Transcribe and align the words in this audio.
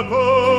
Jacob 0.00 0.49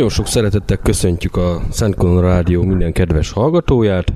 Nagyon 0.00 0.14
sok 0.14 0.26
szeretettel 0.26 0.76
köszöntjük 0.76 1.36
a 1.36 1.62
Szent 1.70 2.02
Rádió 2.02 2.62
minden 2.62 2.92
kedves 2.92 3.30
hallgatóját. 3.30 4.12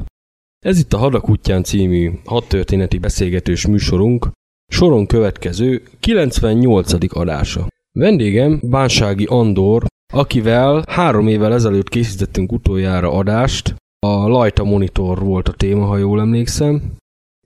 Ez 0.67 0.79
itt 0.79 0.93
a 0.93 0.99
Hadak 0.99 1.29
útján 1.29 1.63
című 1.63 2.11
hadtörténeti 2.25 2.99
beszélgetős 2.99 3.67
műsorunk, 3.67 4.31
soron 4.73 5.07
következő 5.07 5.83
98. 6.01 7.17
adása. 7.17 7.69
Vendégem 7.99 8.61
Bánsági 8.63 9.25
Andor, 9.25 9.85
akivel 10.13 10.85
három 10.89 11.27
évvel 11.29 11.53
ezelőtt 11.53 11.89
készítettünk 11.89 12.53
utoljára 12.53 13.13
adást, 13.13 13.75
a 14.07 14.29
Lajta 14.29 14.65
Monitor 14.65 15.19
volt 15.19 15.49
a 15.49 15.53
téma, 15.53 15.85
ha 15.85 15.97
jól 15.97 16.21
emlékszem, 16.21 16.97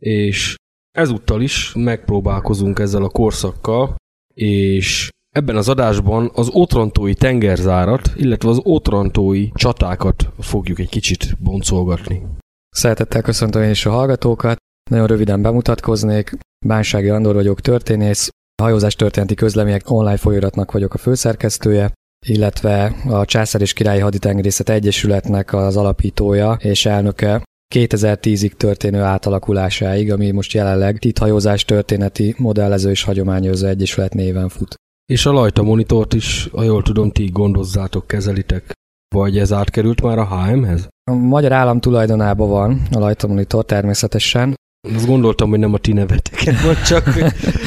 és 0.01 0.55
ezúttal 0.97 1.43
is 1.43 1.73
megpróbálkozunk 1.75 2.79
ezzel 2.79 3.03
a 3.03 3.09
korszakkal, 3.09 3.97
és 4.35 5.09
Ebben 5.37 5.57
az 5.57 5.69
adásban 5.69 6.31
az 6.35 6.49
Otrantói 6.53 7.15
tengerzárat, 7.15 8.13
illetve 8.17 8.49
az 8.49 8.61
Otrantói 8.63 9.49
csatákat 9.55 10.33
fogjuk 10.39 10.79
egy 10.79 10.89
kicsit 10.89 11.37
boncolgatni. 11.43 12.27
Szeretettel 12.69 13.23
köszöntöm 13.23 13.63
én 13.63 13.71
is 13.71 13.87
a 13.87 13.91
hallgatókat. 13.91 14.57
Nagyon 14.91 15.07
röviden 15.07 15.43
bemutatkoznék. 15.43 16.39
Bánsági 16.67 17.09
Andor 17.09 17.35
vagyok, 17.35 17.61
történész. 17.61 18.29
Hajózás 18.63 18.95
történeti 18.95 19.35
közlemények 19.35 19.91
online 19.91 20.17
folyóiratnak 20.17 20.73
vagyok 20.73 20.95
a 20.95 20.99
főszerkesztője, 20.99 21.93
illetve 22.27 22.95
a 23.09 23.25
Császár 23.25 23.61
és 23.61 23.73
Királyi 23.73 24.01
Haditengerészet 24.01 24.69
Egyesületnek 24.69 25.53
az 25.53 25.77
alapítója 25.77 26.57
és 26.61 26.87
elnöke 26.87 27.43
2010-ig 27.75 28.53
történő 28.53 29.01
átalakulásáig, 29.01 30.13
ami 30.13 30.31
most 30.31 30.53
jelenleg 30.53 31.05
itt 31.05 31.19
hajózás 31.19 31.65
történeti 31.65 32.35
modellező 32.39 32.91
és 32.91 33.03
hagyományozó 33.03 33.67
egyesület 33.67 34.15
néven 34.15 34.49
fut. 34.49 34.75
És 35.13 35.27
a 35.27 35.33
Lajta 35.33 35.63
monitort 35.63 36.15
is, 36.15 36.49
ha 36.53 36.63
jól 36.63 36.83
tudom, 36.83 37.11
ti 37.11 37.25
gondozzátok, 37.25 38.07
kezelitek. 38.07 38.73
Vagy 39.15 39.39
ez 39.39 39.53
átkerült 39.53 40.03
már 40.03 40.19
a 40.19 40.27
HM-hez? 40.27 40.89
A 41.11 41.15
magyar 41.15 41.53
állam 41.53 41.81
tulajdonában 41.81 42.49
van 42.49 42.83
a 42.93 42.99
Lajtomonitor 42.99 43.65
természetesen. 43.65 44.55
Azt 44.95 45.07
gondoltam, 45.07 45.51
hogy 45.51 45.59
nem 45.59 45.75
a 45.75 45.79
ti 45.79 45.93
neveteket, 45.93 46.61
vagy 46.67 46.83
csak 46.83 47.09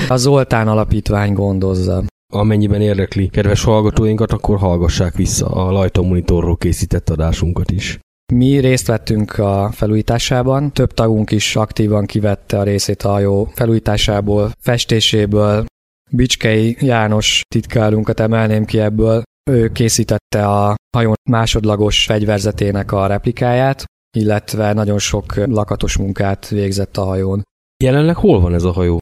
A 0.08 0.16
Zoltán 0.16 0.68
Alapítvány 0.68 1.34
gondozza. 1.34 2.04
amennyiben 2.34 2.82
érdekli 2.82 3.28
kedves 3.28 3.64
hallgatóinkat, 3.64 4.32
akkor 4.32 4.58
hallgassák 4.58 5.16
vissza 5.16 5.48
a 5.48 5.72
Lajton 5.72 6.06
Monitorról 6.06 6.58
készített 6.58 7.10
adásunkat 7.10 7.72
is. 7.72 8.00
Mi 8.34 8.58
részt 8.58 8.88
vettünk 8.88 9.38
a 9.38 9.70
felújításában, 9.72 10.74
több 10.74 10.94
tagunk 10.94 11.32
is 11.32 11.56
aktívan 11.56 12.06
kivette 12.06 12.60
a 12.60 12.64
részét 12.64 13.02
a 13.02 13.10
hajó 13.10 13.52
felújításából, 13.54 14.52
festéséből. 14.60 15.66
Bicskei 16.14 16.78
János 16.80 17.42
titkárunkat 17.48 18.20
emelném 18.20 18.66
ki 18.66 18.80
ebből. 18.80 19.24
Ő 19.50 19.72
készítette 19.72 20.48
a 20.48 20.76
hajó 20.98 21.14
másodlagos 21.30 22.06
fegyverzetének 22.06 22.92
a 22.92 23.08
replikáját, 23.08 23.84
illetve 24.18 24.74
nagyon 24.74 25.00
sok 25.00 25.36
lakatos 25.36 25.98
munkát 25.98 26.48
végzett 26.48 26.98
a 26.98 27.04
hajón. 27.04 27.44
Jelenleg 27.84 28.16
hol 28.16 28.40
van 28.40 28.54
ez 28.54 28.64
a 28.64 28.72
hajó? 28.72 28.98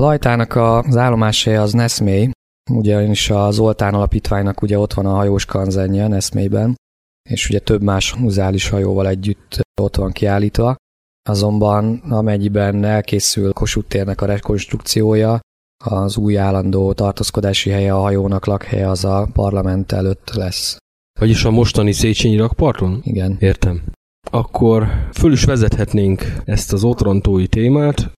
Lajtának 0.00 0.56
az 0.56 0.96
állomáshelye 0.96 1.60
az 1.60 1.72
Neszmély, 1.72 2.30
ugyanis 2.70 3.30
a 3.30 3.50
Zoltán 3.50 3.94
Alapítványnak 3.94 4.62
ugye 4.62 4.78
ott 4.78 4.92
van 4.92 5.06
a 5.06 5.14
hajós 5.14 5.44
kanzenje 5.44 6.08
Neszmélyben, 6.08 6.74
és 7.30 7.48
ugye 7.48 7.58
több 7.58 7.82
más 7.82 8.14
muzeális 8.14 8.68
hajóval 8.68 9.08
együtt 9.08 9.60
ott 9.80 9.96
van 9.96 10.12
kiállítva. 10.12 10.76
Azonban 11.28 11.96
amennyiben 11.96 12.84
elkészül 12.84 13.52
Kossuth 13.52 13.88
térnek 13.88 14.20
a 14.20 14.26
rekonstrukciója, 14.26 15.40
az 15.82 16.16
új 16.16 16.38
állandó 16.38 16.92
tartózkodási 16.92 17.70
helye 17.70 17.94
a 17.94 18.00
hajónak 18.00 18.46
lakhelye 18.46 18.88
az 18.88 19.04
a 19.04 19.28
parlament 19.32 19.92
előtt 19.92 20.30
lesz. 20.30 20.76
Vagyis 21.20 21.44
a 21.44 21.50
mostani 21.50 21.92
Széchenyi 21.92 22.36
rakparton? 22.36 23.00
Igen. 23.02 23.36
Értem. 23.40 23.82
Akkor 24.30 24.86
föl 25.12 25.32
is 25.32 25.44
vezethetnénk 25.44 26.42
ezt 26.44 26.72
az 26.72 26.84
otrantói 26.84 27.46
témát, 27.46 28.12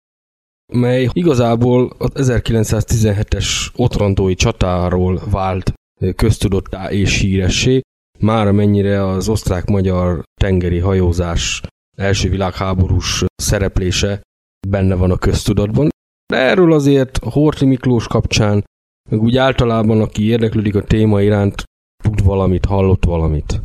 mely 0.72 1.08
igazából 1.12 1.92
az 1.98 2.10
1917-es 2.14 3.46
otrantói 3.76 4.34
csatáról 4.34 5.20
vált 5.30 5.72
köztudottá 6.16 6.90
és 6.90 7.18
híressé, 7.18 7.80
már 8.18 8.46
amennyire 8.46 9.06
az 9.08 9.28
osztrák-magyar 9.28 10.22
tengeri 10.40 10.78
hajózás 10.78 11.62
első 11.96 12.30
világháborús 12.30 13.24
szereplése 13.34 14.20
benne 14.68 14.94
van 14.94 15.10
a 15.10 15.16
köztudatban. 15.16 15.88
De 16.34 16.40
erről 16.40 16.72
azért 16.72 17.18
Horthy 17.18 17.66
Miklós 17.66 18.06
kapcsán, 18.06 18.64
meg 19.10 19.22
úgy 19.22 19.36
általában, 19.36 20.00
aki 20.00 20.26
érdeklődik 20.26 20.74
a 20.74 20.82
téma 20.82 21.22
iránt, 21.22 21.62
tud 22.04 22.24
valamit, 22.24 22.64
hallott 22.64 23.04
valamit. 23.04 23.62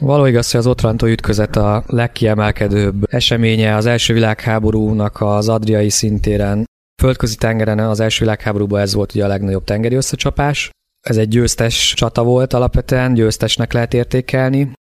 Való 0.00 0.24
igaz, 0.24 0.50
hogy 0.50 0.60
az 0.60 0.66
Otrantó 0.66 1.06
ütközet 1.06 1.56
a 1.56 1.84
legkiemelkedőbb 1.86 3.12
eseménye 3.12 3.74
az 3.76 3.86
első 3.86 4.14
világháborúnak 4.14 5.20
az 5.20 5.48
Adriai 5.48 5.88
szintéren. 5.88 6.64
Földközi 7.02 7.36
tengeren 7.36 7.78
az 7.78 8.00
első 8.00 8.24
világháborúban 8.24 8.80
ez 8.80 8.94
volt 8.94 9.14
ugye 9.14 9.24
a 9.24 9.28
legnagyobb 9.28 9.64
tengeri 9.64 9.94
összecsapás. 9.94 10.70
Ez 11.00 11.16
egy 11.16 11.28
győztes 11.28 11.94
csata 11.94 12.24
volt 12.24 12.52
alapvetően, 12.52 13.14
győztesnek 13.14 13.72
lehet 13.72 13.94
értékelni. 13.94 14.72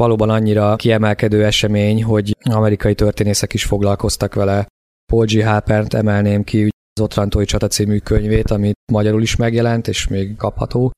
Valóban 0.00 0.30
annyira 0.30 0.76
kiemelkedő 0.76 1.44
esemény, 1.44 2.04
hogy 2.04 2.36
amerikai 2.42 2.94
történészek 2.94 3.54
is 3.54 3.64
foglalkoztak 3.64 4.34
vele. 4.34 4.66
Paul 5.06 5.24
G. 5.24 5.44
Halpert 5.44 5.94
emelném 5.94 6.44
ki 6.44 6.68
az 6.94 7.02
Otrantói 7.02 7.44
csata 7.44 7.68
című 7.68 7.98
könyvét, 7.98 8.50
ami 8.50 8.72
magyarul 8.92 9.22
is 9.22 9.36
megjelent, 9.36 9.88
és 9.88 10.08
még 10.08 10.36
kapható. 10.36 10.90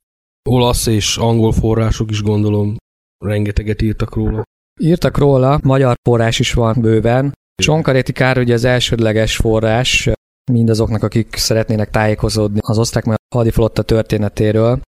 Olasz 0.49 0.87
és 0.87 1.17
angol 1.17 1.53
források 1.53 2.11
is 2.11 2.23
gondolom 2.23 2.77
rengeteget 3.25 3.83
írtak 3.83 4.15
róla. 4.15 4.43
Írtak 4.81 5.19
róla, 5.19 5.61
magyar 5.63 5.95
forrás 6.09 6.39
is 6.39 6.53
van 6.53 6.81
bőven. 6.81 7.33
Csonkaréti 7.63 8.13
Kár 8.13 8.39
ugye 8.39 8.55
az 8.55 8.65
elsődleges 8.65 9.37
forrás 9.37 10.11
mindazoknak, 10.53 11.03
akik 11.03 11.37
szeretnének 11.37 11.91
tájékozódni 11.91 12.59
az 12.63 12.79
osztrák 12.79 13.05
hadiflotta 13.35 13.83
történetéről. 13.83 14.81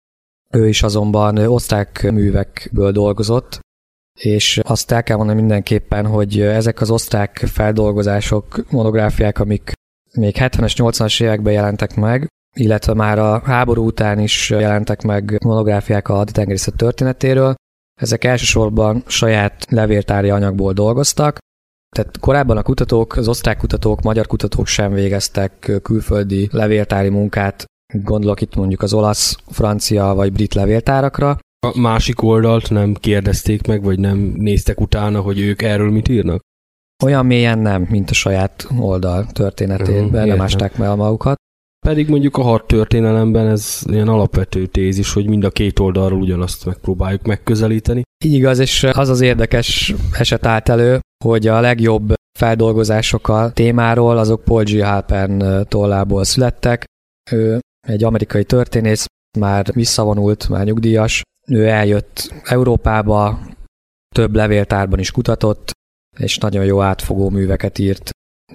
Ő 0.50 0.68
is 0.68 0.82
azonban 0.82 1.38
osztrák 1.38 2.10
művekből 2.12 2.92
dolgozott, 2.92 3.60
és 4.16 4.60
azt 4.62 4.90
el 4.90 5.02
kell 5.02 5.16
mondani 5.16 5.38
mindenképpen, 5.38 6.06
hogy 6.06 6.40
ezek 6.40 6.80
az 6.80 6.90
osztrák 6.90 7.44
feldolgozások, 7.52 8.70
monográfiák, 8.70 9.38
amik 9.38 9.72
még 10.12 10.36
70-es, 10.38 10.72
80-as 10.76 11.22
években 11.22 11.52
jelentek 11.52 11.94
meg, 11.94 12.26
illetve 12.56 12.94
már 12.94 13.18
a 13.18 13.40
háború 13.44 13.86
után 13.86 14.18
is 14.18 14.50
jelentek 14.50 15.02
meg 15.02 15.38
monográfiák 15.44 16.08
a 16.08 16.14
haditengerészet 16.14 16.76
történetéről, 16.76 17.54
ezek 18.00 18.24
elsősorban 18.24 19.02
saját 19.06 19.66
levéltári 19.68 20.30
anyagból 20.30 20.72
dolgoztak, 20.72 21.38
tehát 21.96 22.18
korábban 22.18 22.56
a 22.56 22.62
kutatók, 22.62 23.16
az 23.16 23.28
osztrák 23.28 23.56
kutatók, 23.56 24.02
magyar 24.02 24.26
kutatók 24.26 24.66
sem 24.66 24.92
végeztek 24.92 25.72
külföldi 25.82 26.48
levéltári 26.52 27.08
munkát, 27.08 27.64
gondolok 27.92 28.40
itt 28.40 28.54
mondjuk 28.54 28.82
az 28.82 28.92
olasz, 28.92 29.36
francia 29.46 30.14
vagy 30.14 30.32
brit 30.32 30.54
levéltárakra. 30.54 31.38
A 31.74 31.78
másik 31.78 32.22
oldalt 32.22 32.70
nem 32.70 32.94
kérdezték 32.94 33.66
meg, 33.66 33.82
vagy 33.82 33.98
nem 33.98 34.18
néztek 34.18 34.80
utána, 34.80 35.20
hogy 35.20 35.40
ők 35.40 35.62
erről 35.62 35.90
mit 35.90 36.08
írnak? 36.08 36.40
Olyan 37.04 37.26
mélyen 37.26 37.58
nem, 37.58 37.86
mint 37.90 38.10
a 38.10 38.14
saját 38.14 38.66
oldal 38.78 39.26
történetében, 39.26 40.04
Mhm, 40.04 40.14
nem 40.14 40.26
értem. 40.26 40.40
ásták 40.40 40.76
meg 40.76 40.96
magukat. 40.96 41.34
Pedig 41.86 42.08
mondjuk 42.08 42.36
a 42.36 42.42
hat 42.42 42.66
történelemben 42.66 43.46
ez 43.48 43.80
ilyen 43.86 44.08
alapvető 44.08 44.66
tézis, 44.66 45.12
hogy 45.12 45.26
mind 45.28 45.44
a 45.44 45.50
két 45.50 45.78
oldalról 45.78 46.20
ugyanazt 46.20 46.64
megpróbáljuk 46.64 47.22
megközelíteni. 47.22 48.02
Így 48.24 48.32
igaz, 48.32 48.58
és 48.58 48.84
az 48.84 49.08
az 49.08 49.20
érdekes 49.20 49.94
eset 50.12 50.46
állt 50.46 50.68
elő, 50.68 51.00
hogy 51.24 51.46
a 51.46 51.60
legjobb 51.60 52.14
feldolgozások 52.38 53.28
a 53.28 53.50
témáról, 53.54 54.18
azok 54.18 54.44
Paul 54.44 54.62
G. 54.62 54.82
Halpern 54.82 55.66
tollából 55.68 56.24
születtek. 56.24 56.84
Ő 57.30 57.58
egy 57.88 58.04
amerikai 58.04 58.44
történész, 58.44 59.04
már 59.38 59.72
visszavonult, 59.72 60.48
már 60.48 60.64
nyugdíjas. 60.64 61.22
Ő 61.48 61.66
eljött 61.66 62.34
Európába, 62.44 63.40
több 64.14 64.34
levéltárban 64.34 64.98
is 64.98 65.10
kutatott, 65.10 65.70
és 66.18 66.38
nagyon 66.38 66.64
jó 66.64 66.80
átfogó 66.80 67.30
műveket 67.30 67.78
írt. 67.78 68.10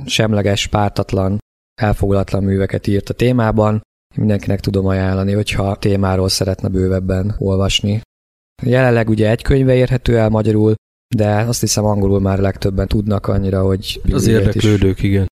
Semleges, 0.05 0.67
pártatlan, 0.67 1.38
elfogulatlan 1.81 2.43
műveket 2.43 2.88
írt 2.88 3.10
a 3.10 3.13
témában. 3.13 3.81
Mindenkinek 4.15 4.60
tudom 4.60 4.86
ajánlani, 4.86 5.33
hogyha 5.33 5.75
témáról 5.75 6.29
szeretne 6.29 6.67
bővebben 6.67 7.36
olvasni. 7.38 8.01
Jelenleg 8.63 9.10
ugye 9.10 9.29
egy 9.29 9.41
könyve 9.41 9.74
érhető 9.74 10.17
el 10.17 10.29
magyarul, 10.29 10.75
de 11.15 11.36
azt 11.36 11.60
hiszem 11.60 11.86
angolul 11.86 12.19
már 12.19 12.39
legtöbben 12.39 12.88
tudnak 12.88 13.27
annyira, 13.27 13.62
hogy 13.63 14.01
Az 14.12 14.27
érdeklődők, 14.27 15.03
igen. 15.03 15.27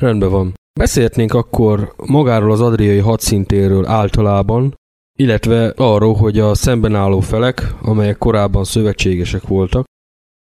Rendben 0.00 0.30
van. 0.30 0.54
Beszélhetnénk 0.80 1.34
akkor 1.34 1.94
magáról 1.96 2.52
az 2.52 2.60
adriai 2.60 2.98
hadszintéről 2.98 3.86
általában, 3.86 4.74
illetve 5.18 5.72
arról, 5.76 6.14
hogy 6.14 6.38
a 6.38 6.54
szemben 6.54 6.94
álló 6.94 7.20
felek, 7.20 7.74
amelyek 7.82 8.18
korábban 8.18 8.64
szövetségesek 8.64 9.46
voltak, 9.46 9.84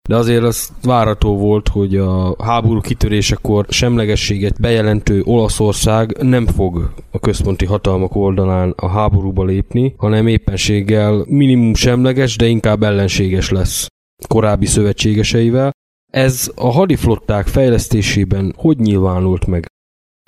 de 0.09 0.17
azért 0.17 0.43
az 0.43 0.73
várható 0.83 1.37
volt, 1.37 1.69
hogy 1.69 1.97
a 1.97 2.45
háború 2.45 2.81
kitörésekor 2.81 3.67
semlegességet 3.69 4.61
bejelentő 4.61 5.23
Olaszország 5.25 6.23
nem 6.23 6.47
fog 6.47 6.93
a 7.11 7.19
központi 7.19 7.65
hatalmak 7.65 8.15
oldalán 8.15 8.71
a 8.77 8.89
háborúba 8.89 9.45
lépni, 9.45 9.95
hanem 9.97 10.27
éppenséggel 10.27 11.25
minimum 11.29 11.75
semleges, 11.75 12.37
de 12.37 12.47
inkább 12.47 12.83
ellenséges 12.83 13.51
lesz 13.51 13.87
korábbi 14.29 14.67
szövetségeseivel. 14.67 15.71
Ez 16.13 16.53
a 16.55 16.71
hadiflották 16.71 17.47
fejlesztésében 17.47 18.55
hogy 18.57 18.79
nyilvánult 18.79 19.47
meg? 19.47 19.67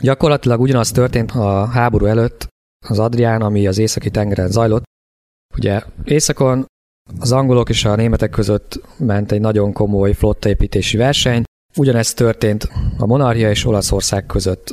Gyakorlatilag 0.02 0.60
ugyanaz 0.60 0.90
történt 0.90 1.30
a 1.30 1.66
háború 1.66 2.04
előtt 2.06 2.51
az 2.88 2.98
Adrián, 2.98 3.42
ami 3.42 3.66
az 3.66 3.78
északi 3.78 4.10
tengeren 4.10 4.50
zajlott. 4.50 4.82
Ugye 5.56 5.82
északon 6.04 6.66
az 7.20 7.32
angolok 7.32 7.68
és 7.68 7.84
a 7.84 7.96
németek 7.96 8.30
között 8.30 8.80
ment 8.96 9.32
egy 9.32 9.40
nagyon 9.40 9.72
komoly 9.72 10.12
flottaépítési 10.12 10.96
verseny. 10.96 11.42
Ugyanezt 11.76 12.16
történt 12.16 12.68
a 12.98 13.06
monarchia 13.06 13.50
és 13.50 13.64
Olaszország 13.64 14.26
között. 14.26 14.72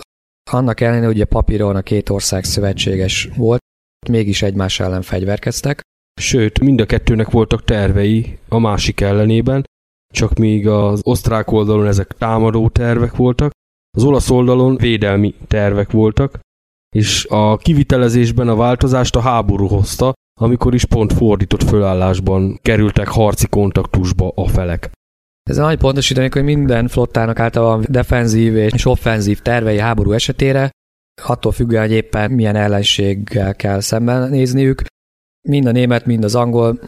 Annak 0.51 0.82
ellenére, 0.82 1.06
hogy 1.06 1.22
a 1.22 1.25
papíron 1.25 1.75
a 1.75 1.82
két 1.82 2.10
ország 2.10 2.44
szövetséges 2.44 3.30
volt, 3.36 3.62
mégis 4.10 4.42
egymás 4.42 4.80
ellen 4.80 5.01
fegyverkeztek. 5.01 5.82
Sőt, 6.22 6.60
mind 6.60 6.82
a 6.82 6.86
kettőnek 6.86 7.30
voltak 7.30 7.63
tervei 7.63 8.38
a 8.48 8.60
másik 8.60 9.01
ellenében, 9.01 9.63
csak 10.13 10.34
míg 10.34 10.68
az 10.68 11.00
osztrák 11.04 11.51
oldalon 11.51 11.88
ezek 11.88 12.08
támadó 12.18 12.70
tervek 12.70 13.16
voltak, 13.16 13.51
az 13.98 14.04
olasz 14.04 14.30
oldalon 14.30 14.75
védelmi 14.78 15.36
tervek 15.48 15.92
voltak, 15.92 16.39
és 16.96 17.25
a 17.29 17.58
kivitelezésben 17.58 18.48
a 18.48 18.55
változást 18.55 19.15
a 19.15 19.19
háború 19.19 19.67
hozta, 19.67 20.13
amikor 20.41 20.74
is 20.74 20.86
pont 20.86 21.13
fordított 21.13 21.63
fölállásban 21.63 22.60
kerültek 22.62 23.08
harci 23.08 23.48
kontaktusba 23.48 24.31
a 24.36 24.48
felek. 24.48 24.91
Ezen 25.50 25.65
annyi 25.65 25.75
pontosítani, 25.75 26.29
hogy 26.31 26.43
minden 26.43 26.88
flottának 26.88 27.39
általában 27.39 27.86
defenzív 27.89 28.55
és 28.55 28.86
offenzív 28.86 29.39
tervei 29.39 29.79
háború 29.79 30.12
esetére, 30.12 30.69
attól 31.24 31.51
függően, 31.51 31.81
hogy 31.81 31.91
éppen 31.91 32.31
milyen 32.31 32.55
ellenséggel 32.55 33.55
kell 33.55 33.79
szemben 33.79 34.29
nézniük. 34.29 34.81
Mind 35.48 35.65
a 35.65 35.72
német, 35.72 36.05
mind 36.05 36.24
az 36.24 36.36
angol 36.36 36.79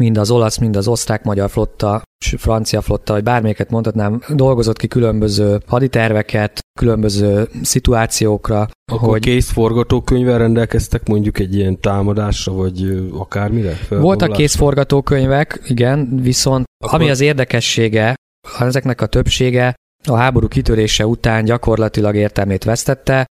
mind 0.00 0.18
az 0.18 0.30
olasz, 0.30 0.58
mind 0.58 0.76
az 0.76 0.88
osztrák-magyar 0.88 1.50
flotta, 1.50 2.02
francia 2.36 2.80
flotta, 2.80 3.12
vagy 3.12 3.22
bármelyiket 3.22 3.70
mondhatnám, 3.70 4.22
dolgozott 4.28 4.76
ki 4.76 4.88
különböző 4.88 5.60
haditerveket, 5.66 6.60
különböző 6.78 7.48
szituációkra. 7.62 8.68
Akkor 8.92 9.08
hogy 9.08 9.20
kész 9.20 9.50
forgatókönyvvel 9.50 10.38
rendelkeztek 10.38 11.08
mondjuk 11.08 11.38
egy 11.38 11.54
ilyen 11.54 11.80
támadásra, 11.80 12.52
vagy 12.52 13.08
akármire? 13.12 13.78
Voltak 13.88 14.32
kész 14.32 14.54
forgatókönyvek, 14.54 15.60
igen, 15.66 16.20
viszont 16.22 16.64
Akkor... 16.84 17.00
ami 17.00 17.10
az 17.10 17.20
érdekessége, 17.20 18.14
ezeknek 18.58 19.00
a 19.00 19.06
többsége 19.06 19.74
a 20.04 20.16
háború 20.16 20.48
kitörése 20.48 21.06
után 21.06 21.44
gyakorlatilag 21.44 22.14
értelmét 22.14 22.64
vesztette, 22.64 23.26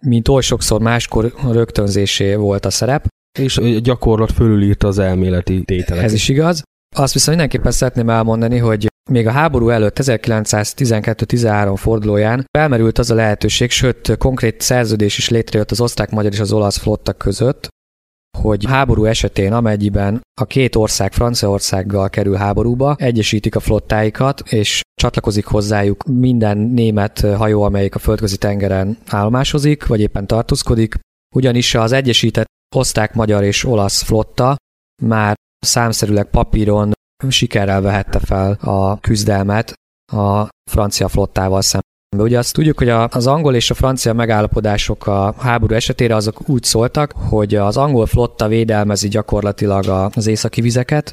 mint 0.00 0.28
oly 0.28 0.42
sokszor 0.42 0.80
máskor 0.80 1.34
rögtönzésé 1.50 2.34
volt 2.34 2.64
a 2.64 2.70
szerep. 2.70 3.06
És 3.38 3.56
a 3.58 3.62
gyakorlat 3.62 4.32
fölülírta 4.32 4.88
az 4.88 4.98
elméleti 4.98 5.62
tételeket. 5.64 6.04
Ez 6.04 6.12
is 6.12 6.28
igaz. 6.28 6.62
Azt 6.96 7.12
viszont 7.12 7.36
mindenképpen 7.36 7.72
szeretném 7.72 8.08
elmondani, 8.10 8.58
hogy 8.58 8.86
még 9.10 9.26
a 9.26 9.30
háború 9.30 9.68
előtt 9.68 9.98
1912-13 10.02 11.74
fordulóján 11.76 12.44
felmerült 12.58 12.98
az 12.98 13.10
a 13.10 13.14
lehetőség, 13.14 13.70
sőt 13.70 14.16
konkrét 14.18 14.60
szerződés 14.60 15.18
is 15.18 15.28
létrejött 15.28 15.70
az 15.70 15.80
osztrák-magyar 15.80 16.32
és 16.32 16.40
az 16.40 16.52
olasz 16.52 16.76
flottak 16.76 17.18
között, 17.18 17.68
hogy 18.38 18.64
háború 18.64 19.04
esetén, 19.04 19.52
amennyiben 19.52 20.20
a 20.40 20.44
két 20.44 20.76
ország 20.76 21.12
Franciaországgal 21.12 22.10
kerül 22.10 22.34
háborúba, 22.34 22.96
egyesítik 22.98 23.56
a 23.56 23.60
flottáikat, 23.60 24.42
és 24.48 24.80
csatlakozik 24.94 25.46
hozzájuk 25.46 26.04
minden 26.04 26.58
német 26.58 27.20
hajó, 27.20 27.62
amelyik 27.62 27.94
a 27.94 27.98
földközi 27.98 28.36
tengeren 28.36 28.98
állomásozik, 29.06 29.86
vagy 29.86 30.00
éppen 30.00 30.26
tartózkodik, 30.26 30.94
ugyanis 31.34 31.74
az 31.74 31.92
egyesített 31.92 32.46
osztrák, 32.74 33.14
magyar 33.14 33.42
és 33.42 33.64
olasz 33.64 34.02
flotta 34.02 34.56
már 35.02 35.34
számszerűleg 35.58 36.30
papíron 36.30 36.92
sikerrel 37.28 37.80
vehette 37.80 38.18
fel 38.18 38.52
a 38.52 39.00
küzdelmet 39.00 39.72
a 40.12 40.48
francia 40.70 41.08
flottával 41.08 41.62
szemben. 41.62 41.84
Ugye 42.16 42.38
azt 42.38 42.52
tudjuk, 42.52 42.78
hogy 42.78 42.88
az 42.88 43.26
angol 43.26 43.54
és 43.54 43.70
a 43.70 43.74
francia 43.74 44.12
megállapodások 44.12 45.06
a 45.06 45.34
háború 45.38 45.74
esetére 45.74 46.14
azok 46.14 46.48
úgy 46.48 46.62
szóltak, 46.62 47.12
hogy 47.12 47.54
az 47.54 47.76
angol 47.76 48.06
flotta 48.06 48.48
védelmezi 48.48 49.08
gyakorlatilag 49.08 50.10
az 50.14 50.26
északi 50.26 50.60
vizeket, 50.60 51.10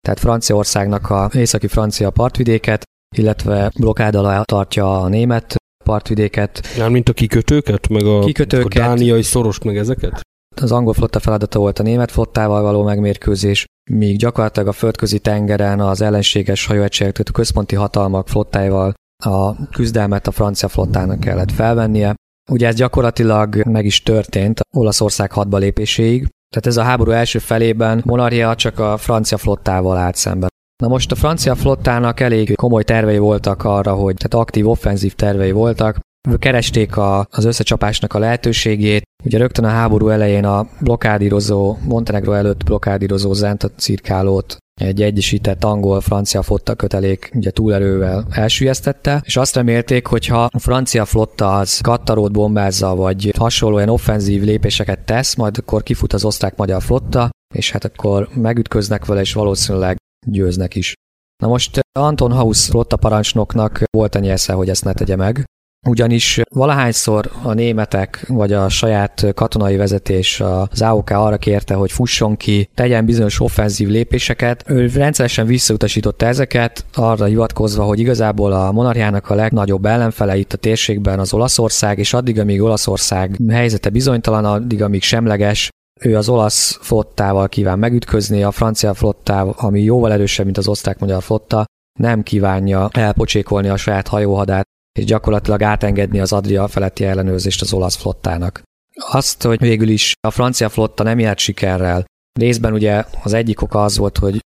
tehát 0.00 0.20
Franciaországnak 0.20 1.10
a 1.10 1.30
északi 1.32 1.66
francia 1.66 2.10
partvidéket, 2.10 2.82
illetve 3.16 3.70
blokád 3.78 4.14
alá 4.14 4.42
tartja 4.42 5.00
a 5.00 5.08
német 5.08 5.54
partvidéket. 5.86 6.66
Ja, 6.76 6.88
mint 6.88 7.08
a 7.08 7.12
kikötőket, 7.12 7.88
meg 7.88 8.06
a, 8.06 8.18
kikötőket, 8.18 8.82
a 8.82 8.86
dániai 8.86 9.22
szoros, 9.22 9.58
meg 9.62 9.76
ezeket? 9.76 10.20
Az 10.60 10.72
angol 10.72 10.92
flotta 10.92 11.18
feladata 11.18 11.58
volt 11.58 11.78
a 11.78 11.82
német 11.82 12.10
flottával 12.10 12.62
való 12.62 12.82
megmérkőzés, 12.82 13.64
míg 13.90 14.18
gyakorlatilag 14.18 14.68
a 14.68 14.72
földközi 14.72 15.18
tengeren 15.18 15.80
az 15.80 16.00
ellenséges 16.00 16.66
hajóegységek, 16.66 17.18
a 17.18 17.32
központi 17.32 17.74
hatalmak 17.74 18.28
flottáival 18.28 18.94
a 19.24 19.68
küzdelmet 19.70 20.26
a 20.26 20.30
francia 20.30 20.68
flottának 20.68 21.20
kellett 21.20 21.52
felvennie. 21.52 22.14
Ugye 22.50 22.66
ez 22.66 22.74
gyakorlatilag 22.74 23.64
meg 23.64 23.84
is 23.84 24.02
történt 24.02 24.60
Olaszország 24.76 25.32
hadba 25.32 25.56
lépéséig, 25.56 26.28
tehát 26.48 26.66
ez 26.66 26.76
a 26.76 26.82
háború 26.82 27.10
első 27.10 27.38
felében 27.38 28.02
Monarchia 28.04 28.54
csak 28.54 28.78
a 28.78 28.96
francia 28.96 29.38
flottával 29.38 29.96
állt 29.96 30.16
szemben. 30.16 30.48
Na 30.82 30.88
most 30.88 31.12
a 31.12 31.14
francia 31.14 31.54
flottának 31.54 32.20
elég 32.20 32.54
komoly 32.54 32.82
tervei 32.82 33.18
voltak 33.18 33.64
arra, 33.64 33.94
hogy 33.94 34.14
tehát 34.14 34.44
aktív 34.44 34.68
offenzív 34.68 35.14
tervei 35.14 35.50
voltak, 35.50 35.98
keresték 36.38 36.96
a, 36.96 37.26
az 37.30 37.44
összecsapásnak 37.44 38.14
a 38.14 38.18
lehetőségét. 38.18 39.02
Ugye 39.24 39.38
rögtön 39.38 39.64
a 39.64 39.68
háború 39.68 40.08
elején 40.08 40.44
a 40.44 40.66
blokádírozó, 40.80 41.76
Montenegro 41.84 42.32
előtt 42.32 42.64
blokádírozó 42.64 43.32
Zenta 43.32 43.68
cirkálót 43.76 44.56
egy 44.80 45.02
egyesített 45.02 45.64
angol-francia 45.64 46.42
flotta 46.42 46.74
kötelék 46.74 47.30
ugye 47.34 47.50
túlerővel 47.50 48.26
elsüllyesztette, 48.30 49.22
és 49.24 49.36
azt 49.36 49.54
remélték, 49.54 50.06
hogy 50.06 50.26
ha 50.26 50.44
a 50.44 50.58
francia 50.58 51.04
flotta 51.04 51.56
az 51.58 51.80
Kattarót 51.80 52.32
bombázza, 52.32 52.94
vagy 52.94 53.32
hasonló 53.38 53.76
olyan 53.76 53.88
offenzív 53.88 54.42
lépéseket 54.42 54.98
tesz, 54.98 55.34
majd 55.34 55.58
akkor 55.58 55.82
kifut 55.82 56.12
az 56.12 56.24
osztrák-magyar 56.24 56.82
flotta, 56.82 57.30
és 57.54 57.70
hát 57.70 57.84
akkor 57.84 58.28
megütköznek 58.34 59.04
vele, 59.04 59.20
és 59.20 59.32
valószínűleg 59.32 59.96
győznek 60.26 60.74
is. 60.74 60.94
Na 61.42 61.48
most 61.48 61.80
Anton 61.98 62.32
Haus 62.32 62.66
flotta 62.66 62.96
parancsnoknak 62.96 63.82
volt 63.90 64.14
a 64.14 64.18
nyesze, 64.18 64.52
hogy 64.52 64.68
ezt 64.68 64.84
ne 64.84 64.92
tegye 64.92 65.16
meg, 65.16 65.44
ugyanis 65.86 66.40
valahányszor 66.54 67.30
a 67.42 67.52
németek 67.52 68.24
vagy 68.28 68.52
a 68.52 68.68
saját 68.68 69.26
katonai 69.34 69.76
vezetés 69.76 70.40
az 70.40 70.82
AOK 70.82 71.10
arra 71.10 71.36
kérte, 71.36 71.74
hogy 71.74 71.92
fusson 71.92 72.36
ki, 72.36 72.68
tegyen 72.74 73.04
bizonyos 73.04 73.40
offenzív 73.40 73.88
lépéseket, 73.88 74.64
ő 74.66 74.90
rendszeresen 74.94 75.46
visszautasította 75.46 76.26
ezeket, 76.26 76.84
arra 76.94 77.24
hivatkozva, 77.24 77.84
hogy 77.84 78.00
igazából 78.00 78.52
a 78.52 78.72
monarchiának 78.72 79.30
a 79.30 79.34
legnagyobb 79.34 79.84
ellenfele 79.84 80.36
itt 80.36 80.52
a 80.52 80.56
térségben 80.56 81.18
az 81.18 81.32
Olaszország, 81.32 81.98
és 81.98 82.12
addig, 82.12 82.38
amíg 82.38 82.62
Olaszország 82.62 83.36
helyzete 83.48 83.88
bizonytalan, 83.88 84.44
addig, 84.44 84.82
amíg 84.82 85.02
semleges, 85.02 85.68
ő 86.00 86.16
az 86.16 86.28
olasz 86.28 86.78
flottával 86.80 87.48
kíván 87.48 87.78
megütközni, 87.78 88.42
a 88.42 88.50
francia 88.50 88.94
flottával, 88.94 89.54
ami 89.56 89.82
jóval 89.82 90.12
erősebb, 90.12 90.44
mint 90.44 90.58
az 90.58 90.68
osztrák-magyar 90.68 91.22
flotta, 91.22 91.64
nem 91.98 92.22
kívánja 92.22 92.88
elpocsékolni 92.92 93.68
a 93.68 93.76
saját 93.76 94.08
hajóhadát, 94.08 94.64
és 94.98 95.04
gyakorlatilag 95.04 95.62
átengedni 95.62 96.20
az 96.20 96.32
Adria 96.32 96.68
feletti 96.68 97.04
ellenőrzést 97.04 97.62
az 97.62 97.72
olasz 97.72 97.96
flottának. 97.96 98.62
Azt, 98.94 99.42
hogy 99.42 99.58
végül 99.58 99.88
is 99.88 100.12
a 100.20 100.30
francia 100.30 100.68
flotta 100.68 101.02
nem 101.02 101.18
járt 101.18 101.38
sikerrel, 101.38 102.04
részben 102.38 102.72
ugye 102.72 103.04
az 103.22 103.32
egyik 103.32 103.62
oka 103.62 103.84
az 103.84 103.96
volt, 103.96 104.18
hogy 104.18 104.40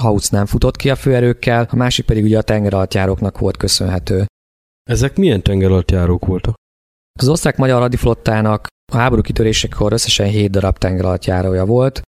Hautz 0.00 0.28
nem 0.28 0.46
futott 0.46 0.76
ki 0.76 0.90
a 0.90 0.96
főerőkkel, 0.96 1.68
a 1.70 1.76
másik 1.76 2.04
pedig 2.04 2.24
ugye 2.24 2.38
a 2.38 2.42
tengeralattjáróknak 2.42 3.38
volt 3.38 3.56
köszönhető. 3.56 4.26
Ezek 4.90 5.16
milyen 5.16 5.42
tengeralattjárók 5.42 6.26
voltak? 6.26 6.54
Az 7.18 7.28
osztrák-magyar 7.28 7.80
hadiflottának 7.80 8.66
a 8.92 8.96
háború 8.96 9.20
kitörésekor 9.22 9.92
összesen 9.92 10.26
7 10.26 10.50
darab 10.50 10.78
tengeralattjárója 10.78 11.64
volt, 11.64 12.02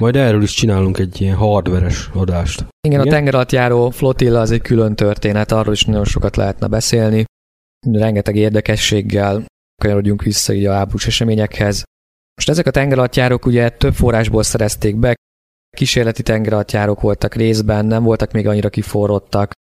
majd 0.00 0.16
erről 0.16 0.42
is 0.42 0.52
csinálunk 0.52 0.98
egy 0.98 1.20
ilyen 1.20 1.36
hardveres 1.36 2.08
adást. 2.14 2.58
Igen, 2.58 3.00
Igen, 3.00 3.00
a 3.00 3.10
tengeralattjáró 3.10 3.90
flotilla 3.90 4.40
az 4.40 4.50
egy 4.50 4.60
külön 4.60 4.94
történet, 4.94 5.52
arról 5.52 5.72
is 5.72 5.84
nagyon 5.84 6.04
sokat 6.04 6.36
lehetne 6.36 6.66
beszélni. 6.66 7.24
Rengeteg 7.86 8.36
érdekességgel 8.36 9.44
kanyarodjunk 9.82 10.22
vissza 10.22 10.52
így 10.52 10.66
a 10.66 10.72
háborús 10.72 11.06
eseményekhez. 11.06 11.82
Most 12.34 12.48
ezek 12.48 12.66
a 12.66 12.70
tengeralattjárók 12.70 13.46
ugye 13.46 13.68
több 13.68 13.94
forrásból 13.94 14.42
szerezték 14.42 14.96
be, 14.96 15.14
kísérleti 15.76 16.22
tengeralattjárók 16.22 17.00
voltak 17.00 17.34
részben, 17.34 17.86
nem 17.86 18.02
voltak 18.02 18.32
még 18.32 18.46
annyira 18.46 18.68
kiforrottak. 18.68 19.52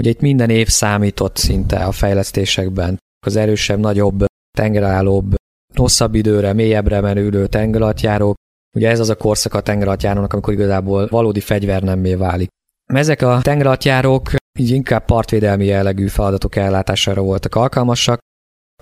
Ugye 0.00 0.10
itt 0.10 0.20
minden 0.20 0.50
év 0.50 0.68
számított 0.68 1.36
szinte 1.36 1.84
a 1.84 1.92
fejlesztésekben. 1.92 2.98
Az 3.26 3.36
erősebb, 3.36 3.78
nagyobb, 3.78 4.24
tengerállóbb, 4.58 5.34
hosszabb 5.76 6.14
időre, 6.14 6.52
mélyebbre 6.52 7.00
menülő 7.00 7.46
tengeralattjárók, 7.46 8.34
Ugye 8.74 8.88
ez 8.90 9.00
az 9.00 9.08
a 9.08 9.16
korszak 9.16 9.54
a 9.54 9.60
tengeralattjárónak, 9.60 10.32
amikor 10.32 10.52
igazából 10.52 11.06
valódi 11.06 11.40
fegyver 11.40 11.82
nemmé 11.82 12.14
válik. 12.14 12.48
Ezek 12.84 13.22
a 13.22 13.40
tengeralattjárók 13.42 14.30
így 14.58 14.70
inkább 14.70 15.04
partvédelmi 15.04 15.64
jellegű 15.64 16.06
feladatok 16.06 16.56
ellátására 16.56 17.22
voltak 17.22 17.54
alkalmasak. 17.54 18.18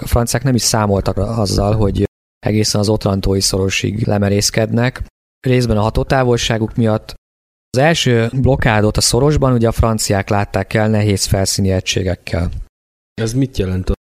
A 0.03 0.07
franciák 0.07 0.43
nem 0.43 0.55
is 0.55 0.63
számoltak 0.63 1.17
azzal, 1.17 1.75
hogy 1.77 2.05
egészen 2.39 2.81
az 2.81 2.89
otrantói 2.89 3.41
szorosig 3.41 4.07
lemerészkednek. 4.07 5.03
Részben 5.47 5.77
a 5.77 5.81
hatótávolságuk 5.81 6.75
miatt. 6.75 7.15
Az 7.71 7.79
első 7.79 8.31
blokkádot 8.33 8.97
a 8.97 9.01
szorosban 9.01 9.53
ugye 9.53 9.69
a 9.69 9.73
franciák 9.73 10.29
látták 10.29 10.75
el 10.75 10.89
nehéz 10.89 11.25
felszíni 11.25 11.71
egységekkel. 11.71 12.51
Ez 13.15 13.33
mit 13.33 13.59
jelent? 13.59 13.93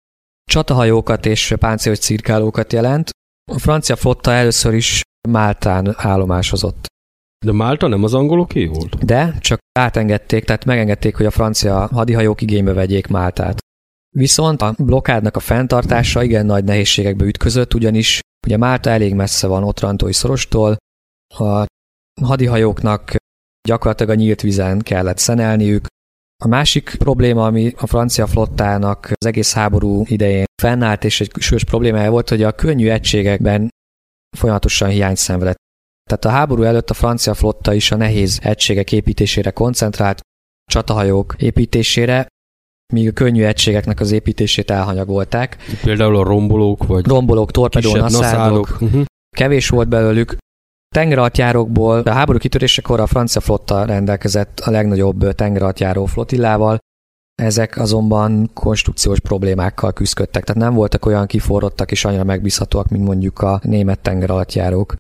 Csatahajókat 0.52 1.26
és 1.26 1.54
páncélos 1.58 1.98
cirkálókat 1.98 2.72
jelent. 2.72 3.10
A 3.52 3.58
francia 3.58 3.96
flotta 3.96 4.32
először 4.32 4.74
is 4.74 5.02
Máltán 5.28 5.94
állomásozott. 5.96 6.86
De 7.46 7.52
Málta 7.52 7.88
nem 7.88 8.04
az 8.04 8.14
angoloké 8.14 8.66
volt? 8.66 9.04
De, 9.04 9.36
csak 9.40 9.58
átengedték, 9.78 10.44
tehát 10.44 10.64
megengedték, 10.64 11.16
hogy 11.16 11.26
a 11.26 11.30
francia 11.30 11.88
hadihajók 11.92 12.40
igénybe 12.40 12.72
vegyék 12.72 13.06
Máltát. 13.06 13.58
Viszont 14.16 14.62
a 14.62 14.74
blokádnak 14.78 15.36
a 15.36 15.40
fenntartása 15.40 16.22
igen 16.22 16.46
nagy 16.46 16.64
nehézségekbe 16.64 17.24
ütközött, 17.24 17.74
ugyanis 17.74 18.20
ugye 18.46 18.56
Málta 18.56 18.90
elég 18.90 19.14
messze 19.14 19.46
van 19.46 19.64
Otrantói 19.64 20.12
szorostól, 20.12 20.76
a 21.34 21.64
hadihajóknak 22.22 23.14
gyakorlatilag 23.68 24.12
a 24.12 24.20
nyílt 24.20 24.40
vízen 24.40 24.78
kellett 24.78 25.18
szenelniük. 25.18 25.86
A 26.44 26.48
másik 26.48 26.94
probléma, 26.98 27.46
ami 27.46 27.72
a 27.76 27.86
francia 27.86 28.26
flottának 28.26 29.12
az 29.14 29.26
egész 29.26 29.52
háború 29.52 30.04
idején 30.06 30.44
fennállt, 30.62 31.04
és 31.04 31.20
egy 31.20 31.30
sős 31.38 31.64
problémája 31.64 32.10
volt, 32.10 32.28
hogy 32.28 32.42
a 32.42 32.52
könnyű 32.52 32.88
egységekben 32.88 33.68
folyamatosan 34.36 34.88
hiányt 34.88 35.16
szenvedett. 35.16 35.56
Tehát 36.08 36.24
a 36.24 36.38
háború 36.38 36.62
előtt 36.62 36.90
a 36.90 36.94
francia 36.94 37.34
flotta 37.34 37.74
is 37.74 37.90
a 37.90 37.96
nehéz 37.96 38.38
egységek 38.42 38.92
építésére 38.92 39.50
koncentrált, 39.50 40.20
csatahajók 40.70 41.34
építésére, 41.38 42.26
míg 42.92 43.08
a 43.08 43.12
könnyű 43.12 43.44
egységeknek 43.44 44.00
az 44.00 44.10
építését 44.10 44.70
elhanyagolták. 44.70 45.56
Például 45.82 46.16
a 46.16 46.22
rombolók, 46.22 46.86
vagy 46.86 47.06
rombolók, 47.06 47.50
torpedó, 47.50 47.96
naszádok. 47.96 48.78
Uh-huh. 48.80 49.04
Kevés 49.36 49.68
volt 49.68 49.88
belőlük, 49.88 50.36
Tengeralattjárókból 50.92 52.00
a 52.00 52.12
háború 52.12 52.38
kitörésekor 52.38 53.00
a 53.00 53.06
francia 53.06 53.40
flotta 53.40 53.84
rendelkezett 53.84 54.60
a 54.60 54.70
legnagyobb 54.70 55.32
tengeralattjáró 55.32 56.06
flotillával, 56.06 56.78
ezek 57.42 57.76
azonban 57.76 58.50
konstrukciós 58.54 59.20
problémákkal 59.20 59.92
küzdöttek, 59.92 60.44
tehát 60.44 60.62
nem 60.62 60.74
voltak 60.74 61.06
olyan 61.06 61.26
kiforrottak 61.26 61.90
és 61.90 62.04
annyira 62.04 62.24
megbízhatóak, 62.24 62.88
mint 62.88 63.04
mondjuk 63.04 63.38
a 63.40 63.60
német 63.62 64.00
tengeralattjárók. 64.00 64.94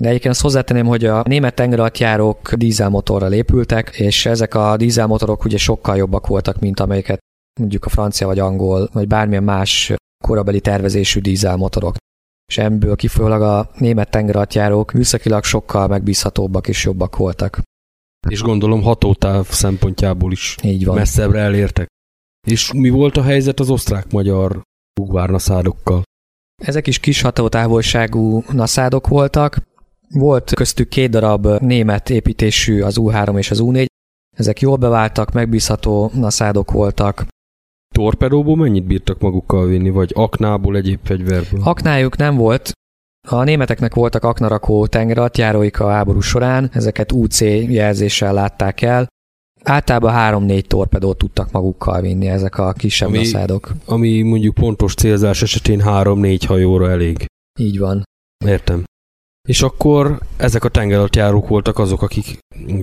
De 0.00 0.08
egyébként 0.08 0.32
azt 0.32 0.42
hozzátenném, 0.42 0.86
hogy 0.86 1.04
a 1.04 1.22
német 1.26 1.54
tengeralattjárók 1.54 2.54
dízelmotorral 2.54 3.32
épültek, 3.32 3.88
és 3.88 4.26
ezek 4.26 4.54
a 4.54 4.76
dízelmotorok 4.76 5.44
ugye 5.44 5.56
sokkal 5.56 5.96
jobbak 5.96 6.26
voltak, 6.26 6.60
mint 6.60 6.80
amelyeket 6.80 7.18
mondjuk 7.60 7.84
a 7.84 7.88
francia 7.88 8.26
vagy 8.26 8.38
angol, 8.38 8.88
vagy 8.92 9.06
bármilyen 9.06 9.42
más 9.42 9.92
korabeli 10.24 10.60
tervezésű 10.60 11.20
dízelmotorok. 11.20 11.96
És 12.48 12.58
ebből 12.58 12.96
kifolyólag 12.96 13.42
a 13.42 13.70
német 13.78 14.10
tengeralattjárók 14.10 14.92
műszakilag 14.92 15.44
sokkal 15.44 15.86
megbízhatóbbak 15.88 16.68
és 16.68 16.84
jobbak 16.84 17.16
voltak. 17.16 17.60
És 18.28 18.42
gondolom 18.42 18.82
hatótáv 18.82 19.46
szempontjából 19.48 20.32
is 20.32 20.56
Így 20.62 20.84
van. 20.84 20.94
messzebbre 20.94 21.40
elértek. 21.40 21.86
És 22.46 22.72
mi 22.72 22.88
volt 22.88 23.16
a 23.16 23.22
helyzet 23.22 23.60
az 23.60 23.70
osztrák-magyar 23.70 24.62
bugvárnaszádokkal? 25.00 26.02
Ezek 26.62 26.86
is 26.86 26.98
kis 26.98 27.20
hatótávolságú 27.20 28.42
naszádok 28.52 29.06
voltak. 29.08 29.58
Volt 30.08 30.54
köztük 30.54 30.88
két 30.88 31.10
darab 31.10 31.46
német 31.46 32.10
építésű, 32.10 32.82
az 32.82 32.96
U3 33.00 33.38
és 33.38 33.50
az 33.50 33.60
U4. 33.62 33.86
Ezek 34.36 34.60
jól 34.60 34.76
beváltak, 34.76 35.32
megbízható 35.32 36.10
naszádok 36.14 36.70
voltak. 36.70 37.26
Torpedóból 37.98 38.56
mennyit 38.56 38.84
bírtak 38.84 39.20
magukkal 39.20 39.66
vinni, 39.66 39.90
vagy 39.90 40.10
aknából, 40.14 40.76
egyéb 40.76 40.98
fegyverből? 41.02 41.60
Aknájuk 41.62 42.16
nem 42.16 42.36
volt, 42.36 42.72
a 43.28 43.42
németeknek 43.42 43.94
voltak 43.94 44.24
aknarakó 44.24 44.86
tengeralattjáróik 44.86 45.80
a 45.80 45.90
háború 45.90 46.20
során, 46.20 46.70
ezeket 46.72 47.12
UC 47.12 47.40
jelzéssel 47.40 48.32
látták 48.32 48.82
el. 48.82 49.06
Általában 49.62 50.44
3-4 50.48 50.62
torpedót 50.62 51.18
tudtak 51.18 51.50
magukkal 51.50 52.00
vinni 52.00 52.28
ezek 52.28 52.58
a 52.58 52.72
kisebb 52.72 53.08
Ami- 53.08 53.18
naszádok. 53.18 53.72
Ami 53.84 54.22
mondjuk 54.22 54.54
pontos 54.54 54.94
célzás 54.94 55.42
esetén 55.42 55.80
3-4 55.84 56.44
hajóra 56.46 56.90
elég. 56.90 57.26
Így 57.60 57.78
van. 57.78 58.02
Értem. 58.44 58.84
És 59.48 59.62
akkor 59.62 60.18
ezek 60.36 60.64
a 60.64 60.68
tengeralattjárók 60.68 61.48
voltak 61.48 61.78
azok, 61.78 62.02
akik 62.02 62.38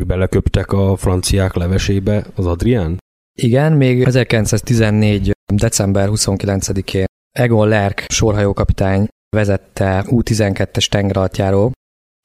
beleköptek 0.07 0.71
a 0.71 0.95
franciák 0.95 1.53
levesébe 1.53 2.25
az 2.35 2.45
Adrián? 2.45 2.97
Igen, 3.41 3.73
még 3.73 4.03
1914. 4.03 5.31
december 5.53 6.09
29-én 6.11 7.05
Egon 7.37 7.67
Lerk 7.67 8.05
sorhajókapitány 8.07 9.07
vezette 9.35 10.05
U-12-es 10.09 10.87
tengeralattjáró, 10.87 11.71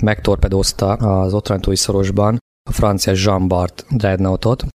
megtorpedózta 0.02 0.92
az 0.92 1.34
Otrantói 1.34 1.76
szorosban 1.76 2.38
a 2.70 2.72
francia 2.72 3.12
Jean 3.16 3.48
Bart 3.48 3.84
dreadnoughtot, 3.88 4.66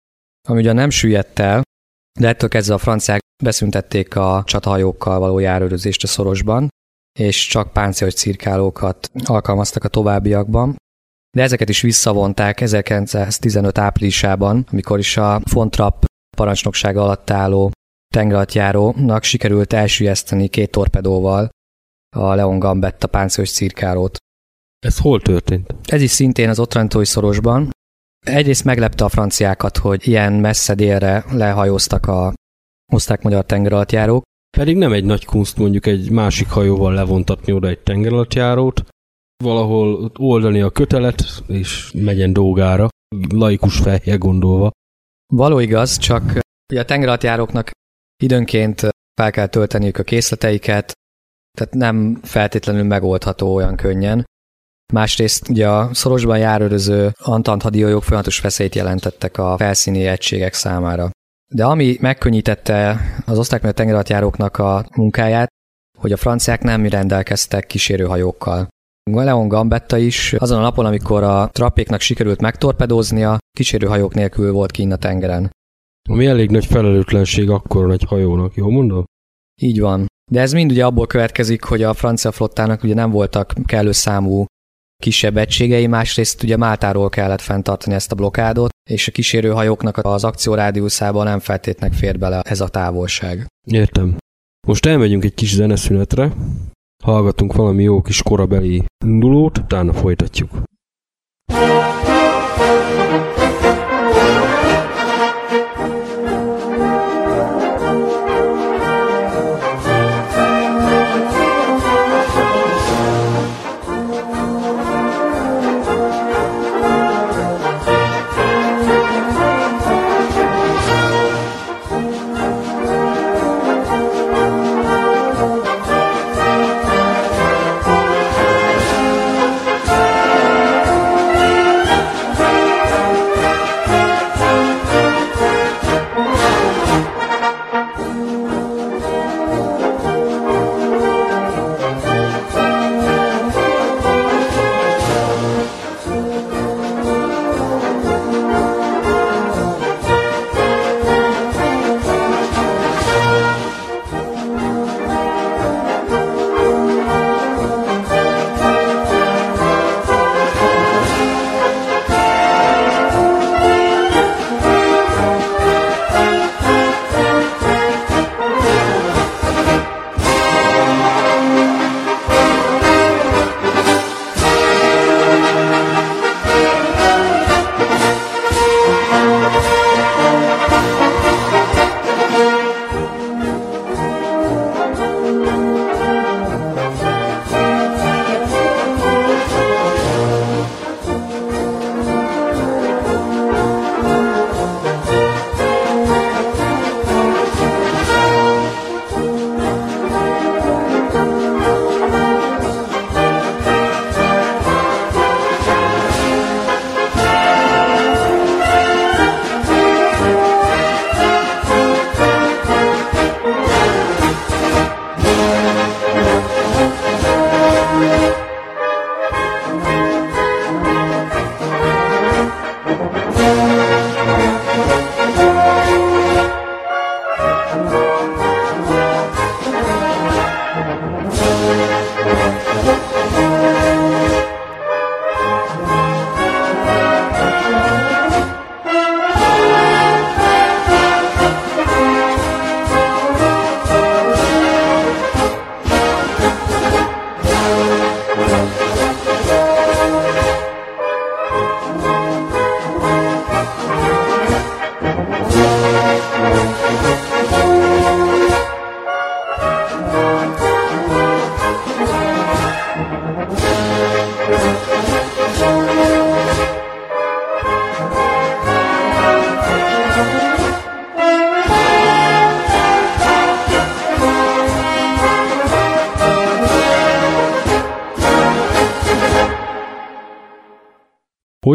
ami 0.48 0.60
ugyan 0.60 0.76
nem 0.76 0.90
süllyedt 0.90 1.40
el, 1.40 1.62
de 2.20 2.28
ettől 2.28 2.50
kezdve 2.50 2.74
a 2.74 2.78
franciák 2.78 3.20
beszüntették 3.44 4.16
a 4.16 4.44
csatahajókkal 4.46 5.20
való 5.20 5.40
járőrözést 5.40 6.04
a 6.04 6.08
szorosban, 6.08 6.68
és 7.20 7.48
csak 7.48 7.74
páncélos 7.74 8.14
cirkálókat 8.14 9.12
alkalmaztak 9.24 9.84
a 9.84 9.88
továbbiakban. 9.88 10.76
De 11.38 11.42
ezeket 11.42 11.70
is 11.70 11.82
visszavonták 11.82 12.62
1915 12.62 13.78
áprilisában, 13.78 14.66
amikor 14.72 15.00
is 15.00 15.18
a 15.18 15.42
Fontrap 15.46 16.06
parancsnoksága 16.36 17.04
alatt 17.04 17.30
álló 17.30 17.72
tengeralattjárónak 18.14 19.24
sikerült 19.24 19.74
elsüllyeszteni 19.74 20.48
két 20.48 20.72
torpedóval 20.72 21.50
a 22.16 22.34
Leon 22.34 22.60
Gambetta 22.60 23.08
páncélos 23.08 23.52
cirkálót. 23.52 24.18
Ez 24.80 24.98
hol 24.98 25.22
történt? 25.22 25.76
Ez 25.86 26.02
is 26.02 26.12
szintén 26.12 26.50
az 26.50 26.60
Otrantói 26.60 27.06
szorosban. 27.06 27.70
Egyrészt 28.26 28.64
meglepte 28.64 29.04
a 29.04 29.10
franciákat, 29.10 29.78
hogy 29.78 30.08
ilyen 30.08 30.34
messze 30.34 30.76
délre 30.76 31.26
lehajóztak 31.32 32.08
a 32.08 32.34
osztrák-magyar 32.94 33.46
tengeralattjárók, 33.46 34.24
Pedig 34.58 34.78
nem 34.78 34.94
egy 34.94 35.04
nagy 35.04 35.26
kunst 35.26 35.58
mondjuk 35.58 35.86
egy 35.86 36.12
másik 36.12 36.50
hajóval 36.50 36.94
levontatni 36.94 37.54
oda 37.54 37.68
egy 37.68 37.80
tengeralattjárót, 37.80 38.84
valahol 39.44 40.12
oldani 40.18 40.62
a 40.62 40.70
kötelet, 40.70 41.44
és 41.48 41.92
megyen 41.94 42.34
dolgára, 42.34 42.88
laikus 43.30 43.78
fejjel 43.78 44.18
gondolva. 44.18 44.72
Való 45.34 45.60
igaz, 45.60 45.98
csak 45.98 46.40
ugye 46.72 46.82
a 46.82 46.86
tengeralattjáróknak 46.86 47.72
időnként 48.24 48.82
fel 49.22 49.32
kell 49.32 49.48
tölteniük 49.48 49.98
a 49.98 50.04
készleteiket, 50.04 50.94
tehát 51.58 51.74
nem 51.74 52.20
feltétlenül 52.24 52.84
megoldható 52.84 53.56
olyan 53.56 53.76
könnyen. 53.76 54.26
Másrészt 54.94 55.50
ugye 55.50 55.70
a 55.70 55.94
szorosban 55.94 56.38
járőröző 56.38 57.12
Antant 57.18 57.62
hadihajók 57.62 58.04
folyamatos 58.04 58.40
veszélyt 58.40 58.76
jelentettek 58.76 59.38
a 59.38 59.58
felszíni 59.58 60.06
egységek 60.06 60.54
számára. 60.54 61.10
De 61.54 61.66
ami 61.66 61.98
megkönnyítette 62.02 63.00
az 63.26 63.38
osztrák 63.38 63.74
tengeralattjáróknak 63.74 64.58
a 64.58 64.86
munkáját, 64.96 65.48
hogy 65.98 66.12
a 66.12 66.18
franciák 66.18 66.62
nem 66.62 66.88
rendelkeztek 66.88 67.66
kísérőhajókkal. 67.66 68.68
Leon 69.12 69.48
Gambetta 69.48 69.98
is 69.98 70.34
azon 70.34 70.60
a 70.60 70.62
napon, 70.62 70.86
amikor 70.86 71.24
a 71.24 71.50
trappéknak 71.52 72.02
sikerült 72.02 72.42
megtorpedóznia, 72.42 73.38
kísérőhajók 73.58 74.14
nélkül 74.14 74.52
volt 74.52 74.72
kinn 74.72 74.92
a 74.92 74.96
tengeren. 74.96 75.50
Ami 76.10 76.26
elég 76.26 76.50
nagy 76.50 76.66
felelőtlenség 76.66 77.50
akkor 77.50 77.92
egy 77.92 78.04
hajónak, 78.04 78.56
jól 78.56 78.72
mondom? 78.72 79.04
Így 79.62 79.80
van. 79.80 80.06
De 80.32 80.42
ez 80.42 80.54
mind 80.54 80.72
ugye 80.72 80.86
abból 80.86 81.08
következik, 81.08 81.64
hogy 81.64 81.84
a 81.84 81.94
francia 81.94 82.32
flottának 82.32 82.84
ugye 82.84 82.94
nem 82.94 83.12
voltak 83.12 83.54
kellő 83.66 83.92
számú 83.92 84.46
kisebb 85.04 85.38
egységei, 85.38 85.88
másrészt 85.88 86.44
ugye 86.44 86.58
Máltáról 86.58 87.10
kellett 87.10 87.42
fenntartani 87.42 87.96
ezt 87.96 88.12
a 88.12 88.16
blokádot, 88.16 88.70
és 88.90 89.08
a 89.08 89.12
kísérőhajóknak 89.12 89.98
az 89.98 90.24
akciórádiuszában 90.24 91.26
nem 91.26 91.40
feltétlenül 91.40 91.98
fér 91.98 92.20
bele 92.20 92.42
ez 92.42 92.62
a 92.62 92.68
távolság. 92.68 93.48
Értem. 93.68 94.18
Most 94.68 94.86
elmegyünk 94.86 95.24
egy 95.24 95.34
kis 95.34 95.54
zeneszünetre, 95.54 96.32
hallgatunk 97.06 97.54
valami 97.56 97.84
jó 97.84 98.02
kis 98.02 98.22
korabeli 98.22 98.84
indulót, 99.06 99.58
utána 99.58 99.94
folytatjuk. 99.94 100.50
Thank 101.48 101.85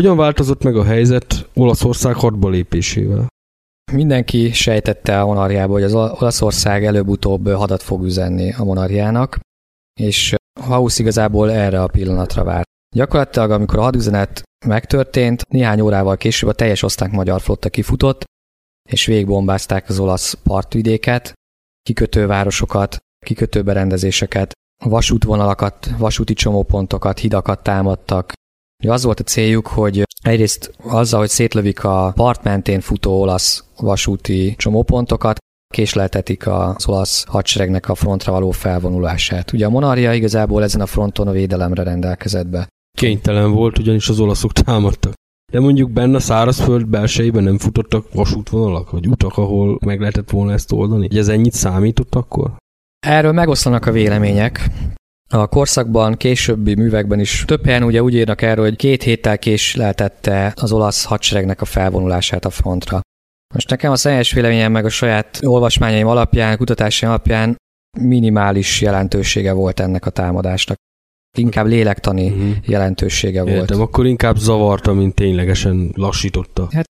Hogyan 0.01 0.17
változott 0.17 0.63
meg 0.63 0.77
a 0.77 0.85
helyzet 0.85 1.49
Olaszország 1.55 2.15
hadba 2.15 2.49
lépésével? 2.49 3.27
Mindenki 3.93 4.53
sejtette 4.53 5.21
a 5.21 5.27
monarchiába, 5.27 5.73
hogy 5.73 5.83
az 5.83 5.95
Olaszország 5.95 6.85
előbb-utóbb 6.85 7.49
hadat 7.49 7.83
fog 7.83 8.05
üzenni 8.05 8.53
a 8.53 8.65
monarchiának, 8.65 9.39
és 10.01 10.35
Hausz 10.61 10.99
igazából 10.99 11.51
erre 11.51 11.83
a 11.83 11.87
pillanatra 11.87 12.45
várt. 12.45 12.69
Gyakorlatilag, 12.97 13.51
amikor 13.51 13.79
a 13.79 13.83
hadüzenet 13.83 14.43
megtörtént, 14.67 15.43
néhány 15.49 15.81
órával 15.81 16.17
később 16.17 16.49
a 16.49 16.53
teljes 16.53 16.83
osztrák-magyar 16.83 17.41
flotta 17.41 17.69
kifutott, 17.69 18.25
és 18.89 19.07
végigbombázták 19.07 19.89
az 19.89 19.99
olasz 19.99 20.33
partvidéket, 20.33 21.33
kikötővárosokat, 21.83 22.97
kikötőberendezéseket, 23.27 24.53
vasútvonalakat, 24.85 25.91
vasúti 25.99 26.33
csomópontokat, 26.33 27.19
hidakat 27.19 27.63
támadtak. 27.63 28.33
Az 28.89 29.05
volt 29.05 29.21
a 29.21 29.25
céljuk, 29.25 29.67
hogy 29.67 30.03
egyrészt 30.23 30.75
azzal, 30.83 31.21
hogy 31.21 31.29
szétlövik 31.29 31.85
a 31.85 32.13
part 32.15 32.43
mentén 32.43 32.81
futó 32.81 33.21
olasz 33.21 33.65
vasúti 33.77 34.55
csomópontokat, 34.57 35.39
késleltetik 35.75 36.47
az 36.47 36.89
olasz 36.89 37.25
hadseregnek 37.25 37.89
a 37.89 37.95
frontra 37.95 38.33
való 38.33 38.51
felvonulását. 38.51 39.53
Ugye 39.53 39.67
a 39.67 39.71
monarchia 39.71 40.13
igazából 40.13 40.63
ezen 40.63 40.81
a 40.81 40.87
fronton 40.87 41.29
a 41.29 41.33
védelemre 41.33 41.83
rendelkezett 41.83 42.47
be. 42.47 42.69
Kénytelen 42.99 43.53
volt, 43.53 43.79
ugyanis 43.79 44.09
az 44.09 44.21
olaszok 44.21 44.53
támadtak. 44.53 45.13
De 45.53 45.61
mondjuk 45.61 45.91
benne 45.91 46.17
a 46.17 46.21
szárazföld 46.21 46.87
belsejében 46.87 47.43
nem 47.43 47.59
futottak 47.59 48.13
vasútvonalak, 48.13 48.91
vagy 48.91 49.07
utak, 49.07 49.37
ahol 49.37 49.79
meg 49.85 50.01
lehetett 50.01 50.31
volna 50.31 50.53
ezt 50.53 50.73
oldani? 50.73 51.07
Hogy 51.07 51.19
ez 51.19 51.29
ennyit 51.29 51.53
számított 51.53 52.15
akkor? 52.15 52.57
Erről 53.07 53.33
megoszlanak 53.33 53.87
a 53.87 53.93
vélemények. 53.93 54.71
A 55.33 55.47
korszakban, 55.47 56.17
későbbi 56.17 56.75
művekben 56.75 57.21
is 57.21 57.45
több 57.47 57.65
helyen 57.65 57.83
ugye 57.83 58.03
úgy 58.03 58.15
írnak 58.15 58.43
erről, 58.43 58.65
hogy 58.65 58.77
két 58.77 59.03
héttel 59.03 59.39
kés 59.39 59.75
lehetette 59.75 60.53
az 60.57 60.73
olasz 60.73 61.05
hadseregnek 61.05 61.61
a 61.61 61.65
felvonulását 61.65 62.45
a 62.45 62.51
frontra. 62.51 63.01
Most 63.55 63.71
nekem 63.71 63.93
a 63.93 63.97
személyes 63.97 64.33
véleményem 64.33 64.73
meg 64.73 64.85
a 64.85 64.89
saját 64.89 65.39
olvasmányaim 65.43 66.07
alapján, 66.07 66.57
kutatásaim 66.57 67.13
alapján 67.13 67.57
minimális 67.99 68.81
jelentősége 68.81 69.53
volt 69.53 69.81
ennek 69.81 70.07
a 70.07 70.11
támadásnak. 70.11 70.77
Inkább 71.39 71.67
lélektani 71.67 72.31
uh-huh. 72.31 72.57
jelentősége 72.63 73.41
Értem, 73.41 73.57
volt. 73.57 73.71
akkor 73.71 74.07
inkább 74.07 74.37
zavarta, 74.37 74.93
mint 74.93 75.15
ténylegesen 75.15 75.93
lassította. 75.95 76.69
Hát 76.71 76.85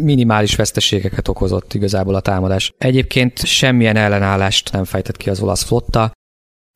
minimális 0.00 0.56
veszteségeket 0.56 1.28
okozott 1.28 1.74
igazából 1.74 2.14
a 2.14 2.20
támadás. 2.20 2.72
Egyébként 2.78 3.44
semmilyen 3.44 3.96
ellenállást 3.96 4.72
nem 4.72 4.84
fejtett 4.84 5.16
ki 5.16 5.30
az 5.30 5.40
olasz 5.40 5.62
flotta. 5.62 6.12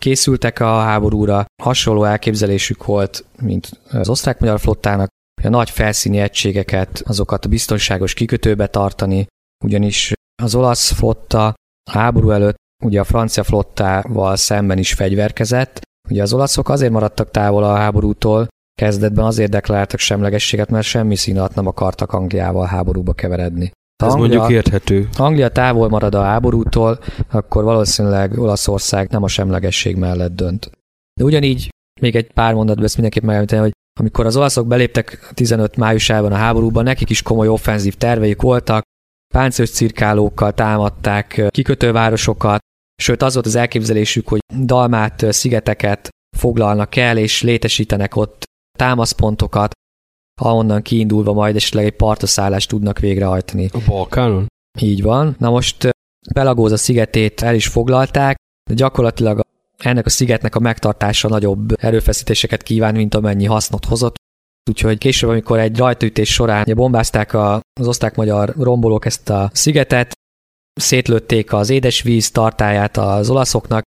Készültek 0.01 0.61
a 0.61 0.81
háborúra, 0.81 1.45
hasonló 1.63 2.05
elképzelésük 2.05 2.85
volt, 2.85 3.25
mint 3.41 3.81
az 3.91 4.09
osztrák-magyar 4.09 4.61
flottának, 4.61 5.09
a 5.43 5.49
nagy 5.49 5.71
felszíni 5.71 6.19
egységeket, 6.19 7.03
azokat 7.05 7.45
a 7.45 7.49
biztonságos 7.49 8.15
kikötőbe 8.15 8.67
tartani, 8.67 9.27
ugyanis 9.65 10.13
az 10.43 10.55
olasz 10.55 10.93
flotta 10.93 11.47
a 11.91 11.91
háború 11.91 12.31
előtt 12.31 12.57
ugye 12.85 13.01
a 13.01 13.05
francia 13.05 13.43
flottával 13.43 14.37
szemben 14.37 14.79
is 14.79 14.93
fegyverkezett. 14.93 15.81
Ugye 16.09 16.23
az 16.23 16.33
olaszok 16.33 16.69
azért 16.69 16.93
maradtak 16.93 17.31
távol 17.31 17.65
a 17.65 17.77
háborútól, 17.77 18.49
kezdetben 18.81 19.25
azért 19.25 19.51
deklaráltak 19.51 19.99
semlegességet, 19.99 20.71
mert 20.71 20.87
semmi 20.87 21.17
szín 21.17 21.39
alatt 21.39 21.55
nem 21.55 21.67
akartak 21.67 22.13
Angliával 22.13 22.67
háborúba 22.67 23.13
keveredni. 23.13 23.71
Ez 24.03 24.13
Anglia, 24.13 24.39
mondjuk 24.39 24.57
érthető. 24.57 25.09
Anglia 25.17 25.49
távol 25.49 25.89
marad 25.89 26.15
a 26.15 26.23
háborútól, 26.23 26.99
akkor 27.31 27.65
valószínűleg 27.65 28.39
Olaszország 28.39 29.11
nem 29.11 29.23
a 29.23 29.29
semlegesség 29.29 29.97
mellett 29.97 30.35
dönt. 30.35 30.71
De 31.21 31.25
ugyanígy 31.25 31.69
még 32.01 32.17
egy 32.17 32.33
pár 32.33 32.55
mondatban 32.55 32.85
ezt 32.85 32.95
mindenképp 32.95 33.25
megemlíteni, 33.25 33.63
hogy 33.63 33.73
amikor 34.01 34.27
az 34.27 34.37
olaszok 34.37 34.67
beléptek 34.67 35.31
15 35.35 35.77
májusában 35.77 36.33
a 36.33 36.37
háborúba, 36.37 36.83
nekik 36.83 37.11
is 37.11 37.23
komoly 37.23 37.49
offenzív 37.49 37.95
terveik 37.95 38.43
voltak, 38.43 38.83
páncélos 39.35 39.71
cirkálókkal 39.71 40.53
támadták 40.53 41.43
kikötővárosokat, 41.49 42.59
sőt 43.03 43.23
az 43.23 43.35
volt 43.35 43.47
az 43.47 43.55
elképzelésük, 43.55 44.29
hogy 44.29 44.41
dalmát, 44.65 45.33
szigeteket 45.33 46.09
foglalnak 46.37 46.97
el, 46.97 47.17
és 47.17 47.43
létesítenek 47.43 48.17
ott 48.17 48.45
támaszpontokat, 48.79 49.73
ahonnan 50.41 50.83
kiindulva 50.83 51.33
majd 51.33 51.57
esetleg 51.57 51.85
egy 51.85 51.97
partaszállást 51.97 52.69
tudnak 52.69 52.99
végrehajtani. 52.99 53.69
A 53.73 53.79
Balkánon? 53.87 54.47
Így 54.81 55.03
van. 55.03 55.37
Na 55.39 55.51
most 55.51 55.89
Pelagóza 56.35 56.77
szigetét 56.77 57.43
el 57.43 57.55
is 57.55 57.67
foglalták, 57.67 58.37
de 58.71 58.75
gyakorlatilag 58.75 59.41
ennek 59.79 60.07
a 60.07 60.11
szigetnek 60.11 60.55
a 60.55 60.61
megtartása 60.61 61.29
nagyobb 61.29 61.83
erőfeszítéseket 61.83 62.63
kíván, 62.63 62.95
mint 62.95 63.15
amennyi 63.15 63.45
hasznot 63.45 63.85
hozott. 63.85 64.15
Úgyhogy 64.71 64.99
később, 64.99 65.31
amikor 65.31 65.59
egy 65.59 65.79
rajtütés 65.79 66.33
során 66.33 66.67
bombázták 66.75 67.35
az 67.35 67.87
osztrák-magyar 67.87 68.55
rombolók 68.59 69.05
ezt 69.05 69.31
a 69.31 69.51
szigetet, 69.53 70.13
szétlőtték 70.81 71.53
az 71.53 71.71
édesvíz 71.71 72.31
tartáját 72.31 72.97
az 72.97 73.31
olaszoknak, 73.31 73.83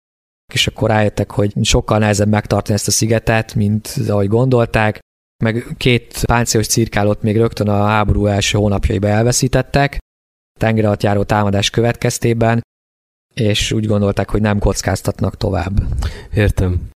és 0.53 0.67
akkor 0.67 0.89
rájöttek, 0.89 1.31
hogy 1.31 1.53
sokkal 1.63 1.99
nehezebb 1.99 2.29
megtartani 2.29 2.75
ezt 2.75 2.89
a 2.89 2.91
szigetet, 2.91 3.55
mint 3.55 3.95
ahogy 4.09 4.29
gondolták, 4.29 4.99
meg 5.45 5.67
két 5.77 6.25
páncélos 6.25 6.67
cirkálót 6.67 7.23
még 7.23 7.37
rögtön 7.37 7.69
a 7.69 7.87
háború 7.87 8.27
első 8.27 8.59
hónapjaiban 8.59 9.11
elveszítettek, 9.11 9.99
tengeralattjáró 10.59 11.23
támadás 11.23 11.71
következtében, 11.71 12.61
és 13.35 13.73
úgy 13.73 13.87
gondolták, 13.87 14.31
hogy 14.31 14.41
nem 14.41 14.59
kockáztatnak 14.59 15.37
tovább. 15.37 15.83
Értem. 16.35 16.89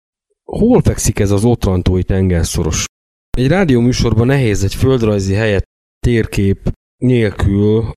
Hol 0.45 0.83
fekszik 0.83 1.19
ez 1.19 1.31
az 1.31 1.45
Otrantói 1.45 2.03
tengerszoros? 2.03 2.85
Egy 3.31 3.49
rádió 3.49 3.81
műsorban 3.81 4.27
nehéz 4.27 4.65
egy 4.65 4.75
földrajzi 4.75 5.35
helyet 5.35 5.63
térkép 6.07 6.71
nélkül 6.97 7.93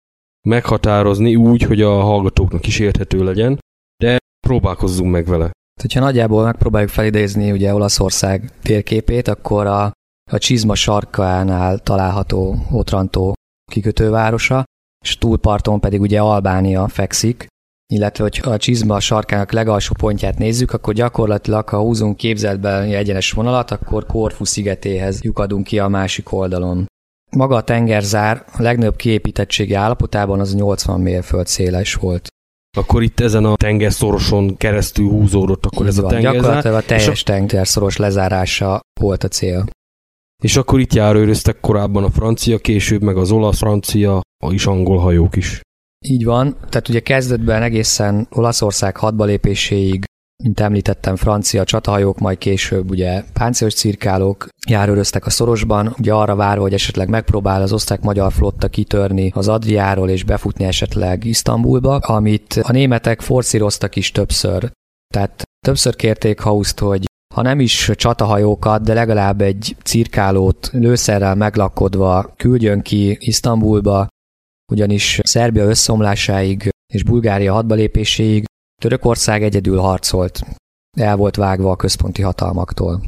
meghatározni 0.48 1.36
úgy, 1.36 1.62
hogy 1.62 1.82
a 1.82 2.00
hallgatóknak 2.00 2.68
is 2.68 2.80
érthető 2.80 3.24
legyen, 3.24 3.60
de 4.04 4.18
próbálkozzunk 4.48 5.12
meg 5.12 5.26
vele. 5.26 5.52
Ha 5.94 6.00
nagyjából 6.00 6.44
megpróbáljuk 6.44 6.92
felidézni 6.92 7.52
ugye 7.52 7.74
Olaszország 7.74 8.52
térképét, 8.62 9.28
akkor 9.28 9.66
a, 9.66 9.92
a 10.34 10.38
Csizma 10.38 10.76
sarkánál 10.76 11.80
található 11.80 12.56
Otrantó 12.72 13.34
kikötővárosa, 13.72 14.64
és 15.06 15.18
túlparton 15.18 15.80
pedig 15.80 16.02
ugye 16.02 16.20
Albánia 16.20 16.88
fekszik, 16.88 17.48
illetve 17.94 18.24
hogy 18.24 18.42
a 18.44 18.58
csizma 18.58 19.00
sarkának 19.00 19.52
legalsó 19.52 19.94
pontját 20.00 20.38
nézzük, 20.38 20.72
akkor 20.72 20.94
gyakorlatilag, 20.94 21.70
ha 21.70 21.80
húzunk 21.80 22.18
képzeltben 22.18 22.84
egyenes 22.84 23.32
vonalat, 23.32 23.72
akkor 23.72 24.06
Korfu 24.06 24.46
szigetéhez 24.46 25.22
lyukadunk 25.22 25.64
ki 25.64 25.80
a 25.80 25.88
másik 25.88 26.32
oldalon. 26.32 26.86
Maga 27.32 27.56
a 27.56 27.64
tengerzár 27.64 28.46
a 28.54 28.62
legnagyobb 28.62 28.96
kiépítettségi 28.96 29.74
állapotában 29.74 30.40
az 30.40 30.56
80 30.56 31.00
mérföld 31.00 31.48
széles 31.48 31.94
volt. 31.94 32.28
Akkor 32.78 33.04
itt 33.04 33.20
ezen 33.20 33.46
a 33.46 33.56
tengerszoroson 33.56 34.58
keresztül 34.58 35.10
húzódott 35.10 35.66
akkor 35.66 35.82
Így 35.82 35.88
ez 35.88 35.96
van, 35.96 36.06
a 36.06 36.10
tengerzár. 36.10 36.42
Gyakorlatilag 36.42 36.78
a 36.78 36.86
teljes 36.86 37.22
a... 37.22 37.26
tengerszoros 37.26 37.98
lezárása 37.98 38.80
volt 39.00 39.24
a 39.24 39.28
cél. 39.28 39.66
És 40.44 40.58
akkor 40.58 40.80
itt 40.80 40.94
járőröztek 40.94 41.60
korábban 41.60 42.04
a 42.04 42.10
francia, 42.10 42.58
később 42.58 43.02
meg 43.02 43.18
az 43.18 43.32
olasz, 43.32 43.58
francia, 43.58 44.22
is 44.50 44.66
angol 44.66 44.98
hajók 44.98 45.36
is. 45.36 45.62
Így 46.06 46.26
van, 46.26 46.58
tehát 46.70 46.90
ugye 46.90 47.00
kezdetben 47.00 47.62
egészen 47.62 48.28
Olaszország 48.32 48.98
hadbalépéséig, 48.98 50.04
mint 50.44 50.60
említettem, 50.60 51.16
francia 51.16 51.64
csatahajók, 51.64 52.20
majd 52.20 52.38
később 52.38 52.90
ugye 52.90 53.24
páncélos 53.34 53.74
cirkálók 53.74 54.48
járőröztek 54.68 55.26
a 55.26 55.30
szorosban, 55.30 55.96
ugye 56.00 56.14
arra 56.14 56.36
várva, 56.36 56.62
hogy 56.62 56.74
esetleg 56.74 57.10
megpróbál 57.10 57.62
az 57.62 57.74
osztrák-magyar 57.74 58.32
flotta 58.32 58.68
kitörni 58.68 59.32
az 59.36 59.48
Adriáról 59.48 60.10
és 60.10 60.24
befutni 60.24 60.66
esetleg 60.66 61.26
Isztambulba, 61.26 61.96
amit 61.96 62.60
a 62.62 62.72
németek 62.72 63.22
forszíroztak 63.22 63.96
is 63.96 64.12
többször. 64.12 64.72
Tehát 65.14 65.44
többször 65.66 65.96
kérték 65.96 66.40
Hauszt, 66.40 66.80
hogy 66.80 67.06
ha 67.34 67.42
nem 67.42 67.60
is 67.60 67.92
csatahajókat, 67.96 68.82
de 68.82 68.94
legalább 68.94 69.42
egy 69.42 69.76
cirkálót 69.84 70.70
lőszerrel 70.74 71.36
meglakodva 71.36 72.34
küldjön 72.38 72.82
ki 72.82 73.18
Isztambulba, 73.20 74.08
ugyanis 74.72 75.20
Szerbia 75.24 75.64
összeomlásáig 75.64 76.70
és 76.94 77.04
Bulgária 77.04 77.54
hadbalépéséig 77.54 78.46
Törökország 78.82 79.44
egyedül 79.44 79.78
harcolt, 79.78 80.42
el 80.98 81.16
volt 81.16 81.36
vágva 81.36 81.72
a 81.72 81.76
központi 81.76 82.22
hatalmaktól 82.22 83.02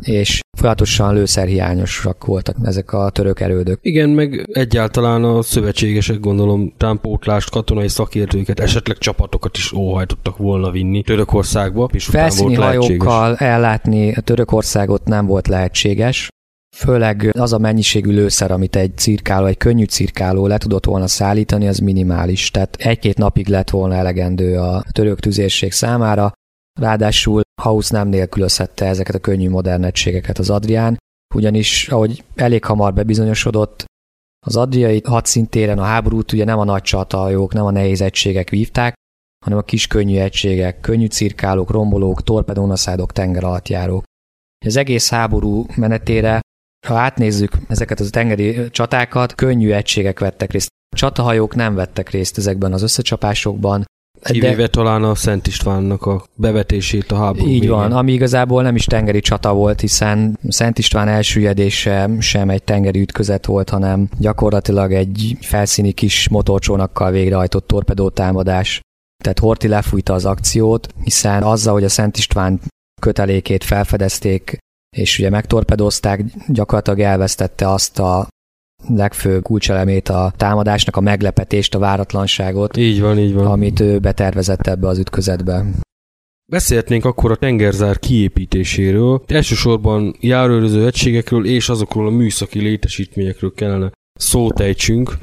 és 0.00 0.40
folyamatosan 0.58 1.14
lőszerhiányosak 1.14 2.24
voltak 2.24 2.56
ezek 2.62 2.92
a 2.92 3.10
török 3.10 3.40
erődök. 3.40 3.78
Igen, 3.82 4.08
meg 4.08 4.48
egyáltalán 4.52 5.24
a 5.24 5.42
szövetségesek 5.42 6.20
gondolom 6.20 6.72
támpótlást, 6.76 7.50
katonai 7.50 7.88
szakértőket, 7.88 8.60
esetleg 8.60 8.98
csapatokat 8.98 9.56
is 9.56 9.72
óhajtottak 9.72 10.36
volna 10.36 10.70
vinni 10.70 11.02
Törökországba, 11.02 11.88
és 11.92 12.04
Felszíni 12.04 12.56
volt 12.56 12.66
hajókkal 12.66 13.36
ellátni 13.36 14.14
a 14.14 14.20
Törökországot 14.20 15.04
nem 15.04 15.26
volt 15.26 15.48
lehetséges, 15.48 16.28
Főleg 16.76 17.30
az 17.38 17.52
a 17.52 17.58
mennyiségű 17.58 18.10
lőszer, 18.10 18.50
amit 18.50 18.76
egy 18.76 18.96
cirkáló, 18.96 19.46
egy 19.46 19.56
könnyű 19.56 19.84
cirkáló 19.84 20.46
le 20.46 20.58
tudott 20.58 20.84
volna 20.84 21.06
szállítani, 21.06 21.68
az 21.68 21.78
minimális. 21.78 22.50
Tehát 22.50 22.76
egy-két 22.78 23.18
napig 23.18 23.48
lett 23.48 23.70
volna 23.70 23.94
elegendő 23.94 24.58
a 24.58 24.82
török 24.92 25.20
tüzérség 25.20 25.72
számára. 25.72 26.32
Ráadásul 26.80 27.40
Haus 27.60 27.88
nem 27.88 28.08
nélkülözhette 28.08 28.86
ezeket 28.86 29.14
a 29.14 29.18
könnyű 29.18 29.48
modern 29.48 29.84
egységeket 29.84 30.38
az 30.38 30.50
Adrián, 30.50 30.96
ugyanis 31.34 31.88
ahogy 31.88 32.24
elég 32.34 32.64
hamar 32.64 32.94
bebizonyosodott, 32.94 33.84
az 34.46 34.56
adriai 34.56 35.02
hadszintéren 35.04 35.78
a 35.78 35.82
háborút 35.82 36.32
ugye 36.32 36.44
nem 36.44 36.58
a 36.58 36.64
nagy 36.64 36.82
csatahajók, 36.82 37.52
nem 37.52 37.64
a 37.64 37.70
nehéz 37.70 38.00
egységek 38.00 38.50
vívták, 38.50 38.94
hanem 39.44 39.58
a 39.58 39.62
kis 39.62 39.86
könnyű 39.86 40.18
egységek, 40.18 40.80
könnyű 40.80 41.06
cirkálók, 41.06 41.70
rombolók, 41.70 42.22
torpedónaszádok, 42.22 43.12
tengeralattjárók. 43.12 44.04
Az 44.66 44.76
egész 44.76 45.10
háború 45.10 45.66
menetére, 45.76 46.40
ha 46.86 46.94
átnézzük 46.94 47.52
ezeket 47.68 48.00
az 48.00 48.10
tengeri 48.10 48.70
csatákat, 48.70 49.34
könnyű 49.34 49.72
egységek 49.72 50.18
vettek 50.18 50.52
részt. 50.52 50.68
A 50.92 50.96
csatahajók 50.96 51.54
nem 51.54 51.74
vettek 51.74 52.10
részt 52.10 52.38
ezekben 52.38 52.72
az 52.72 52.82
összecsapásokban, 52.82 53.84
Kivéve 54.22 54.54
de, 54.54 54.66
talán 54.66 55.04
a 55.04 55.14
Szent 55.14 55.46
Istvánnak 55.46 56.06
a 56.06 56.24
bevetését 56.34 57.12
a 57.12 57.16
háború 57.16 57.46
Így 57.46 57.60
végén. 57.60 57.70
van, 57.70 57.92
ami 57.92 58.12
igazából 58.12 58.62
nem 58.62 58.74
is 58.74 58.84
tengeri 58.84 59.20
csata 59.20 59.52
volt, 59.52 59.80
hiszen 59.80 60.38
Szent 60.48 60.78
István 60.78 61.08
elsüllyedése 61.08 62.10
sem 62.18 62.50
egy 62.50 62.62
tengeri 62.62 63.00
ütközet 63.00 63.46
volt, 63.46 63.70
hanem 63.70 64.08
gyakorlatilag 64.18 64.92
egy 64.92 65.36
felszíni 65.40 65.92
kis 65.92 66.28
motorcsónakkal 66.28 67.10
végrehajtott 67.10 67.66
torpedótámadás. 67.66 68.80
Tehát 69.22 69.38
Horti 69.38 69.68
lefújta 69.68 70.12
az 70.12 70.24
akciót, 70.24 70.88
hiszen 71.04 71.42
azzal, 71.42 71.72
hogy 71.72 71.84
a 71.84 71.88
Szent 71.88 72.16
István 72.16 72.60
kötelékét 73.00 73.64
felfedezték, 73.64 74.58
és 74.96 75.18
ugye 75.18 75.30
megtorpedozták, 75.30 76.24
gyakorlatilag 76.48 77.00
elvesztette 77.00 77.68
azt 77.70 77.98
a 77.98 78.28
legfőbb 78.88 79.42
kulcselemét 79.42 80.08
a 80.08 80.32
támadásnak, 80.36 80.96
a 80.96 81.00
meglepetést, 81.00 81.74
a 81.74 81.78
váratlanságot. 81.78 82.76
Így 82.76 83.00
van, 83.00 83.18
így 83.18 83.34
van. 83.34 83.46
Amit 83.46 83.80
ő 83.80 83.98
betervezett 83.98 84.66
ebbe 84.66 84.88
az 84.88 84.98
ütközetbe. 84.98 85.64
Beszélhetnénk 86.52 87.04
akkor 87.04 87.30
a 87.30 87.36
tengerzár 87.36 87.98
kiépítéséről, 87.98 89.22
elsősorban 89.26 90.16
járőröző 90.20 90.86
egységekről 90.86 91.46
és 91.46 91.68
azokról 91.68 92.06
a 92.06 92.10
műszaki 92.10 92.60
létesítményekről 92.60 93.52
kellene 93.52 93.90
szót 94.14 94.60
ejtsünk, 94.60 95.18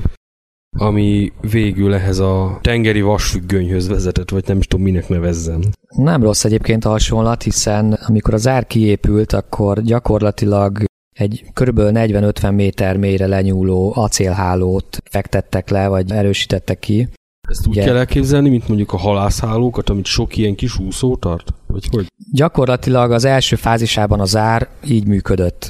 ami 0.78 1.34
végül 1.52 1.94
ehhez 1.94 2.20
a 2.20 2.60
tengeri 2.62 3.02
vasfüggönyhöz 3.02 3.88
vezetett, 3.88 4.30
vagy 4.30 4.44
nem 4.48 4.58
is 4.58 4.68
tudom 4.68 4.86
minek 4.86 5.10
nevezzem. 5.10 5.62
Nem 5.96 6.24
rossz 6.24 6.44
egyébként 6.44 6.86
a 6.86 6.90
hasonlat, 6.90 7.44
hiszen 7.44 7.94
amikor 7.94 8.34
az 8.34 8.48
ár 8.48 8.68
kiépült, 8.68 9.34
akkor 9.34 9.82
gyakorlatilag 9.82 10.84
egy 11.18 11.46
kb. 11.54 11.80
40-50 11.80 12.56
méter 12.56 12.98
mélyre 12.98 13.28
lenyúló 13.28 13.92
acélhálót 13.96 14.98
fektettek 15.10 15.70
le, 15.70 15.88
vagy 15.88 16.12
erősítettek 16.12 16.80
ki. 16.80 17.08
Ezt 17.50 17.68
úgy 17.68 17.78
Ugye, 17.78 17.84
kell 17.84 17.98
elképzelni, 17.98 18.50
mint 18.50 18.68
mondjuk 18.68 18.94
a 18.94 18.98
halászhálókat, 18.98 19.90
amit 19.90 20.06
sok 20.06 20.38
ilyen 20.38 20.56
kis 20.56 20.80
úszó 20.80 21.16
tart? 21.16 21.54
Vagy 21.68 21.88
hogy? 21.92 22.08
Gyakorlatilag 22.32 23.12
az 23.12 23.26
első 23.26 23.56
fázisában 23.56 24.20
az 24.20 24.36
ár 24.36 24.68
így 24.86 25.08
működött. 25.08 25.70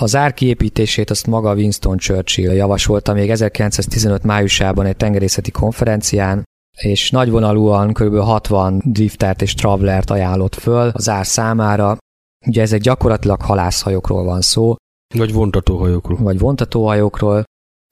Az 0.00 0.16
ár 0.16 0.34
kiépítését 0.34 1.10
azt 1.10 1.26
maga 1.26 1.54
Winston 1.54 1.96
Churchill 1.96 2.52
javasolta 2.52 3.12
még 3.12 3.30
1915 3.30 4.22
májusában 4.22 4.86
egy 4.86 4.96
tengerészeti 4.96 5.50
konferencián, 5.50 6.44
és 6.76 7.10
nagyvonalúan 7.10 7.92
kb. 7.92 8.16
60 8.16 8.82
driftert 8.84 9.42
és 9.42 9.54
travelert 9.54 10.10
ajánlott 10.10 10.54
föl 10.54 10.90
az 10.94 11.08
ár 11.08 11.26
számára, 11.26 11.98
Ugye 12.46 12.62
ezek 12.62 12.80
gyakorlatilag 12.80 13.42
halászhajókról 13.42 14.24
van 14.24 14.40
szó. 14.40 14.74
Vagy 15.14 15.32
vontatóhajókról. 15.32 16.18
Vagy 16.18 16.38
vontatóhajókról, 16.38 17.44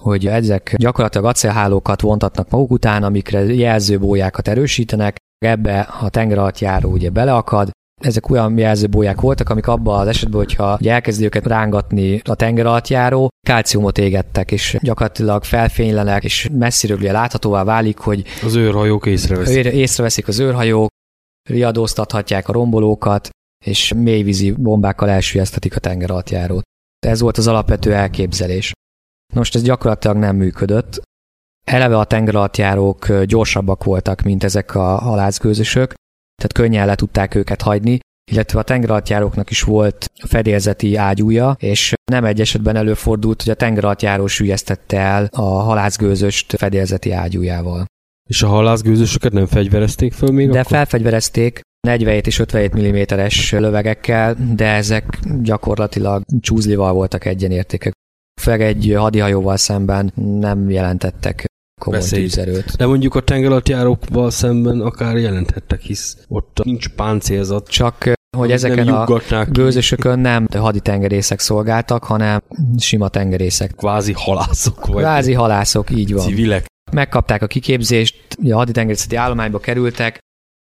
hogy 0.02 0.26
ezek 0.26 0.74
gyakorlatilag 0.76 1.26
acélhálókat 1.26 2.00
vontatnak 2.00 2.50
maguk 2.50 2.70
után, 2.70 3.02
amikre 3.02 3.54
jelzőbójákat 3.54 4.48
erősítenek, 4.48 5.16
ebbe 5.38 5.80
a 5.80 6.08
tengeralattjáró 6.08 6.90
ugye 6.90 7.10
beleakad, 7.10 7.70
ezek 8.02 8.30
olyan 8.30 8.58
jelzőbóják 8.58 9.20
voltak, 9.20 9.48
amik 9.48 9.66
abban 9.66 10.00
az 10.00 10.06
esetben, 10.06 10.38
hogyha 10.38 10.78
elkezdi 10.84 11.24
őket 11.24 11.46
rángatni 11.46 12.20
a 12.24 12.34
tengeralattjáró, 12.34 13.28
kálciumot 13.46 13.98
égettek, 13.98 14.50
és 14.50 14.76
gyakorlatilag 14.80 15.44
felfénylenek, 15.44 16.24
és 16.24 16.48
messziről 16.52 16.96
ugye 16.96 17.12
láthatóvá 17.12 17.64
válik, 17.64 17.98
hogy 17.98 18.24
az 18.44 18.54
őrhajók 18.54 19.06
észreveszik. 19.06 19.64
Észreveszik 19.64 20.28
az 20.28 20.38
őrhajók, 20.38 20.88
riadóztathatják 21.48 22.48
a 22.48 22.52
rombolókat, 22.52 23.28
és 23.66 23.92
mélyvízi 23.92 24.50
bombákkal 24.50 25.10
elsüllyesztetik 25.10 25.76
a 25.76 25.80
tengeralattjárót. 25.80 26.62
Ez 27.06 27.20
volt 27.20 27.38
az 27.38 27.46
alapvető 27.46 27.94
elképzelés. 27.94 28.72
Most 29.34 29.54
ez 29.54 29.62
gyakorlatilag 29.62 30.16
nem 30.16 30.36
működött. 30.36 31.02
Eleve 31.66 31.98
a 31.98 32.04
tengeralattjárók 32.04 33.22
gyorsabbak 33.22 33.84
voltak, 33.84 34.22
mint 34.22 34.44
ezek 34.44 34.74
a 34.74 34.96
halászgőzösök, 34.96 35.94
tehát 36.34 36.52
könnyen 36.52 36.86
le 36.86 36.94
tudták 36.94 37.34
őket 37.34 37.62
hagyni, 37.62 37.98
illetve 38.30 38.58
a 38.58 38.62
tengeralattjáróknak 38.62 39.50
is 39.50 39.62
volt 39.62 40.06
fedélzeti 40.26 40.96
ágyúja, 40.96 41.56
és 41.58 41.92
nem 42.10 42.24
egy 42.24 42.40
esetben 42.40 42.76
előfordult, 42.76 43.42
hogy 43.42 43.52
a 43.52 43.56
tengeralattjáró 43.56 44.26
sülyeztette 44.26 44.98
el 44.98 45.28
a 45.32 45.42
halászgőzöst 45.42 46.56
fedélzeti 46.56 47.10
ágyújával. 47.10 47.84
És 48.28 48.42
a 48.42 48.46
halászgőzösöket 48.46 49.32
nem 49.32 49.46
fegyverezték 49.46 50.12
föl 50.12 50.30
még 50.30 50.50
De 50.50 50.58
akkor? 50.58 50.70
felfegyverezték, 50.70 51.60
47 51.80 52.26
és 52.26 52.38
57 52.38 52.76
mm-es 52.76 53.52
lövegekkel, 53.52 54.36
de 54.54 54.66
ezek 54.66 55.18
gyakorlatilag 55.42 56.22
csúzlival 56.40 56.92
voltak 56.92 57.24
egyenértékek. 57.24 57.92
Főleg 58.40 58.62
egy 58.62 58.94
hadihajóval 58.96 59.56
szemben 59.56 60.12
nem 60.14 60.70
jelentettek 60.70 61.44
komoly 61.80 62.00
tűzerőt. 62.00 62.76
De 62.76 62.86
mondjuk 62.86 63.14
a 63.14 63.20
tengeralattjárókkal 63.20 64.30
szemben 64.30 64.80
akár 64.80 65.16
jelenthettek, 65.16 65.80
hisz 65.80 66.16
ott 66.28 66.60
nincs 66.64 66.88
páncélzat. 66.88 67.68
Csak 67.68 68.14
hogy 68.36 68.50
ezeken 68.50 68.88
a 68.88 69.44
gőzösökön 69.44 70.18
nem 70.18 70.48
haditengerészek 70.56 71.40
szolgáltak, 71.40 72.04
hanem 72.04 72.42
sima 72.78 73.08
tengerészek. 73.08 73.74
Kvázi 73.74 74.12
halászok 74.12 74.86
vagy. 74.86 75.02
Kvázi 75.02 75.32
halászok, 75.32 75.90
így 75.90 76.12
van. 76.12 76.26
Civilek. 76.26 76.66
Megkapták 76.92 77.42
a 77.42 77.46
kiképzést, 77.46 78.36
a 78.50 78.54
haditengerészeti 78.54 79.16
állományba 79.16 79.58
kerültek, 79.58 80.18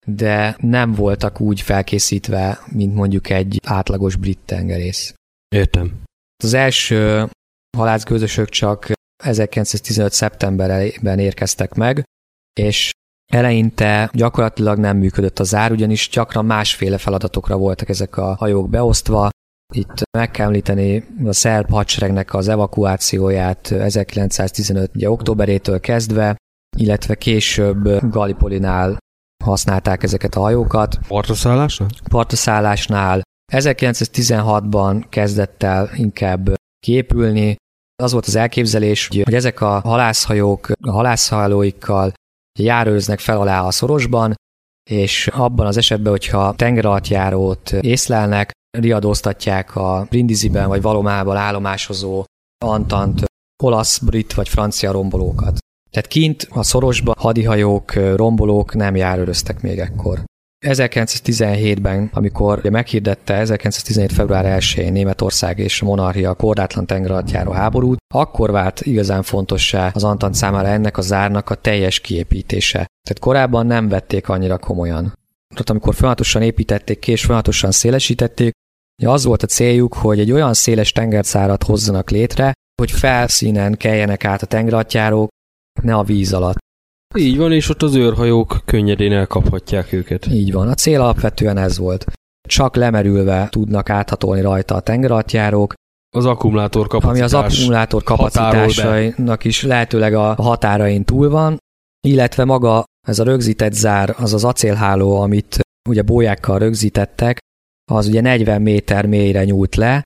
de 0.09 0.57
nem 0.61 0.93
voltak 0.93 1.41
úgy 1.41 1.61
felkészítve, 1.61 2.61
mint 2.73 2.95
mondjuk 2.95 3.31
egy 3.31 3.61
átlagos 3.65 4.17
brit 4.17 4.39
tengerész. 4.45 5.15
Értem. 5.49 6.03
Az 6.45 6.55
első 6.55 7.29
halászgőzösök 7.77 8.49
csak 8.49 8.93
1915. 9.23 10.13
szeptemberben 10.13 11.19
érkeztek 11.19 11.75
meg, 11.75 12.03
és 12.61 12.91
eleinte 13.33 14.11
gyakorlatilag 14.13 14.79
nem 14.79 14.97
működött 14.97 15.39
az 15.39 15.55
ár, 15.55 15.73
ugyanis 15.73 16.09
gyakran 16.09 16.45
másféle 16.45 16.99
feladatokra 16.99 17.57
voltak 17.57 17.89
ezek 17.89 18.17
a 18.17 18.35
hajók 18.35 18.71
beosztva. 18.71 19.29
Itt 19.75 20.03
meg 20.19 20.31
kell 20.31 20.47
említeni 20.47 21.05
a 21.25 21.33
szerb 21.33 21.71
hadseregnek 21.71 22.35
az 22.35 22.49
evakuációját 22.49 23.71
1915. 23.71 24.91
Ugye, 24.95 25.11
októberétől 25.11 25.81
kezdve, 25.81 26.37
illetve 26.77 27.15
később 27.15 28.11
Gallipolinál 28.11 28.99
használták 29.45 30.03
ezeket 30.03 30.35
a 30.35 30.41
hajókat. 30.41 30.99
Partaszállásnál? 31.09 31.89
Partaszállásnál. 32.11 33.23
1916-ban 33.53 35.05
kezdett 35.09 35.63
el 35.63 35.91
inkább 35.95 36.55
képülni. 36.87 37.57
Az 38.03 38.13
volt 38.13 38.27
az 38.27 38.35
elképzelés, 38.35 39.09
hogy 39.09 39.35
ezek 39.35 39.61
a 39.61 39.81
halászhajók 39.81 40.71
a 40.83 40.91
halászhajlóikkal 40.91 42.13
járőznek 42.59 43.19
fel 43.19 43.41
alá 43.41 43.63
a 43.63 43.71
szorosban, 43.71 44.35
és 44.91 45.27
abban 45.27 45.67
az 45.67 45.77
esetben, 45.77 46.13
hogyha 46.13 46.55
tengeralattjárót 46.55 47.73
észlelnek, 47.73 48.51
riadóztatják 48.79 49.77
a 49.77 50.07
Brindiziben 50.09 50.69
vagy 50.69 50.83
Valomában 50.83 51.37
állomásozó 51.37 52.25
Antant 52.65 53.25
olasz, 53.63 53.99
brit 53.99 54.35
vagy 54.35 54.49
francia 54.49 54.93
rombolókat. 54.93 55.59
Tehát 55.91 56.09
kint 56.09 56.49
a 56.51 56.63
szorosban 56.63 57.15
hadihajók, 57.19 57.93
rombolók 57.93 58.75
nem 58.75 58.97
járőröztek 58.97 59.61
még 59.61 59.79
ekkor. 59.79 60.25
1917-ben, 60.67 62.11
amikor 62.13 62.59
ugye 62.59 62.71
meghirdette 62.71 63.35
1917. 63.35 64.13
február 64.13 64.61
1-én 64.61 64.93
Németország 64.93 65.59
és 65.59 65.83
a 65.83 65.85
monarchia 65.85 66.35
korlátlan 66.35 66.87
tengeralattjáró 66.87 67.51
háborút, 67.51 67.99
akkor 68.15 68.51
vált 68.51 68.81
igazán 68.81 69.23
fontossá 69.23 69.91
az 69.95 70.05
Antant 70.05 70.35
számára 70.35 70.69
ennek 70.69 70.97
a 70.97 71.01
zárnak 71.01 71.51
a 71.51 71.55
teljes 71.55 72.01
kiépítése. 72.01 72.79
Tehát 72.79 73.19
korábban 73.21 73.67
nem 73.67 73.89
vették 73.89 74.29
annyira 74.29 74.59
komolyan. 74.59 75.13
Tehát 75.49 75.71
amikor 75.71 75.95
folyamatosan 75.95 76.43
építették 76.43 77.09
és 77.09 77.23
folyamatosan 77.23 77.71
szélesítették, 77.71 78.53
az 79.07 79.25
volt 79.25 79.43
a 79.43 79.47
céljuk, 79.47 79.95
hogy 79.95 80.21
egy 80.21 80.33
olyan 80.33 80.55
széles 80.55 80.93
tengerszárat 80.93 81.63
hozzanak 81.63 82.11
létre, 82.11 82.53
hogy 82.83 82.91
felszínen 82.91 83.77
keljenek 83.77 84.25
át 84.25 84.43
a 84.43 84.47
tengeralattjárók, 84.47 85.29
ne 85.83 85.95
a 85.95 86.03
víz 86.03 86.33
alatt. 86.33 86.59
Így 87.17 87.37
van, 87.37 87.53
és 87.53 87.69
ott 87.69 87.83
az 87.83 87.95
őrhajók 87.95 88.61
könnyedén 88.65 89.13
elkaphatják 89.13 89.93
őket. 89.93 90.27
Így 90.27 90.53
van, 90.53 90.69
a 90.69 90.75
cél 90.75 91.01
alapvetően 91.01 91.57
ez 91.57 91.79
volt. 91.79 92.07
Csak 92.49 92.77
lemerülve 92.77 93.49
tudnak 93.51 93.91
áthatolni 93.91 94.41
rajta 94.41 94.75
a 94.75 94.81
tengeralattjárók, 94.81 95.75
az 96.17 96.27
akkumulátor 96.27 96.87
kapacitás. 96.87 97.33
Ami 97.33 97.45
az 97.47 97.55
akkumulátor 97.55 98.03
kapacitásainak 98.03 99.45
is 99.45 99.63
lehetőleg 99.63 100.15
a 100.15 100.35
határain 100.35 101.05
túl 101.05 101.31
van, 101.31 101.59
illetve 102.07 102.45
maga 102.45 102.85
ez 103.07 103.19
a 103.19 103.25
rögzített 103.25 103.73
zár, 103.73 104.15
az 104.19 104.35
az 104.35 104.45
acélháló, 104.45 105.21
amit 105.21 105.59
ugye 105.89 106.03
bójákkal 106.03 106.59
rögzítettek, 106.59 107.39
az 107.91 108.07
ugye 108.07 108.21
40 108.21 108.63
méter 108.63 109.07
mélyre 109.07 109.45
nyúlt 109.45 109.75
le, 109.75 110.03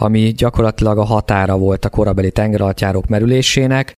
ami 0.00 0.32
gyakorlatilag 0.32 0.98
a 0.98 1.04
határa 1.04 1.58
volt 1.58 1.84
a 1.84 1.90
korabeli 1.90 2.30
tengeralattjárók 2.30 3.06
merülésének, 3.06 3.92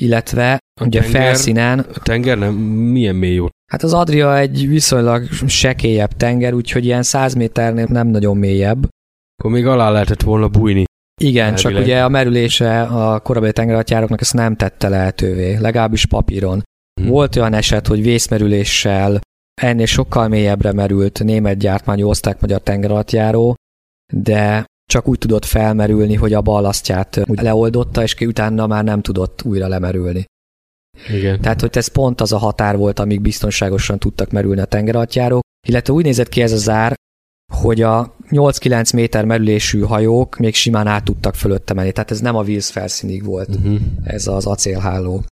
illetve 0.00 0.58
a 0.80 0.84
ugye 0.84 1.00
tenger, 1.00 1.20
felszínen... 1.20 1.78
A 1.78 1.98
tenger 2.02 2.38
nem 2.38 2.54
milyen 2.54 3.14
mély 3.14 3.38
ott? 3.38 3.52
Hát 3.72 3.82
az 3.82 3.94
Adria 3.94 4.38
egy 4.38 4.68
viszonylag 4.68 5.28
sekélyebb 5.46 6.12
tenger, 6.12 6.54
úgyhogy 6.54 6.84
ilyen 6.84 7.02
100 7.02 7.34
méternél 7.34 7.86
nem 7.88 8.06
nagyon 8.06 8.36
mélyebb. 8.36 8.88
Akkor 9.36 9.50
még 9.50 9.66
alá 9.66 9.90
lehetett 9.90 10.22
volna 10.22 10.48
bújni. 10.48 10.84
Igen, 11.20 11.44
elvileg. 11.44 11.60
csak 11.60 11.82
ugye 11.82 12.02
a 12.02 12.08
merülése 12.08 12.82
a 12.82 13.20
korabeli 13.20 13.52
tengeralattjáróknak 13.52 14.20
ezt 14.20 14.34
nem 14.34 14.56
tette 14.56 14.88
lehetővé, 14.88 15.56
legalábbis 15.56 16.06
papíron. 16.06 16.62
Hmm. 17.00 17.10
Volt 17.10 17.36
olyan 17.36 17.52
eset, 17.52 17.86
hogy 17.86 18.02
vészmerüléssel 18.02 19.20
ennél 19.62 19.86
sokkal 19.86 20.28
mélyebbre 20.28 20.72
merült 20.72 21.24
német 21.24 21.58
gyártmányú 21.58 22.08
osztrák-magyar 22.08 22.60
tengeralattjáró, 22.60 23.54
de 24.12 24.64
csak 24.90 25.08
úgy 25.08 25.18
tudott 25.18 25.44
felmerülni, 25.44 26.14
hogy 26.14 26.32
a 26.32 26.40
ballasztját 26.40 27.20
leoldotta, 27.26 28.02
és 28.02 28.14
ki 28.14 28.26
utána 28.26 28.66
már 28.66 28.84
nem 28.84 29.00
tudott 29.00 29.42
újra 29.42 29.68
lemerülni. 29.68 30.24
Igen. 31.08 31.40
Tehát, 31.40 31.60
hogy 31.60 31.70
ez 31.72 31.86
pont 31.86 32.20
az 32.20 32.32
a 32.32 32.38
határ 32.38 32.76
volt, 32.76 32.98
amíg 32.98 33.20
biztonságosan 33.20 33.98
tudtak 33.98 34.30
merülni 34.30 34.60
a 34.60 34.64
tengeralattjárók, 34.64 35.42
illetve 35.68 35.92
úgy 35.92 36.04
nézett 36.04 36.28
ki 36.28 36.42
ez 36.42 36.52
a 36.52 36.56
zár, 36.56 36.94
hogy 37.52 37.82
a 37.82 38.16
8-9 38.30 38.94
méter 38.94 39.24
merülésű 39.24 39.80
hajók 39.80 40.36
még 40.36 40.54
simán 40.54 40.86
át 40.86 41.04
tudtak 41.04 41.34
fölötte 41.34 41.74
menni, 41.74 41.92
tehát 41.92 42.10
ez 42.10 42.20
nem 42.20 42.36
a 42.36 42.42
víz 42.42 42.68
felszínig 42.68 43.24
volt, 43.24 43.48
uh-huh. 43.48 43.78
ez 44.04 44.26
az 44.26 44.46
acélháló. 44.46 45.24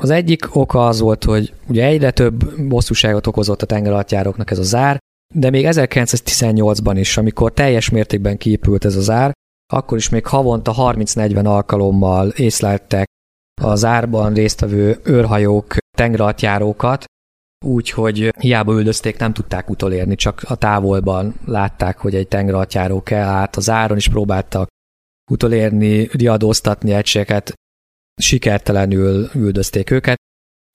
Az 0.00 0.10
egyik 0.10 0.56
oka 0.56 0.86
az 0.86 1.00
volt, 1.00 1.24
hogy 1.24 1.52
ugye 1.68 1.84
egyre 1.84 2.10
több 2.10 2.62
bosszúságot 2.68 3.26
okozott 3.26 3.62
a 3.62 3.66
tengeralattjáróknak 3.66 4.50
ez 4.50 4.58
a 4.58 4.62
zár, 4.62 4.98
de 5.34 5.50
még 5.50 5.66
1918-ban 5.68 6.94
is, 6.98 7.16
amikor 7.16 7.52
teljes 7.52 7.90
mértékben 7.90 8.36
kiépült 8.36 8.84
ez 8.84 8.96
az 8.96 9.10
ár, 9.10 9.32
akkor 9.72 9.98
is 9.98 10.08
még 10.08 10.26
havonta 10.26 10.74
30-40 10.76 11.44
alkalommal 11.44 12.28
észleltek 12.28 13.06
az 13.62 13.84
árban 13.84 14.34
résztvevő 14.34 15.00
őrhajók 15.04 15.76
tengeralattjárókat, 15.96 17.04
úgyhogy 17.64 18.32
hiába 18.38 18.72
üldözték, 18.72 19.18
nem 19.18 19.32
tudták 19.32 19.70
utolérni, 19.70 20.14
csak 20.14 20.42
a 20.46 20.54
távolban 20.54 21.34
látták, 21.44 21.98
hogy 21.98 22.14
egy 22.14 22.28
tengeralattjáró 22.28 23.02
kell 23.02 23.28
át, 23.28 23.56
az 23.56 23.70
áron 23.70 23.96
is 23.96 24.08
próbáltak 24.08 24.68
utolérni, 25.30 26.08
riadóztatni 26.12 26.92
egységeket, 26.92 27.52
sikertelenül 28.20 29.30
üldözték 29.34 29.90
őket. 29.90 30.16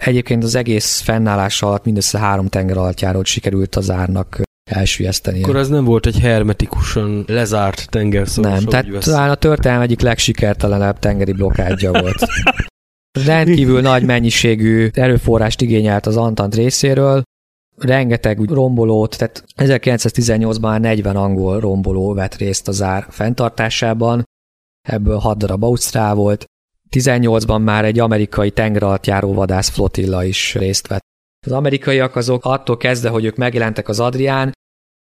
Egyébként 0.03 0.43
az 0.43 0.55
egész 0.55 0.99
fennállás 0.99 1.61
alatt 1.61 1.85
mindössze 1.85 2.19
három 2.19 2.47
tengeralattjárót 2.47 3.25
sikerült 3.25 3.75
az 3.75 3.89
árnak 3.89 4.41
elsüllyeszteni. 4.69 5.43
Akkor 5.43 5.55
ez 5.55 5.69
nem 5.69 5.83
volt 5.83 6.05
egy 6.05 6.19
hermetikusan 6.19 7.23
lezárt 7.27 7.89
tengerszoros. 7.89 8.51
Nem, 8.51 8.63
tehát 8.63 8.89
vesz. 8.89 9.05
talán 9.05 9.29
a 9.29 9.35
történelem 9.35 9.81
egyik 9.83 10.01
legsikertelenebb 10.01 10.99
tengeri 10.99 11.31
blokkádja 11.31 11.91
volt. 11.91 12.25
Rendkívül 13.25 13.81
nagy 13.81 14.03
mennyiségű 14.03 14.89
erőforrást 14.93 15.61
igényelt 15.61 16.05
az 16.05 16.17
Antant 16.17 16.55
részéről, 16.55 17.23
rengeteg 17.77 18.39
rombolót, 18.49 19.17
tehát 19.17 19.43
1918-ban 19.57 20.79
40 20.79 21.15
angol 21.15 21.59
romboló 21.59 22.13
vett 22.13 22.35
részt 22.35 22.67
az 22.67 22.81
ár 22.81 23.05
fenntartásában, 23.09 24.23
ebből 24.87 25.17
6 25.17 25.37
darab 25.37 25.63
ausztrál 25.63 26.15
volt, 26.15 26.45
18-ban 26.89 27.63
már 27.63 27.85
egy 27.85 27.99
amerikai 27.99 28.51
tengeralattjáró 28.51 29.33
vadász 29.33 29.69
flotilla 29.69 30.23
is 30.23 30.55
részt 30.55 30.87
vett. 30.87 31.07
Az 31.45 31.51
amerikaiak 31.51 32.15
azok 32.15 32.45
attól 32.45 32.77
kezdve, 32.77 33.09
hogy 33.09 33.25
ők 33.25 33.35
megjelentek 33.35 33.87
az 33.87 33.99
Adrián, 33.99 34.51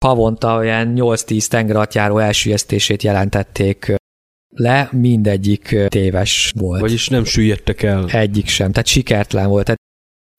havonta 0.05 0.55
olyan 0.55 0.93
8-10 0.95 1.47
tengeralattjáró 1.47 2.17
elsüllyesztését 2.17 3.03
jelentették 3.03 3.95
le, 4.55 4.89
mindegyik 4.91 5.75
téves 5.87 6.53
volt. 6.55 6.81
Vagyis 6.81 7.07
nem 7.07 7.23
süllyedtek 7.23 7.83
el. 7.83 8.09
Egyik 8.09 8.47
sem, 8.47 8.71
tehát 8.71 8.87
sikertelen 8.87 9.49
volt. 9.49 9.65
Tehát 9.65 9.81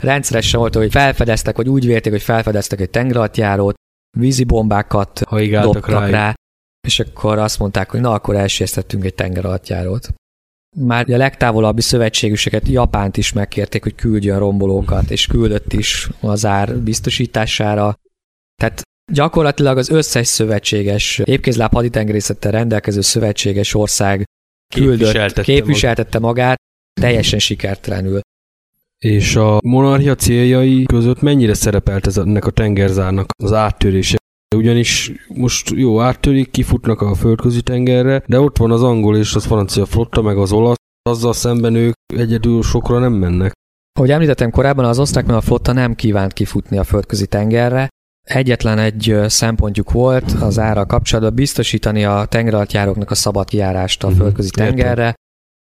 rendszeresen 0.02 0.60
volt, 0.60 0.74
hogy 0.74 0.90
felfedeztek, 0.90 1.56
vagy 1.56 1.68
úgy 1.68 1.86
vélték, 1.86 2.12
hogy 2.12 2.22
felfedeztek 2.22 2.80
egy 2.80 2.90
tengeralattjárót, 2.90 3.74
vízibombákat 4.18 5.22
dobtak 5.30 5.88
rá, 5.88 6.06
rá, 6.06 6.34
és 6.88 7.00
akkor 7.00 7.38
azt 7.38 7.58
mondták, 7.58 7.90
hogy 7.90 8.00
na, 8.00 8.12
akkor 8.12 8.34
elsüllyesztettünk 8.34 9.04
egy 9.04 9.14
tengeralattjárót. 9.14 10.08
Már 10.76 11.10
a 11.10 11.16
legtávolabbi 11.16 11.80
szövetségüseket, 11.80 12.68
Japánt 12.68 13.16
is 13.16 13.32
megkérték, 13.32 13.82
hogy 13.82 13.94
küldjön 13.94 14.38
rombolókat, 14.38 15.10
és 15.10 15.26
küldött 15.26 15.72
is 15.72 16.08
az 16.20 16.44
ár 16.44 16.78
biztosítására. 16.78 17.94
Tehát 18.54 18.82
Gyakorlatilag 19.12 19.78
az 19.78 19.90
összes 19.90 20.26
szövetséges, 20.26 21.18
épkézláb 21.24 21.72
haditengerészettel 21.72 22.52
rendelkező 22.52 23.00
szövetséges 23.00 23.74
ország 23.74 24.24
küldött, 24.74 24.98
képviseltette, 24.98 25.42
képviseltette 25.42 26.18
magát, 26.18 26.56
teljesen 27.00 27.38
sikertelenül. 27.38 28.20
És 28.98 29.36
a 29.36 29.60
monarchia 29.64 30.14
céljai 30.14 30.84
között 30.84 31.20
mennyire 31.20 31.54
szerepelt 31.54 32.06
ez 32.06 32.16
ennek 32.16 32.46
a 32.46 32.50
tengerzárnak 32.50 33.26
az 33.42 33.52
áttörése? 33.52 34.16
Ugyanis 34.56 35.12
most 35.28 35.70
jó, 35.70 36.00
áttörik, 36.00 36.50
kifutnak 36.50 37.00
a 37.00 37.14
földközi 37.14 37.62
tengerre, 37.62 38.22
de 38.26 38.40
ott 38.40 38.56
van 38.56 38.70
az 38.70 38.82
angol 38.82 39.16
és 39.16 39.34
az 39.34 39.44
francia 39.44 39.86
flotta, 39.86 40.22
meg 40.22 40.38
az 40.38 40.52
olasz, 40.52 40.76
azzal 41.02 41.32
szemben 41.32 41.74
ők 41.74 41.94
egyedül 42.14 42.62
sokra 42.62 42.98
nem 42.98 43.12
mennek. 43.12 43.52
Ahogy 43.98 44.10
említettem 44.10 44.50
korábban, 44.50 44.84
az 44.84 44.98
osztrák 44.98 45.28
a 45.28 45.40
flotta 45.40 45.72
nem 45.72 45.94
kívánt 45.94 46.32
kifutni 46.32 46.78
a 46.78 46.84
földközi 46.84 47.26
tengerre, 47.26 47.88
Egyetlen 48.26 48.78
egy 48.78 49.16
szempontjuk 49.26 49.90
volt 49.92 50.30
az 50.30 50.58
ára 50.58 50.86
kapcsolatban 50.86 51.34
biztosítani 51.34 52.04
a 52.04 52.24
tengeralattjáróknak 52.24 53.10
a 53.10 53.14
szabad 53.14 53.48
kijárást 53.48 54.04
a 54.04 54.08
mhm, 54.08 54.16
földközi 54.16 54.50
tengerre. 54.50 55.14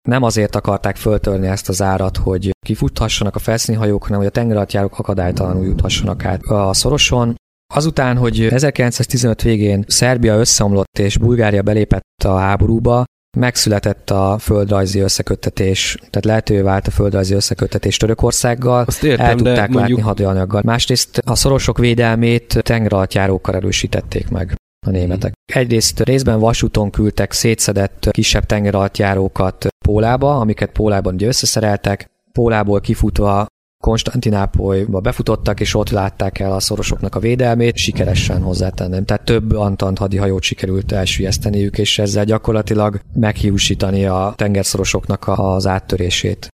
Nem 0.08 0.24
azért 0.24 0.56
akarták 0.56 0.96
föltörni 0.96 1.48
ezt 1.48 1.70
az 1.70 1.82
árat, 1.82 2.18
hogy 2.18 2.52
kifuthassanak 2.66 3.36
a 3.36 3.40
felszínhajók, 3.40 4.04
hanem 4.04 4.18
hogy 4.18 4.28
a 4.28 4.32
tengeralattjárók 4.32 5.00
akadálytalanul 5.00 5.66
juthassanak 5.66 6.26
át 6.26 6.42
a 6.42 6.74
szoroson. 6.74 7.36
Azután, 7.74 8.18
hogy 8.18 8.46
1915 8.46 9.42
végén 9.42 9.84
Szerbia 9.88 10.36
összeomlott 10.38 11.00
és 11.00 11.18
Bulgária 11.18 11.62
belépett 11.62 12.24
a 12.26 12.38
háborúba, 12.38 13.04
megszületett 13.38 14.10
a 14.10 14.38
földrajzi 14.40 15.00
összeköttetés, 15.00 15.98
tehát 15.98 16.26
lehetővé 16.26 16.62
vált 16.62 16.88
a 16.88 16.92
földrajzi 16.92 17.34
összeköttetés 17.34 17.98
Törökországgal, 17.98 18.84
Azt 18.88 19.04
értem, 19.04 19.26
el 19.26 19.36
tudták 19.36 19.70
mondjuk... 19.70 20.00
látni 20.00 20.24
hadanyaggal. 20.24 20.62
Másrészt 20.66 21.18
a 21.26 21.36
szorosok 21.36 21.78
védelmét 21.78 22.60
tengeralattjárókkal 22.64 23.56
erősítették 23.56 24.30
meg 24.30 24.56
a 24.86 24.90
németek. 24.90 25.34
Egyrészt 25.54 26.00
részben 26.00 26.40
vasúton 26.40 26.92
küldtek 26.92 27.32
szétszedett 27.32 28.08
kisebb 28.12 28.46
tengeralattjárókat 28.46 29.68
Pólába, 29.86 30.40
amiket 30.40 30.72
Pólában 30.72 31.14
ugye 31.14 31.28
összeszereltek, 31.28 32.12
Pólából 32.32 32.82
kifutva 32.82 33.46
Konstantinápolyba 33.84 35.00
befutottak, 35.00 35.60
és 35.60 35.76
ott 35.76 35.90
látták 35.90 36.40
el 36.40 36.52
a 36.52 36.60
szorosoknak 36.60 37.16
a 37.16 37.20
védelmét, 37.20 37.76
sikeresen 37.76 38.42
hozzátenném. 38.42 39.06
Tehát 39.06 39.26
több 39.26 39.56
Antant 39.56 39.98
hadihajót 39.98 40.42
sikerült 40.42 40.92
elsüllyeszteniük, 40.92 41.78
és 41.78 42.00
ezzel 42.00 42.26
gyakorlatilag 42.26 43.00
meghiúsítani 43.14 44.06
a 44.06 44.34
tengerszorosoknak 44.36 45.24
az 45.28 45.68
áttörését. 45.68 46.48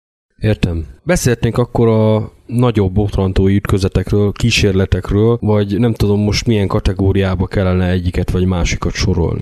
Értem. 0.41 0.87
Beszélhetnénk 1.03 1.59
akkor 1.59 1.89
a 1.89 2.33
nagyobb 2.47 2.93
botrantói 2.93 3.55
ütközetekről, 3.55 4.33
kísérletekről, 4.33 5.39
vagy 5.41 5.79
nem 5.79 5.95
tudom 5.95 6.21
most 6.21 6.47
milyen 6.47 6.67
kategóriába 6.67 7.47
kellene 7.47 7.89
egyiket 7.89 8.31
vagy 8.31 8.47
másikat 8.47 8.93
sorolni. 8.93 9.41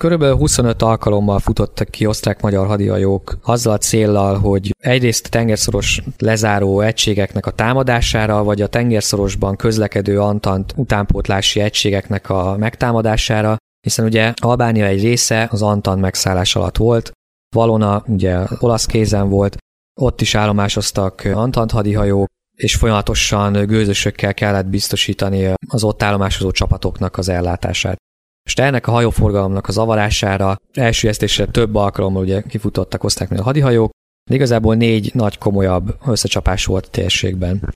Körülbelül 0.00 0.36
25 0.36 0.82
alkalommal 0.82 1.38
futottak 1.38 1.88
ki 1.88 2.06
osztrák-magyar 2.06 2.66
hadihajók 2.66 3.38
azzal 3.42 3.72
a 3.72 3.78
céllal, 3.78 4.38
hogy 4.38 4.74
egyrészt 4.78 5.26
a 5.26 5.28
tengerszoros 5.28 6.02
lezáró 6.18 6.80
egységeknek 6.80 7.46
a 7.46 7.50
támadására, 7.50 8.42
vagy 8.44 8.62
a 8.62 8.66
tengerszorosban 8.66 9.56
közlekedő 9.56 10.20
Antant 10.20 10.72
utánpótlási 10.76 11.60
egységeknek 11.60 12.30
a 12.30 12.56
megtámadására, 12.58 13.56
hiszen 13.80 14.04
ugye 14.04 14.32
Albánia 14.36 14.86
egy 14.86 15.02
része 15.02 15.48
az 15.50 15.62
Antant 15.62 16.00
megszállás 16.00 16.56
alatt 16.56 16.76
volt, 16.76 17.10
Valona 17.54 18.04
ugye 18.06 18.38
olasz 18.58 18.86
kézen 18.86 19.28
volt, 19.28 19.56
ott 20.00 20.20
is 20.20 20.34
állomásoztak 20.34 21.22
Antant 21.24 21.70
hadihajók, 21.70 22.28
és 22.56 22.74
folyamatosan 22.74 23.52
gőzösökkel 23.52 24.34
kellett 24.34 24.66
biztosítani 24.66 25.52
az 25.66 25.84
ott 25.84 26.02
állomásozó 26.02 26.50
csapatoknak 26.50 27.18
az 27.18 27.28
ellátását. 27.28 27.98
És 28.46 28.54
ennek 28.54 28.86
a 28.86 28.90
hajóforgalomnak 28.90 29.68
a 29.68 29.72
zavarására 29.72 30.56
elsüllyesztésre 30.72 31.46
több 31.46 31.74
alkalommal 31.74 32.22
ugye 32.22 32.42
kifutottak, 32.42 33.04
oszták 33.04 33.28
meg 33.28 33.38
a 33.38 33.42
hadihajók, 33.42 33.90
de 34.30 34.34
igazából 34.34 34.74
négy 34.74 35.10
nagy 35.14 35.38
komolyabb 35.38 35.96
összecsapás 36.06 36.64
volt 36.64 36.86
a 36.86 36.90
térségben. 36.90 37.74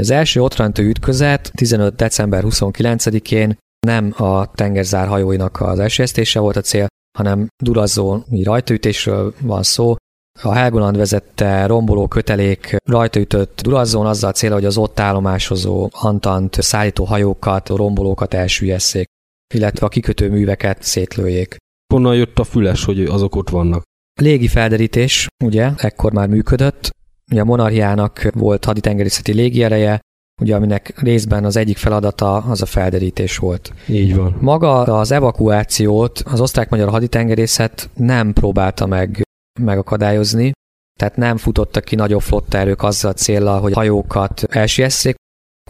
Az 0.00 0.10
első 0.10 0.42
Otrantő 0.42 0.88
ütközet 0.88 1.50
15. 1.54 1.96
december 1.96 2.42
29-én 2.46 3.58
nem 3.86 4.14
a 4.16 4.50
tengerzár 4.50 5.08
hajóinak 5.08 5.60
az 5.60 5.78
elsüllyesztése 5.78 6.40
volt 6.40 6.56
a 6.56 6.60
cél, 6.60 6.86
hanem 7.18 7.48
Durazzó 7.62 8.24
rajtaütésről 8.42 9.34
van 9.40 9.62
szó. 9.62 9.94
A 10.42 10.52
Helgoland 10.52 10.96
vezette 10.96 11.66
romboló 11.66 12.08
kötelék 12.08 12.76
rajtaütött 12.84 13.60
Durazzón 13.60 14.06
azzal 14.06 14.30
a 14.30 14.32
cél, 14.32 14.52
hogy 14.52 14.64
az 14.64 14.76
ott 14.76 15.00
állomásozó 15.00 15.88
Antant 15.92 16.62
szállító 16.62 17.04
hajókat, 17.04 17.68
rombolókat 17.68 18.34
elsüllyeszék 18.34 19.06
illetve 19.52 19.86
a 19.86 19.88
kikötő 19.88 20.30
műveket 20.30 20.82
szétlőjék. 20.82 21.56
Honnan 21.94 22.16
jött 22.16 22.38
a 22.38 22.44
füles, 22.44 22.84
hogy 22.84 23.04
azok 23.04 23.34
ott 23.36 23.50
vannak? 23.50 23.82
Légi 24.20 24.48
felderítés, 24.48 25.26
ugye, 25.44 25.70
ekkor 25.76 26.12
már 26.12 26.28
működött. 26.28 26.90
Ugye 27.30 27.40
a 27.40 27.44
monarchiának 27.44 28.28
volt 28.34 28.64
haditengerészeti 28.64 29.32
légiereje, 29.32 30.00
ugye 30.40 30.54
aminek 30.54 31.00
részben 31.00 31.44
az 31.44 31.56
egyik 31.56 31.76
feladata 31.76 32.36
az 32.36 32.62
a 32.62 32.66
felderítés 32.66 33.36
volt. 33.36 33.72
Így 33.88 34.16
van. 34.16 34.36
Maga 34.40 34.82
az 34.82 35.10
evakuációt 35.10 36.18
az 36.18 36.40
osztrák-magyar 36.40 36.88
haditengerészet 36.88 37.90
nem 37.94 38.32
próbálta 38.32 38.86
meg 38.86 39.22
megakadályozni, 39.60 40.52
tehát 40.98 41.16
nem 41.16 41.36
futottak 41.36 41.84
ki 41.84 41.94
nagyobb 41.94 42.20
flotterők 42.20 42.82
azzal 42.82 43.10
a 43.10 43.14
célral, 43.14 43.60
hogy 43.60 43.72
hajókat 43.72 44.42
elsiesszék, 44.48 45.14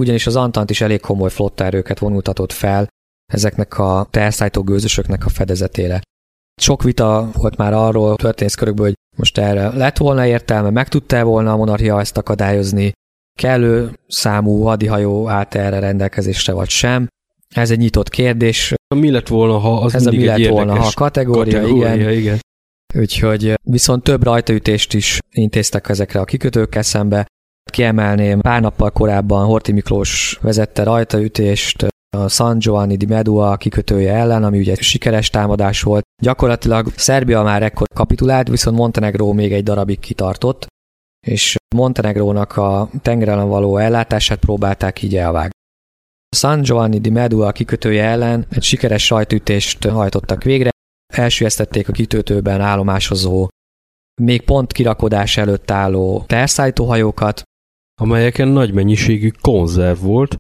ugyanis 0.01 0.27
az 0.27 0.37
Antant 0.37 0.71
is 0.71 0.81
elég 0.81 1.01
komoly 1.01 1.31
flotterőket 1.31 1.99
vonultatott 1.99 2.53
fel 2.53 2.89
ezeknek 3.33 3.79
a 3.79 4.07
terszállító 4.11 4.63
gőzösöknek 4.63 5.25
a 5.25 5.29
fedezetére. 5.29 6.01
Sok 6.61 6.83
vita 6.83 7.31
volt 7.33 7.57
már 7.57 7.73
arról 7.73 8.17
körökből, 8.57 8.87
hogy 8.87 8.95
most 9.17 9.39
erre 9.39 9.69
lett 9.69 9.97
volna 9.97 10.27
értelme, 10.27 10.71
meg 10.71 10.89
tudta 10.89 11.25
volna 11.25 11.53
a 11.53 11.57
monarchia 11.57 12.01
ezt 12.01 12.17
akadályozni, 12.17 12.93
kellő 13.39 13.99
számú 14.09 14.63
hadihajó 14.63 15.29
állt 15.29 15.55
erre 15.55 15.79
rendelkezésre, 15.79 16.53
vagy 16.53 16.69
sem. 16.69 17.07
Ez 17.55 17.71
egy 17.71 17.79
nyitott 17.79 18.09
kérdés. 18.09 18.75
Mi 18.95 19.11
lett 19.11 19.29
volna, 19.29 19.59
ha 19.59 19.81
az 19.81 19.95
Ez 19.95 20.07
a 20.07 20.11
mi 20.11 20.25
lett 20.25 20.49
volna, 20.49 20.79
ha 20.79 20.91
kategória, 20.95 21.61
kategória 21.61 21.95
igen. 21.95 22.13
igen. 22.13 22.39
Úgyhogy 22.95 23.55
viszont 23.63 24.03
több 24.03 24.23
rajtaütést 24.23 24.95
is 24.95 25.19
intéztek 25.31 25.89
ezekre 25.89 26.21
a 26.21 26.25
kikötőkkel 26.25 26.83
szembe. 26.83 27.27
Kiemelném, 27.71 28.41
pár 28.41 28.61
nappal 28.61 28.91
korábban 28.91 29.47
Horti 29.47 29.73
Miklós 29.73 30.39
vezette 30.43 30.83
rajtaütést 30.83 31.87
a 32.17 32.29
San 32.29 32.59
Giovanni 32.59 32.97
di 32.97 33.07
Medua 33.07 33.57
kikötője 33.57 34.15
ellen, 34.15 34.45
ami 34.45 34.59
ugye 34.59 34.75
sikeres 34.75 35.31
támadás 35.31 35.83
volt. 35.83 36.05
Gyakorlatilag 36.23 36.93
Szerbia 36.97 37.43
már 37.43 37.63
ekkor 37.63 37.87
kapitulált, 37.95 38.49
viszont 38.49 38.77
Montenegro 38.77 39.33
még 39.33 39.53
egy 39.53 39.63
darabig 39.63 39.99
kitartott, 39.99 40.67
és 41.27 41.57
Montenegrónak 41.77 42.57
a 42.57 42.91
tengeren 43.03 43.49
való 43.49 43.77
ellátását 43.77 44.39
próbálták 44.39 45.03
így 45.03 45.17
elvágni. 45.17 45.51
San 46.37 46.63
Giovanni 46.63 46.99
di 46.99 47.11
Medua 47.11 47.53
kikötője 47.53 48.05
ellen 48.05 48.47
egy 48.51 48.63
sikeres 48.63 49.05
sajtütést 49.05 49.85
hajtottak 49.85 50.43
végre, 50.43 50.71
elsüllyesztették 51.13 51.89
a 51.89 51.93
kitöltőben 51.93 52.61
állomásozó, 52.61 53.49
még 54.21 54.43
pont 54.43 54.73
kirakodás 54.73 55.37
előtt 55.37 55.71
álló 55.71 56.25
terszállítóhajókat, 56.27 57.43
amelyeken 58.01 58.49
nagy 58.49 58.73
mennyiségű 58.73 59.31
konzerv 59.41 60.01
volt, 60.01 60.37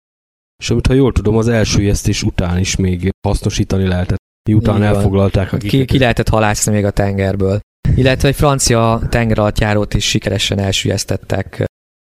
és 0.62 0.70
amit 0.70 0.86
ha 0.86 0.92
jól 0.92 1.12
tudom, 1.12 1.36
az 1.36 1.48
elsüllyesztés 1.48 2.22
után 2.22 2.58
is 2.58 2.76
még 2.76 3.10
hasznosítani 3.26 3.86
lehetett, 3.86 4.18
miután 4.48 4.76
Igen. 4.76 4.94
elfoglalták 4.94 5.52
a 5.52 5.56
ki, 5.56 5.84
ki 5.84 5.98
lehetett 5.98 6.28
halászni 6.28 6.72
még 6.72 6.84
a 6.84 6.90
tengerből. 6.90 7.60
Illetve 7.94 8.28
egy 8.28 8.34
francia 8.34 9.00
tengeralattjárót 9.08 9.94
is 9.94 10.08
sikeresen 10.08 10.58
elsüllyesztettek 10.58 11.64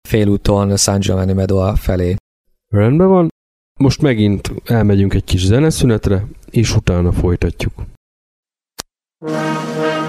félúton 0.09 0.77
San 0.77 1.01
Giovanni 1.01 1.33
Medoa 1.33 1.77
felé. 1.77 2.17
Rendben 2.73 3.09
van, 3.09 3.29
most 3.79 4.03
megint 4.03 4.53
elmegyünk 4.65 5.15
egy 5.15 5.25
kis 5.25 5.45
zeneszünetre, 5.45 6.27
és 6.51 6.77
utána 6.77 7.13
folytatjuk. 7.13 7.73
Thank 9.27 9.95
you. 9.95 10.00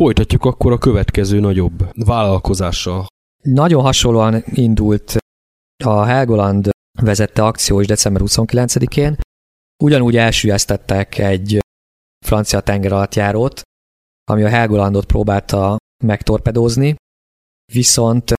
Folytatjuk 0.00 0.44
akkor 0.44 0.72
a 0.72 0.78
következő 0.78 1.40
nagyobb 1.40 2.04
vállalkozással. 2.04 3.06
Nagyon 3.42 3.82
hasonlóan 3.82 4.42
indult 4.46 5.16
a 5.84 6.04
Helgoland 6.04 6.70
vezette 7.00 7.44
akció 7.44 7.80
is 7.80 7.86
december 7.86 8.22
29-én. 8.24 9.16
Ugyanúgy 9.82 10.16
elsüllyesztettek 10.16 11.18
egy 11.18 11.58
francia 12.26 12.60
tengeralattjárót, 12.60 13.62
ami 14.30 14.42
a 14.42 14.48
Helgolandot 14.48 15.06
próbálta 15.06 15.76
megtorpedózni, 16.04 16.94
viszont 17.72 18.32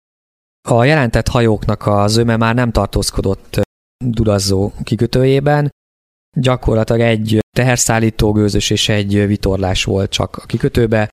a 0.69 0.83
jelentett 0.83 1.27
hajóknak 1.27 1.85
a 1.85 2.07
zöme 2.07 2.37
már 2.37 2.55
nem 2.55 2.71
tartózkodott 2.71 3.61
Durazzó 4.05 4.71
kikötőjében, 4.83 5.69
gyakorlatilag 6.37 7.01
egy 7.01 7.39
teherszállító 7.55 8.31
gőzös 8.31 8.69
és 8.69 8.89
egy 8.89 9.27
vitorlás 9.27 9.83
volt 9.83 10.11
csak 10.11 10.35
a 10.35 10.45
kikötőbe. 10.45 11.09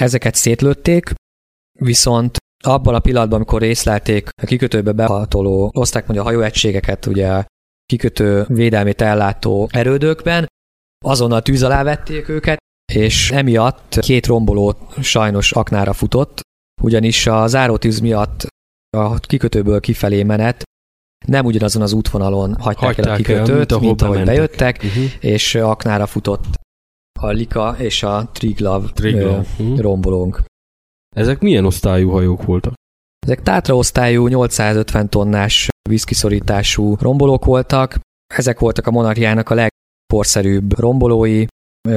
Ezeket 0.00 0.34
szétlőtték, 0.34 1.12
viszont 1.78 2.36
abban 2.64 2.94
a 2.94 3.00
pillanatban, 3.00 3.36
amikor 3.36 3.62
észlelték 3.62 4.28
a 4.42 4.46
kikötőbe 4.46 4.92
behatoló, 4.92 5.70
oszták 5.74 6.06
mondja 6.06 6.22
a 6.22 6.26
hajóegységeket 6.26 7.06
ugye 7.06 7.44
kikötő 7.86 8.44
védelmét 8.48 9.00
ellátó 9.00 9.68
erődökben, 9.72 10.46
azonnal 11.04 11.42
tűz 11.42 11.62
alá 11.62 11.82
vették 11.82 12.28
őket, 12.28 12.58
és 12.92 13.30
emiatt 13.30 13.98
két 14.00 14.26
romboló 14.26 14.76
sajnos 15.00 15.52
aknára 15.52 15.92
futott, 15.92 16.40
ugyanis 16.82 17.26
a 17.26 17.46
zárótűz 17.46 17.98
miatt 17.98 18.46
a 18.96 19.18
kikötőből 19.18 19.80
kifelé 19.80 20.22
menet 20.22 20.62
nem 21.26 21.44
ugyanazon 21.44 21.82
az 21.82 21.92
útvonalon 21.92 22.54
hagyták, 22.54 22.84
hagyták 22.84 23.06
el 23.06 23.12
a 23.12 23.16
kikötőt, 23.16 23.72
el, 23.72 23.78
mint, 23.78 23.80
mint 23.80 24.02
ahogy 24.02 24.18
bementek. 24.18 24.34
bejöttek, 24.34 24.82
uh-huh. 24.82 25.04
és 25.20 25.54
aknára 25.54 26.06
futott 26.06 26.44
a 27.20 27.30
Lika 27.30 27.74
és 27.78 28.02
a 28.02 28.28
Triglav, 28.32 28.92
Triglav. 28.92 29.46
Uh-huh. 29.58 29.78
rombolónk. 29.78 30.42
Ezek 31.16 31.40
milyen 31.40 31.64
osztályú 31.64 32.10
hajók 32.10 32.44
voltak? 32.44 32.72
Ezek 33.18 33.42
tátra 33.42 33.76
osztályú 33.76 34.26
850 34.26 35.08
tonnás 35.08 35.68
vízkiszorítású 35.88 36.96
rombolók 37.00 37.44
voltak. 37.44 37.98
Ezek 38.34 38.58
voltak 38.58 38.86
a 38.86 38.90
monarchiának 38.90 39.50
a 39.50 39.54
legporszerűbb 39.54 40.78
rombolói, 40.78 41.44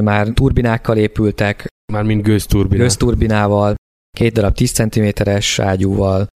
már 0.02 0.28
turbinákkal 0.28 0.98
épültek. 0.98 1.68
Már 1.94 2.04
mint 2.04 2.24
gőzturbinával. 2.24 2.88
Gőzturbinával, 2.88 3.76
két 4.18 4.34
darab 4.34 4.54
10 4.54 4.72
cm-es 4.72 5.60
ágyúval, 5.60 6.28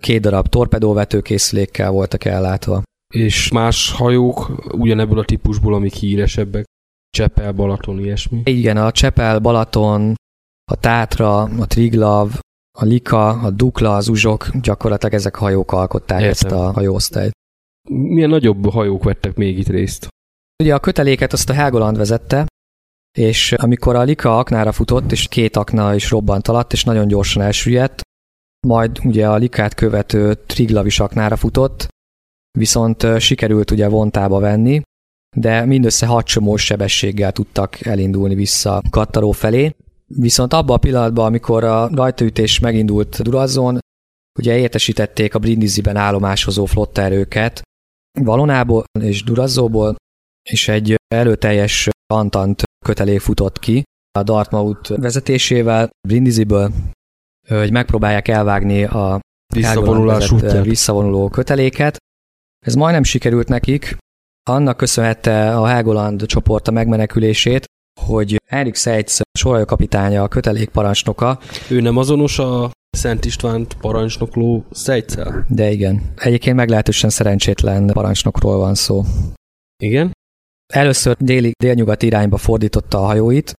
két 0.00 0.20
darab 0.20 0.48
torpedóvetőkészülékkel 0.48 1.90
voltak 1.90 2.24
ellátva. 2.24 2.82
És 3.14 3.50
más 3.50 3.92
hajók 3.92 4.66
ugyanebből 4.72 5.18
a 5.18 5.24
típusból, 5.24 5.74
amik 5.74 5.92
híresebbek? 5.92 6.64
Csepel, 7.10 7.52
Balaton, 7.52 7.98
ilyesmi? 7.98 8.42
Igen, 8.44 8.76
a 8.76 8.90
Csepel, 8.90 9.38
Balaton, 9.38 10.14
a 10.72 10.76
Tátra, 10.76 11.42
a 11.42 11.66
Triglav, 11.66 12.30
a 12.78 12.84
Lika, 12.84 13.28
a 13.28 13.50
Dukla, 13.50 13.96
az 13.96 14.08
Uzsok, 14.08 14.56
gyakorlatilag 14.56 15.14
ezek 15.14 15.34
hajók 15.34 15.72
alkották 15.72 16.20
Értem. 16.20 16.30
ezt 16.30 16.44
a 16.44 16.72
hajóosztályt. 16.72 17.32
Milyen 17.88 18.28
nagyobb 18.28 18.70
hajók 18.70 19.04
vettek 19.04 19.36
még 19.36 19.58
itt 19.58 19.68
részt? 19.68 20.08
Ugye 20.62 20.74
a 20.74 20.80
köteléket 20.80 21.32
azt 21.32 21.50
a 21.50 21.52
Helgoland 21.52 21.96
vezette, 21.96 22.46
és 23.18 23.52
amikor 23.52 23.94
a 23.94 24.02
Lika 24.02 24.38
aknára 24.38 24.72
futott, 24.72 25.12
és 25.12 25.28
két 25.28 25.56
akna 25.56 25.94
is 25.94 26.10
robbant 26.10 26.48
alatt, 26.48 26.72
és 26.72 26.84
nagyon 26.84 27.08
gyorsan 27.08 27.42
elsüllyedt, 27.42 28.00
majd 28.66 28.98
ugye 29.04 29.28
a 29.28 29.36
Likát 29.36 29.74
követő 29.74 30.34
Triglav 30.34 30.86
is 30.86 31.00
aknára 31.00 31.36
futott, 31.36 31.88
viszont 32.58 33.20
sikerült 33.20 33.70
ugye 33.70 33.88
vontába 33.88 34.38
venni, 34.40 34.80
de 35.36 35.64
mindössze 35.64 36.06
hat 36.06 36.26
csomós 36.26 36.64
sebességgel 36.64 37.32
tudtak 37.32 37.86
elindulni 37.86 38.34
vissza 38.34 38.82
Kattaró 38.90 39.30
felé. 39.30 39.74
Viszont 40.06 40.52
abban 40.52 40.76
a 40.76 40.78
pillanatban, 40.78 41.26
amikor 41.26 41.64
a 41.64 41.88
rajtaütés 41.94 42.58
megindult 42.58 43.22
Durazzon, 43.22 43.78
ugye 44.38 44.58
értesítették 44.58 45.34
a 45.34 45.38
Brindisiben 45.38 45.96
állomásozó 45.96 46.64
flotterőket 46.64 47.62
Valonából 48.20 48.84
és 49.00 49.24
Durazzóból, 49.24 49.96
és 50.50 50.68
egy 50.68 50.94
előteljes 51.14 51.88
Antant 52.06 52.62
kötelék 52.84 53.20
futott 53.20 53.58
ki 53.58 53.82
a 54.18 54.22
Dartmouth 54.22 54.98
vezetésével 54.98 55.90
Brindisiből, 56.08 56.72
hogy 57.48 57.72
megpróbálják 57.72 58.28
elvágni 58.28 58.84
a 58.84 59.20
visszavonulás 59.54 60.32
visszavonuló 60.62 61.28
köteléket. 61.28 61.96
Ez 62.66 62.74
majdnem 62.74 63.02
sikerült 63.02 63.48
nekik, 63.48 63.96
annak 64.48 64.76
köszönhette 64.76 65.56
a 65.56 65.66
Helgoland 65.66 66.26
csoporta 66.26 66.70
megmenekülését, 66.70 67.64
hogy 68.00 68.40
Erik 68.46 68.74
Seitz 68.74 69.20
sorajkapitánya, 69.38 70.22
a 70.22 70.28
kötelék 70.28 70.68
parancsnoka. 70.68 71.38
Ő 71.70 71.80
nem 71.80 71.96
azonos 71.96 72.38
a 72.38 72.70
Szent 72.96 73.24
Istvánt 73.24 73.74
parancsnokló 73.74 74.64
Szejtszel? 74.70 75.46
De 75.48 75.70
igen. 75.70 76.12
Egyébként 76.16 76.56
meglehetősen 76.56 77.10
szerencsétlen 77.10 77.86
parancsnokról 77.86 78.56
van 78.56 78.74
szó. 78.74 79.04
Igen? 79.82 80.12
Először 80.72 81.16
déli, 81.18 81.52
délnyugat 81.62 82.02
irányba 82.02 82.36
fordította 82.36 82.98
a 82.98 83.04
hajóit, 83.04 83.52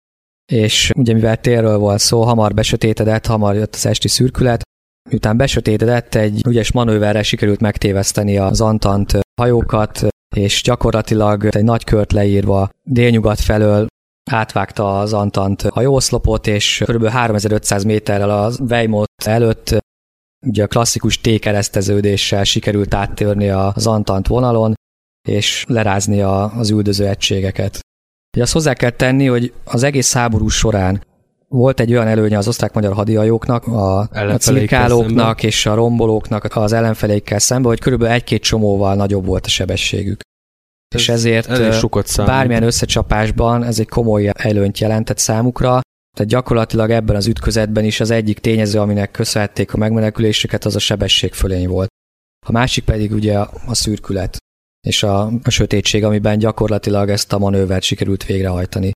és 0.52 0.92
ugye 0.96 1.14
mivel 1.14 1.38
térről 1.38 1.78
volt 1.78 2.00
szó, 2.00 2.24
hamar 2.24 2.54
besötétedett, 2.54 3.26
hamar 3.26 3.56
jött 3.56 3.76
az 3.76 3.86
esti 3.86 4.08
szürkület, 4.08 4.62
miután 5.10 5.38
besötétedett, 5.38 6.16
egy 6.16 6.42
ügyes 6.48 6.72
manőverre 6.72 7.24
sikerült 7.24 7.60
megtéveszteni 7.60 8.38
az 8.38 8.62
Antant 8.62 9.20
hajókat, 9.42 10.08
és 10.36 10.62
gyakorlatilag 10.62 11.46
egy 11.46 11.64
nagy 11.64 11.84
kört 11.84 12.12
leírva 12.12 12.70
délnyugat 12.84 13.40
felől 13.40 13.88
átvágta 14.32 15.00
az 15.00 15.14
Antant 15.14 15.62
hajóoszlopot, 15.62 16.48
és 16.48 16.84
kb. 16.88 17.08
3500 17.08 17.84
méterrel 17.84 18.30
a 18.30 18.52
Weymouth 18.60 19.28
előtt 19.28 19.78
ugye 20.46 20.64
a 20.64 20.68
klasszikus 20.68 21.22
T-kereszteződéssel 21.22 22.44
sikerült 22.44 22.94
áttörni 22.94 23.50
az 23.50 23.88
Antant 23.88 24.28
vonalon, 24.28 24.74
és 25.30 25.66
lerázni 25.68 26.22
az 26.22 26.70
üldöző 26.70 27.08
egységeket. 27.08 27.80
Ugye 28.36 28.44
azt 28.44 28.54
hozzá 28.54 28.74
kell 28.74 28.90
tenni, 28.90 29.26
hogy 29.26 29.54
az 29.64 29.84
egész 29.84 30.14
háború 30.14 30.48
során 30.48 31.04
volt 31.50 31.80
egy 31.80 31.92
olyan 31.92 32.08
előnye 32.08 32.38
az 32.38 32.48
osztrák-magyar 32.48 32.94
hadihajóknak, 32.94 33.68
a, 33.68 34.00
a 34.00 34.38
cirkálóknak 34.38 35.44
és 35.44 35.66
a 35.66 35.74
rombolóknak 35.74 36.56
az 36.56 36.74
ellenfeleikkel 36.74 37.40
szemben, 37.40 37.70
hogy 37.70 37.80
körülbelül 37.80 38.14
egy-két 38.14 38.42
csomóval 38.42 38.96
nagyobb 38.96 39.26
volt 39.26 39.46
a 39.46 39.50
sebességük. 39.50 40.20
Ez 40.96 41.02
és 41.02 41.10
ezért 41.10 41.74
sokat 41.74 42.12
bármilyen 42.16 42.64
összecsapásban 42.64 43.64
ez 43.64 43.80
egy 43.80 43.90
komoly 43.90 44.32
előnyt 44.34 44.80
jelentett 44.80 45.18
számukra, 45.18 45.82
tehát 46.18 46.32
gyakorlatilag 46.32 46.90
ebben 46.90 47.16
az 47.16 47.28
ütközetben 47.28 47.84
is 47.84 48.00
az 48.00 48.10
egyik 48.10 48.40
tényező, 48.40 48.80
aminek 48.80 49.12
köszönhették 49.12 49.74
a 49.74 49.78
megmeneküléseket, 49.78 50.66
az 50.66 50.76
a 50.76 50.80
sebesség 50.80 51.34
fölény 51.34 51.68
volt. 51.68 51.88
A 52.46 52.52
másik 52.52 52.84
pedig 52.84 53.12
ugye 53.12 53.38
a 53.40 53.74
szürkület 53.74 54.38
és 54.88 55.04
a, 55.04 55.32
a 55.44 55.50
sötétség, 55.50 56.04
amiben 56.04 56.38
gyakorlatilag 56.38 57.10
ezt 57.10 57.34
a 57.34 57.38
manővert 57.38 57.84
sikerült 57.84 58.26
végrehajtani, 58.26 58.92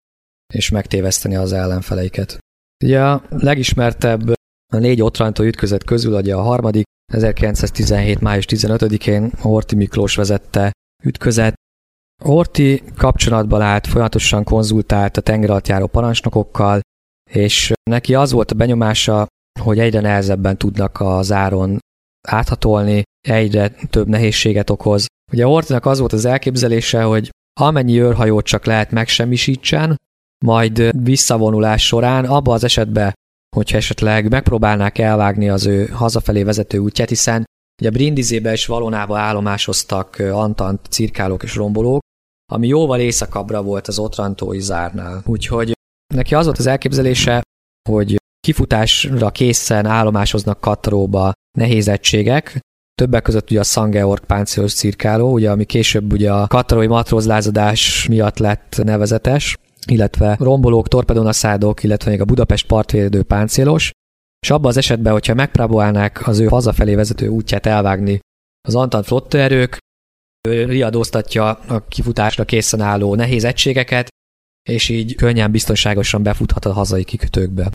és 0.51 0.69
megtéveszteni 0.69 1.35
az 1.35 1.53
ellenfeleiket. 1.53 2.37
Ugye 2.83 3.03
a 3.03 3.23
legismertebb 3.29 4.29
a 4.73 4.77
négy 4.77 5.01
otrantó 5.01 5.43
ütközet 5.43 5.83
közül 5.83 6.13
ugye 6.13 6.35
a 6.35 6.41
harmadik, 6.41 6.83
1917. 7.13 8.19
május 8.19 8.45
15-én 8.47 9.31
Horti 9.39 9.75
Miklós 9.75 10.15
vezette 10.15 10.71
ütközet. 11.03 11.53
Horti 12.23 12.83
kapcsolatban 12.95 13.61
állt, 13.61 13.87
folyamatosan 13.87 14.43
konzultált 14.43 15.17
a 15.17 15.21
tengeralattjáró 15.21 15.87
parancsnokokkal, 15.87 16.79
és 17.29 17.71
neki 17.89 18.15
az 18.15 18.31
volt 18.31 18.51
a 18.51 18.55
benyomása, 18.55 19.27
hogy 19.59 19.79
egyre 19.79 19.99
nehezebben 19.99 20.57
tudnak 20.57 20.99
az 20.99 21.31
áron 21.31 21.79
áthatolni, 22.27 23.01
egyre 23.27 23.69
több 23.69 24.07
nehézséget 24.07 24.69
okoz, 24.69 25.05
Ugye 25.31 25.43
Hortnak 25.43 25.85
az 25.85 25.99
volt 25.99 26.13
az 26.13 26.25
elképzelése, 26.25 27.01
hogy 27.03 27.29
amennyi 27.59 28.01
őrhajót 28.01 28.45
csak 28.45 28.65
lehet 28.65 28.91
megsemmisítsen, 28.91 29.95
majd 30.45 31.03
visszavonulás 31.03 31.85
során, 31.85 32.25
abba 32.25 32.53
az 32.53 32.63
esetben, 32.63 33.13
hogyha 33.55 33.77
esetleg 33.77 34.29
megpróbálnák 34.29 34.97
elvágni 34.97 35.49
az 35.49 35.65
ő 35.65 35.85
hazafelé 35.85 36.43
vezető 36.43 36.77
útját, 36.77 37.09
hiszen 37.09 37.45
ugye 37.81 37.89
Brindizébe 37.89 38.51
és 38.51 38.65
Valonába 38.65 39.17
állomásoztak 39.17 40.15
Antant 40.19 40.79
cirkálók 40.89 41.43
és 41.43 41.55
rombolók, 41.55 41.99
ami 42.51 42.67
jóval 42.67 42.99
északabbra 42.99 43.61
volt 43.61 43.87
az 43.87 43.99
Otrantói 43.99 44.59
zárnál. 44.59 45.21
Úgyhogy 45.25 45.73
neki 46.13 46.35
az 46.35 46.45
volt 46.45 46.57
az 46.57 46.65
elképzelése, 46.65 47.41
hogy 47.89 48.15
kifutásra 48.39 49.29
készen 49.29 49.85
állomásoznak 49.85 50.59
Kataróba 50.59 51.31
nehéz 51.57 51.87
egységek, 51.87 52.59
Többek 53.01 53.21
között 53.21 53.49
ugye 53.49 53.59
a 53.59 53.63
Sangeorg 53.63 54.25
páncélos 54.25 54.73
cirkáló, 54.73 55.31
ugye, 55.31 55.51
ami 55.51 55.65
később 55.65 56.11
ugye 56.11 56.31
a 56.31 56.47
katarói 56.47 56.87
matrózlázadás 56.87 58.07
miatt 58.07 58.37
lett 58.37 58.81
nevezetes, 58.83 59.57
illetve 59.88 60.36
rombolók, 60.39 60.88
torpedonaszádok, 60.88 61.84
illetve 61.84 62.09
még 62.09 62.21
a 62.21 62.25
Budapest 62.25 62.67
partvédő 62.67 63.23
páncélos, 63.23 63.91
és 64.45 64.49
abban 64.49 64.69
az 64.69 64.77
esetben, 64.77 65.13
hogyha 65.13 65.34
megpróbálnák 65.34 66.27
az 66.27 66.39
ő 66.39 66.45
hazafelé 66.45 66.95
vezető 66.95 67.27
útját 67.27 67.65
elvágni 67.65 68.19
az 68.67 68.75
Antant 68.75 69.05
flottaerők, 69.05 69.77
ő 70.49 70.65
riadóztatja 70.65 71.49
a 71.49 71.88
kifutásra 71.88 72.45
készen 72.45 72.82
álló 72.82 73.15
nehéz 73.15 73.43
egységeket, 73.43 74.07
és 74.69 74.89
így 74.89 75.15
könnyen 75.15 75.51
biztonságosan 75.51 76.23
befuthat 76.23 76.65
a 76.65 76.73
hazai 76.73 77.03
kikötőkbe. 77.03 77.69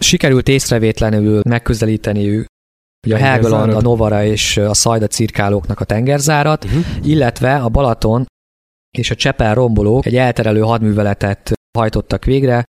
sikerült 0.00 0.48
észrevétlenül 0.48 1.42
megközelíteniük 1.48 2.46
ugye 3.06 3.14
a 3.14 3.18
Helgoland, 3.18 3.72
a 3.72 3.80
Novara 3.80 4.24
és 4.24 4.56
a 4.56 4.74
Szajda 4.74 5.06
cirkálóknak 5.06 5.80
a 5.80 5.84
tengerzárat, 5.84 6.64
uh-huh. 6.64 6.84
illetve 7.02 7.56
a 7.56 7.68
Balaton 7.68 8.26
és 8.98 9.10
a 9.10 9.14
Csepel 9.14 9.54
rombolók 9.54 10.06
egy 10.06 10.16
elterelő 10.16 10.60
hadműveletet 10.60 11.52
hajtottak 11.78 12.24
végre, 12.24 12.64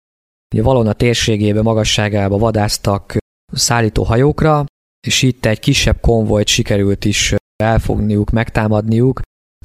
ugye 0.54 0.62
Valona 0.62 0.92
térségébe, 0.92 1.62
magasságába 1.62 2.38
vadáztak 2.38 3.16
szállító 3.52 4.02
hajókra, 4.02 4.64
és 5.06 5.22
itt 5.22 5.44
egy 5.44 5.60
kisebb 5.60 6.00
konvojt 6.00 6.46
sikerült 6.46 7.04
is 7.04 7.34
elfogniuk, 7.62 8.30
megtámadniuk. 8.30 9.20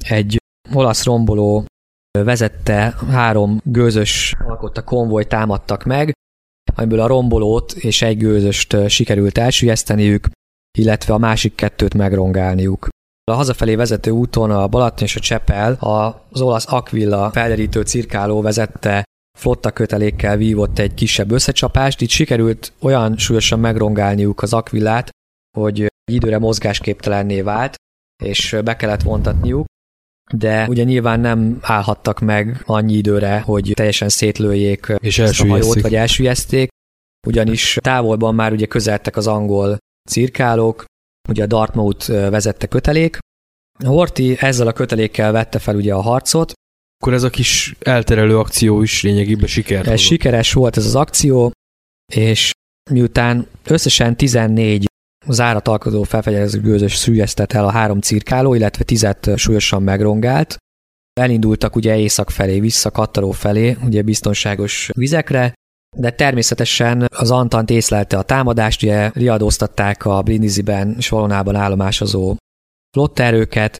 Egy 0.08 0.38
olasz 0.72 1.04
romboló 1.04 1.64
vezette 2.18 2.94
három 3.10 3.60
gőzös 3.64 4.34
alkotta 4.38 4.84
konvoj 4.84 5.26
támadtak 5.26 5.84
meg, 5.84 6.12
amiből 6.74 7.00
a 7.00 7.06
rombolót 7.06 7.72
és 7.72 8.02
egy 8.02 8.16
gőzöst 8.16 8.88
sikerült 8.88 9.38
elsüllyeszteniük, 9.38 10.28
illetve 10.78 11.14
a 11.14 11.18
másik 11.18 11.54
kettőt 11.54 11.94
megrongálniuk. 11.94 12.88
A 13.30 13.34
hazafelé 13.34 13.74
vezető 13.74 14.10
úton 14.10 14.50
a 14.50 14.68
Balaton 14.68 15.04
és 15.04 15.16
a 15.16 15.20
Csepel 15.20 15.76
az 15.80 16.40
olasz 16.40 16.72
Aquilla 16.72 17.30
felderítő 17.30 17.82
cirkáló 17.82 18.40
vezette 18.40 19.04
flotta 19.38 19.70
kötelékkel 19.70 20.36
vívott 20.36 20.78
egy 20.78 20.94
kisebb 20.94 21.30
összecsapást, 21.30 22.00
itt 22.00 22.08
sikerült 22.08 22.72
olyan 22.80 23.16
súlyosan 23.16 23.60
megrongálniuk 23.60 24.42
az 24.42 24.52
Aquillát, 24.52 25.10
hogy 25.58 25.80
egy 25.82 26.14
időre 26.14 26.38
mozgásképtelenné 26.38 27.40
vált, 27.40 27.74
és 28.22 28.56
be 28.64 28.76
kellett 28.76 29.02
vontatniuk, 29.02 29.66
de 30.32 30.66
ugye 30.68 30.82
nyilván 30.82 31.20
nem 31.20 31.58
állhattak 31.60 32.20
meg 32.20 32.62
annyi 32.66 32.92
időre, 32.92 33.40
hogy 33.40 33.72
teljesen 33.74 34.08
szétlőjék 34.08 34.92
és 34.98 35.18
ezt 35.18 35.40
a 35.40 35.46
hajót, 35.46 35.80
vagy 35.80 35.94
elsüllyezték, 35.94 36.68
ugyanis 37.26 37.78
távolban 37.80 38.34
már 38.34 38.52
ugye 38.52 38.66
közeltek 38.66 39.16
az 39.16 39.26
angol 39.26 39.78
cirkálók, 40.10 40.84
ugye 41.30 41.42
a 41.42 41.46
Dartmouth 41.46 42.06
vezette 42.08 42.66
kötelék. 42.66 43.18
Horti 43.84 44.36
ezzel 44.40 44.66
a 44.66 44.72
kötelékkel 44.72 45.32
vette 45.32 45.58
fel 45.58 45.76
ugye 45.76 45.94
a 45.94 46.00
harcot. 46.00 46.52
Akkor 46.98 47.14
ez 47.14 47.22
a 47.22 47.30
kis 47.30 47.76
elterelő 47.80 48.38
akció 48.38 48.82
is 48.82 49.02
lényegében 49.02 49.46
sikert 49.46 49.86
Ez 49.86 50.00
sikeres 50.00 50.52
volt 50.52 50.76
ez 50.76 50.84
az 50.84 50.94
akció, 50.94 51.52
és 52.12 52.50
miután 52.90 53.46
összesen 53.64 54.16
14 54.16 54.86
az 55.26 55.40
árat 55.40 55.68
alkotó 55.68 56.02
felfegyelező 56.02 56.60
gőzös 56.60 56.94
szülyeztet 56.94 57.52
el 57.52 57.64
a 57.64 57.70
három 57.70 58.00
cirkáló, 58.00 58.54
illetve 58.54 58.84
tizet 58.84 59.30
súlyosan 59.36 59.82
megrongált. 59.82 60.56
Elindultak 61.20 61.76
ugye 61.76 61.98
észak 61.98 62.30
felé, 62.30 62.60
vissza 62.60 62.90
Kattaró 62.90 63.30
felé, 63.30 63.76
ugye 63.84 64.02
biztonságos 64.02 64.90
vizekre, 64.92 65.52
de 65.96 66.10
természetesen 66.10 67.06
az 67.16 67.30
Antant 67.30 67.70
észlelte 67.70 68.18
a 68.18 68.22
támadást, 68.22 68.82
ugye 68.82 69.10
riadóztatták 69.14 70.04
a 70.04 70.22
Brindisiben 70.22 70.94
és 70.96 71.08
Valonában 71.08 71.54
állomásozó 71.54 72.36
flotterőket, 72.92 73.76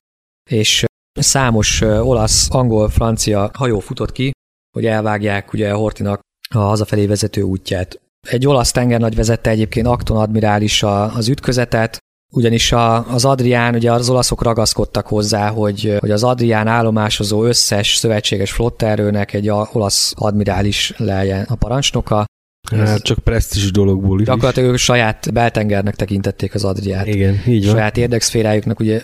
és 0.50 0.84
számos 1.12 1.80
olasz, 1.80 2.50
angol, 2.50 2.88
francia 2.88 3.50
hajó 3.54 3.78
futott 3.78 4.12
ki, 4.12 4.30
hogy 4.72 4.86
elvágják 4.86 5.52
ugye 5.52 5.72
Hortinak 5.72 6.20
a 6.54 6.58
hazafelé 6.58 7.06
vezető 7.06 7.42
útját. 7.42 8.00
Egy 8.28 8.46
olasz 8.46 8.70
tengernagy 8.70 9.14
vezette 9.14 9.50
egyébként 9.50 9.86
Akton 9.86 10.16
admirális 10.16 10.82
az 10.82 11.28
ütközetet, 11.28 11.98
ugyanis 12.30 12.72
a, 12.72 13.12
az 13.12 13.24
Adrián, 13.24 13.74
ugye 13.74 13.92
az 13.92 14.10
olaszok 14.10 14.42
ragaszkodtak 14.42 15.06
hozzá, 15.06 15.48
hogy, 15.48 15.96
hogy 15.98 16.10
az 16.10 16.24
Adrián 16.24 16.66
állomásozó 16.66 17.44
összes 17.44 17.94
szövetséges 17.94 18.52
flotterőnek 18.52 19.32
egy 19.32 19.48
olasz 19.48 20.12
admirális 20.16 20.92
lejjen 20.96 21.46
a 21.48 21.54
parancsnoka. 21.54 22.24
Hát 22.70 23.02
csak 23.02 23.18
presztis 23.18 23.70
dologból 23.70 24.20
is. 24.20 24.26
Gyakorlatilag 24.26 24.70
ők 24.70 24.76
saját 24.76 25.32
beltengernek 25.32 25.96
tekintették 25.96 26.54
az 26.54 26.64
Adriát. 26.64 27.06
Igen, 27.06 27.42
így 27.46 27.64
van. 27.64 27.74
Saját 27.74 27.96
érdekszférájuknak 27.96 28.80
ugye 28.80 29.02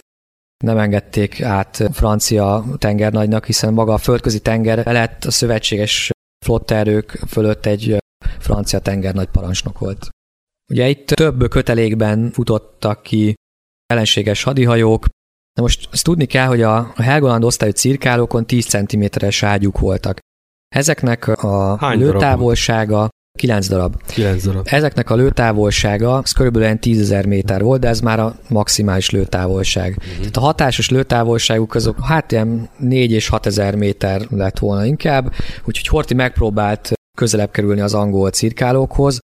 nem 0.65 0.79
engedték 0.79 1.43
át 1.43 1.89
francia 1.93 2.65
tengernagynak, 2.79 3.47
hiszen 3.47 3.73
maga 3.73 3.93
a 3.93 3.99
földközi 3.99 4.41
tenger 4.41 4.87
lett 4.87 5.25
a 5.25 5.31
szövetséges 5.31 6.11
flotterők 6.45 7.21
fölött 7.29 7.67
egy 7.67 7.97
francia 8.39 8.79
tengernagy 8.79 9.27
parancsnok 9.27 9.79
volt. 9.79 10.09
Ugye 10.71 10.89
itt 10.89 11.07
több 11.07 11.49
kötelékben 11.49 12.31
futottak 12.31 13.03
ki 13.03 13.35
ellenséges 13.87 14.43
hadihajók, 14.43 15.07
de 15.55 15.63
most 15.63 15.89
azt 15.93 16.05
tudni 16.05 16.25
kell, 16.25 16.47
hogy 16.47 16.63
a 16.63 16.93
Helgoland 16.97 17.45
osztályú 17.45 17.73
cirkálókon 17.73 18.47
10 18.47 18.67
cm-es 18.67 19.43
ágyuk 19.43 19.79
voltak. 19.79 20.19
Ezeknek 20.69 21.29
a 21.29 21.77
Hány 21.77 21.99
lőtávolsága 21.99 22.95
darab? 22.95 23.11
9 23.37 23.69
darab. 23.69 24.03
9 24.07 24.45
darab. 24.45 24.67
Ezeknek 24.71 25.11
a 25.11 25.15
lőtávolsága 25.15 26.15
az 26.17 26.33
körülbelül 26.33 26.79
10 26.79 27.01
ezer 27.01 27.27
méter 27.27 27.63
volt, 27.63 27.81
de 27.81 27.89
ez 27.89 28.01
már 28.01 28.21
a 28.21 28.39
maximális 28.49 29.11
lőtávolság. 29.11 29.97
Uh-huh. 29.99 30.17
Tehát 30.17 30.37
a 30.37 30.41
hatásos 30.41 30.91
lőtávolságuk 30.91 31.75
azok 31.75 32.05
hát 32.05 32.33
ilyen 32.33 32.69
4 32.79 33.13
és 33.13 33.29
6 33.29 33.47
ezer 33.47 33.75
méter 33.75 34.27
lett 34.31 34.59
volna 34.59 34.85
inkább, 34.85 35.33
úgyhogy 35.65 35.87
Horti 35.87 36.15
megpróbált 36.15 36.93
közelebb 37.19 37.51
kerülni 37.51 37.81
az 37.81 37.95
angol 37.95 38.31
cirkálókhoz, 38.31 39.19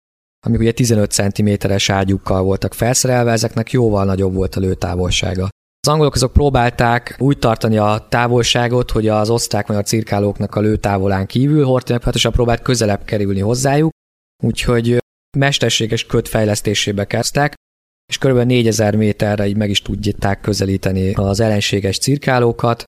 amik 0.47 0.61
ugye 0.61 0.73
15 0.73 1.11
cm-es 1.11 1.91
ágyukkal 1.91 2.43
voltak 2.43 2.75
felszerelve, 2.75 3.33
ezeknek 3.33 3.71
jóval 3.71 4.05
nagyobb 4.05 4.35
volt 4.35 4.55
a 4.57 4.61
lőtávolsága. 4.61 5.49
Az 5.83 5.93
angolok 5.93 6.15
azok 6.15 6.33
próbálták 6.33 7.17
úgy 7.19 7.39
tartani 7.39 7.77
a 7.79 8.07
távolságot, 8.09 8.91
hogy 8.91 9.09
az 9.09 9.31
osztrák-magyar 9.31 9.85
cirkálóknak 9.85 10.55
a 10.55 10.61
lőtávolán 10.61 11.27
kívül 11.27 11.65
Horthy 11.65 11.93
hát 11.93 12.29
próbált 12.31 12.63
közelebb 12.63 13.05
kerülni 13.05 13.41
hozzájuk, 13.41 13.91
úgyhogy 14.43 14.99
mesterséges 15.39 16.07
köt 16.07 16.29
fejlesztésébe 16.29 17.05
kezdtek, 17.05 17.55
és 18.11 18.19
kb. 18.19 18.39
4000 18.39 18.97
méterre 18.97 19.47
így 19.47 19.57
meg 19.57 19.71
is 19.71 19.83
tudják 19.83 20.41
közelíteni 20.41 21.13
az 21.13 21.41
ellenséges 21.41 21.99
cirkálókat, 21.99 22.85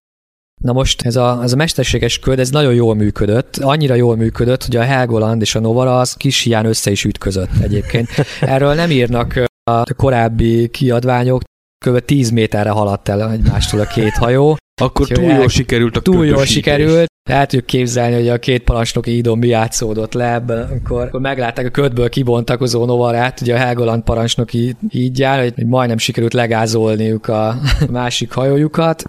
Na 0.61 0.73
most 0.73 1.03
ez 1.03 1.17
a, 1.17 1.41
ez 1.43 1.53
a 1.53 1.57
mesterséges 1.57 2.19
köd, 2.19 2.39
ez 2.39 2.51
nagyon 2.51 2.75
jól 2.75 2.95
működött, 2.95 3.57
annyira 3.57 3.95
jól 3.95 4.17
működött, 4.17 4.65
hogy 4.65 4.77
a 4.77 4.83
Helgoland 4.83 5.41
és 5.41 5.55
a 5.55 5.61
Novara 5.61 5.99
az 5.99 6.13
kis 6.13 6.43
hián 6.43 6.65
össze 6.65 6.91
is 6.91 7.05
ütközött 7.05 7.59
egyébként. 7.63 8.09
Erről 8.41 8.75
nem 8.75 8.91
írnak 8.91 9.41
a 9.71 9.95
korábbi 9.97 10.69
kiadványok, 10.69 11.43
kb. 11.87 11.99
10 11.99 12.31
méterre 12.31 12.71
haladt 12.71 13.09
el 13.09 13.31
egymástól 13.31 13.81
a 13.81 13.85
két 13.85 14.13
hajó. 14.13 14.57
Akkor 14.83 15.07
túl 15.07 15.33
jól 15.33 15.49
sikerült 15.49 15.97
a 15.97 16.01
Túl 16.01 16.27
jól 16.27 16.45
sikerült. 16.45 17.11
El 17.31 17.47
tudjuk 17.47 17.67
képzelni, 17.67 18.15
hogy 18.15 18.29
a 18.29 18.39
két 18.39 18.63
parancsnoki 18.63 19.17
idon 19.17 19.39
mi 19.39 19.47
játszódott 19.47 20.13
le 20.13 20.33
ebben, 20.33 20.69
amikor, 20.71 21.01
amikor 21.01 21.21
meglátták 21.21 21.67
a 21.67 21.71
ködből 21.71 22.09
kibontakozó 22.09 22.85
Novarát, 22.85 23.41
ugye 23.41 23.55
a 23.55 23.59
Helgoland 23.59 24.03
parancsnoki 24.03 24.77
jár, 25.15 25.41
hogy 25.41 25.67
majdnem 25.67 25.99
sikerült 25.99 26.33
legázolniuk 26.33 27.29
a 27.29 27.57
másik 27.91 28.33
hajójukat 28.33 29.05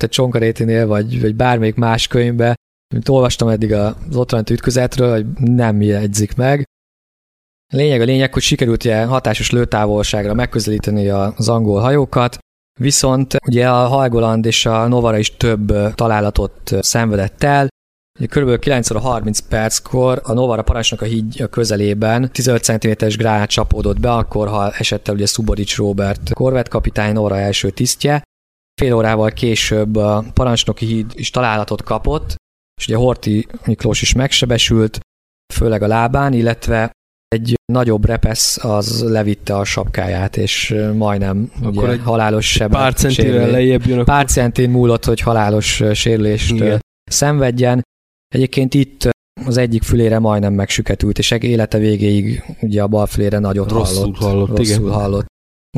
tehát 0.00 0.14
Csonkarétinél, 0.14 0.86
vagy, 0.86 1.20
vagy 1.20 1.34
bármelyik 1.34 1.74
más 1.74 2.06
könyvbe, 2.06 2.54
mint 2.94 3.08
olvastam 3.08 3.48
eddig 3.48 3.72
az 3.72 4.16
Otranti 4.16 4.52
ütközetről, 4.52 5.12
hogy 5.12 5.26
nem 5.38 5.82
jegyzik 5.82 6.36
meg. 6.36 6.64
Lényeg 7.72 8.00
a 8.00 8.04
lényeg, 8.04 8.32
hogy 8.32 8.42
sikerült 8.42 8.84
ilyen 8.84 9.08
hatásos 9.08 9.50
lőtávolságra 9.50 10.34
megközelíteni 10.34 11.08
az 11.08 11.48
angol 11.48 11.80
hajókat, 11.80 12.38
viszont 12.80 13.36
ugye 13.46 13.70
a 13.70 13.86
Halgoland 13.86 14.44
és 14.46 14.66
a 14.66 14.86
Novara 14.86 15.18
is 15.18 15.36
több 15.36 15.94
találatot 15.94 16.74
szenvedett 16.80 17.42
el, 17.42 17.68
Kb. 18.26 18.58
9 18.58 18.90
óra 18.90 19.00
30 19.00 19.38
perckor 19.38 20.20
a 20.24 20.32
Novara 20.32 20.62
parancsnok 20.62 21.00
a 21.00 21.04
híd 21.04 21.48
közelében 21.50 22.30
15 22.32 22.62
cm-es 22.62 23.16
gránát 23.16 23.48
csapódott 23.48 24.00
be, 24.00 24.12
akkor 24.12 24.48
ha 24.48 24.70
esett 24.70 25.08
el 25.08 25.14
ugye 25.14 25.26
Szubodics 25.26 25.76
Robert 25.76 26.32
korvetkapitány 26.32 27.12
Novara 27.12 27.38
első 27.38 27.70
tisztje, 27.70 28.22
Fél 28.80 28.94
órával 28.94 29.30
később 29.30 29.96
a 29.96 30.24
parancsnoki 30.34 30.86
híd 30.86 31.12
is 31.14 31.30
találatot 31.30 31.82
kapott, 31.82 32.34
és 32.80 32.86
ugye 32.86 32.96
Horti 32.96 33.46
Miklós 33.64 34.02
is 34.02 34.12
megsebesült, 34.12 35.00
főleg 35.54 35.82
a 35.82 35.86
lábán, 35.86 36.32
illetve 36.32 36.90
egy 37.28 37.54
nagyobb 37.72 38.04
repesz 38.04 38.64
az 38.64 39.02
levitte 39.02 39.56
a 39.56 39.64
sapkáját, 39.64 40.36
és 40.36 40.74
majdnem 40.94 41.50
Akkor 41.62 41.88
ugye, 41.88 42.02
halálos 42.02 42.50
sebet. 42.50 42.78
Pár 42.78 42.94
centivel 42.94 43.50
lejjebb 43.50 43.86
jön. 43.86 44.04
Pár 44.04 44.26
centin 44.26 44.70
múlott, 44.70 45.04
hogy 45.04 45.20
halálos 45.20 45.82
sérülést 45.92 46.50
Igen. 46.50 46.80
szenvedjen. 47.10 47.82
Egyébként 48.34 48.74
itt 48.74 49.08
az 49.46 49.56
egyik 49.56 49.82
fülére 49.82 50.18
majdnem 50.18 50.52
megsüketült, 50.52 51.18
és 51.18 51.30
élete 51.30 51.78
végéig 51.78 52.44
ugye 52.60 52.82
a 52.82 52.86
bal 52.86 53.06
fülére 53.06 53.38
nagyot 53.38 53.70
rosszul 53.70 54.02
hallott. 54.02 54.16
hallott. 54.16 54.56
Rosszul 54.56 54.86
igen. 54.86 54.92
hallott. 54.92 55.26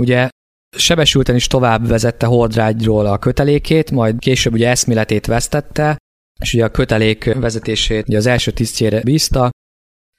Ugye 0.01 0.29
sebesülten 0.77 1.35
is 1.35 1.47
tovább 1.47 1.89
vezette 1.89 2.27
Hordrágyról 2.27 3.07
a 3.07 3.19
kötelékét, 3.19 3.91
majd 3.91 4.19
később 4.19 4.53
ugye 4.53 4.69
eszméletét 4.69 5.27
vesztette, 5.27 5.97
és 6.41 6.55
ugye 6.55 6.65
a 6.65 6.71
kötelék 6.71 7.35
vezetését 7.35 8.09
ugye 8.09 8.17
az 8.17 8.27
első 8.27 8.51
tisztjére 8.51 9.01
bízta, 9.01 9.51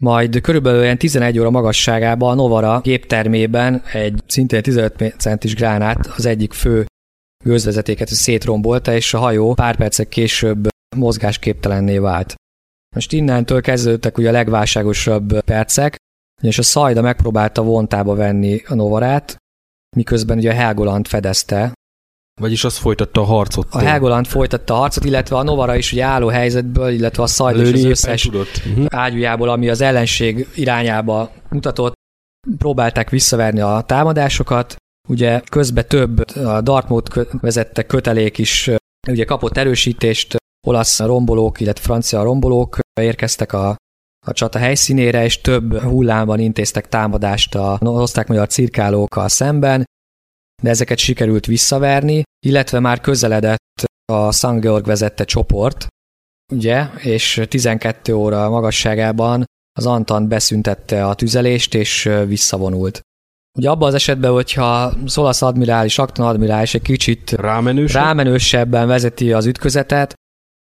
majd 0.04 0.42
körülbelül 0.42 0.80
olyan 0.80 0.98
11 0.98 1.40
óra 1.40 1.50
magasságában 1.50 2.32
a 2.32 2.34
Novara 2.34 2.82
géptermében 2.82 3.84
egy 3.94 4.22
szintén 4.28 4.62
15 4.62 5.16
centis 5.18 5.56
gránát 5.56 6.08
az 6.08 6.26
egyik 6.26 6.54
fő 6.54 6.86
gőzvezetéket 7.44 8.08
szétrombolta, 8.08 8.94
és 8.94 9.14
a 9.14 9.20
hajó 9.20 9.54
pár 9.54 9.76
percek 9.76 10.10
később 10.10 10.68
mozgásképtelenné 10.96 11.98
vált. 11.98 12.34
Most 12.96 13.12
innentől 13.12 13.62
kezdődtek 13.62 14.18
ugye 14.18 14.30
a 14.30 14.32
legválságosabb 14.32 15.40
percek, 15.40 15.96
és 16.42 16.58
a 16.58 16.64
Szajda 16.64 17.02
megpróbálta 17.02 17.64
vontába 17.64 18.16
venni 18.16 18.62
a 18.68 18.76
Novarát, 18.76 19.38
miközben 19.94 20.38
ugye 20.38 20.52
a 20.52 20.54
Helgoland 20.54 21.08
fedezte. 21.08 21.74
Vagyis 22.42 22.64
az 22.64 22.78
folytatta 22.78 23.22
a 23.22 23.24
harcot. 23.24 23.68
A 23.72 23.80
Helgoland 23.80 24.26
folytatta 24.26 24.74
a 24.74 24.78
harcot, 24.78 25.06
illetve 25.06 25.36
a 25.36 25.44
Novara 25.44 25.76
is 25.76 25.92
ugye 25.92 26.04
álló 26.04 26.28
helyzetből, 26.28 26.90
illetve 26.90 27.24
a 27.24 27.28
Szajda 27.28 27.62
is 27.62 27.74
az 27.74 27.84
összes 27.84 28.22
tudott. 28.22 28.62
Uh-huh. 28.70 28.86
ágyújából, 28.90 29.50
ami 29.50 29.70
az 29.70 29.82
ellenség 29.82 30.48
irányába 30.56 31.32
mutatott, 31.50 31.94
próbálták 32.58 33.10
visszaverni 33.10 33.60
a 33.60 33.84
támadásokat. 33.86 34.76
Ugye 35.10 35.40
közben 35.40 35.88
több 35.88 36.30
a 36.36 36.62
Dartmouth 36.62 37.26
vezette 37.42 37.86
kötelék 37.86 38.38
is 38.38 38.70
ugye 39.08 39.26
kapott 39.26 39.58
erősítést, 39.58 40.36
olasz 40.68 41.00
rombolók, 41.00 41.60
illetve 41.60 41.84
francia 41.84 42.24
rombolók 42.24 42.80
érkeztek 43.02 43.54
a, 43.54 43.76
a 44.24 44.32
csata 44.32 44.60
helyszínére, 44.60 45.24
és 45.24 45.42
több 45.42 45.80
hullámban 45.80 46.40
intéztek 46.40 46.88
támadást 46.88 47.56
a 47.56 47.78
osztrák-magyar 47.82 48.48
cirkálókkal 48.48 49.28
szemben, 49.28 49.86
de 50.62 50.70
ezeket 50.70 50.98
sikerült 50.98 51.46
visszaverni, 51.46 52.24
illetve 52.46 52.80
már 52.80 53.02
közeledett 53.02 53.62
a. 54.12 54.60
Georg 54.60 54.86
vezette 54.86 55.24
csoport, 55.24 55.88
ugye, 56.54 56.88
és 56.98 57.42
12 57.48 58.14
óra 58.14 58.50
magasságában 58.50 59.44
az 59.80 59.86
Antant 59.86 60.28
beszüntette 60.28 61.06
a 61.06 61.14
tüzelést, 61.14 61.74
és 61.74 62.10
visszavonult. 62.26 63.02
Ugye 63.58 63.70
abban 63.70 63.88
az 63.88 63.94
esetben, 63.94 64.32
hogyha 64.32 64.84
az 64.84 65.18
olasz 65.18 65.42
admirális, 65.42 65.98
Akton 65.98 66.26
admirális 66.26 66.74
egy 66.74 66.82
kicsit 66.82 67.32
Rámenősebb? 67.32 68.02
rámenősebben 68.02 68.88
vezeti 68.88 69.34
az 69.34 69.46
ütközetet, 69.46 70.14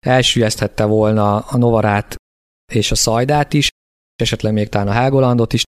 elsüllyeszthette 0.07 0.85
volna 0.85 1.39
a 1.39 1.57
Novarát 1.57 2.17
és 2.73 2.91
a 2.91 2.95
Szajdát 2.95 3.53
is, 3.53 3.69
és 4.17 4.23
esetleg 4.23 4.53
még 4.53 4.69
talán 4.69 4.89
a 4.89 4.93
Helgolandot 4.93 5.53
is, 5.53 5.63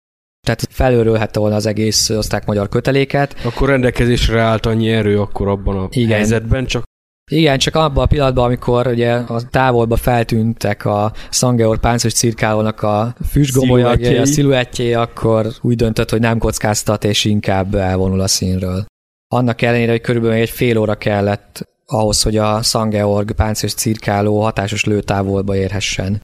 tehát 0.47 0.69
felőrölhette 0.71 1.39
volna 1.39 1.55
az 1.55 1.67
egész 1.67 2.11
osztrák-magyar 2.11 2.69
köteléket. 2.69 3.37
Akkor 3.45 3.69
rendelkezésre 3.69 4.41
állt 4.41 4.67
annyi 4.67 4.91
erő 4.91 5.21
akkor 5.21 5.49
abban 5.49 5.77
a 5.77 5.89
Igen. 5.91 6.17
helyzetben, 6.17 6.67
csak 6.67 6.85
igen, 7.31 7.59
csak 7.59 7.75
abban 7.75 8.05
a 8.05 8.07
pillanatban, 8.07 8.45
amikor 8.45 8.87
ugye 8.87 9.13
a 9.13 9.49
távolba 9.49 9.97
feltűntek 9.97 10.85
a 10.85 11.13
Sangeor 11.31 11.79
páncos 11.79 12.13
cirkálónak 12.13 12.83
a 12.83 13.15
füstgomolyagjai, 13.29 14.17
a 14.17 14.27
sziluettjé, 14.27 14.93
akkor 14.93 15.47
úgy 15.61 15.77
döntött, 15.77 16.11
hogy 16.11 16.21
nem 16.21 16.39
kockáztat, 16.39 17.05
és 17.05 17.25
inkább 17.25 17.75
elvonul 17.75 18.21
a 18.21 18.27
színről. 18.27 18.85
Annak 19.29 19.63
ellenére, 19.63 19.91
hogy 19.91 20.01
körülbelül 20.01 20.37
egy 20.37 20.51
fél 20.51 20.79
óra 20.79 20.95
kellett 20.95 21.69
ahhoz, 21.87 22.23
hogy 22.23 22.37
a 22.37 22.63
Sangeorg 22.63 23.33
páncos 23.33 23.75
cirkáló 23.75 24.43
hatásos 24.43 24.85
lőtávolba 24.85 25.57
érhessen. 25.57 26.21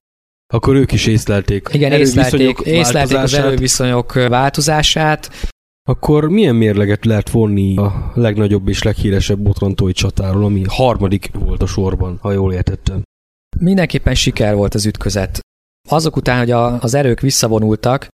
Akkor 0.53 0.75
ők 0.75 0.93
is 0.93 1.07
észlelték. 1.07 1.69
Igen, 1.73 1.93
észlelték, 1.93 2.59
észlelték 2.59 3.17
az 3.17 3.35
erőviszonyok 3.35 4.13
változását, 4.13 5.31
akkor 5.89 6.29
milyen 6.29 6.55
mérleget 6.55 7.05
lehet 7.05 7.31
vonni 7.31 7.77
a 7.77 8.13
legnagyobb 8.15 8.69
és 8.69 8.83
leghíresebb 8.83 9.39
botrontói 9.39 9.93
csatáról, 9.93 10.45
ami 10.45 10.65
harmadik 10.69 11.31
volt 11.33 11.63
a 11.63 11.67
sorban, 11.67 12.19
ha 12.21 12.33
jól 12.33 12.53
értettem? 12.53 13.03
Mindenképpen 13.59 14.15
siker 14.15 14.55
volt 14.55 14.75
az 14.75 14.87
ütközet. 14.87 15.41
Azok 15.89 16.17
után, 16.17 16.39
hogy 16.39 16.51
a, 16.51 16.81
az 16.81 16.95
erők 16.95 17.21
visszavonultak, 17.21 18.09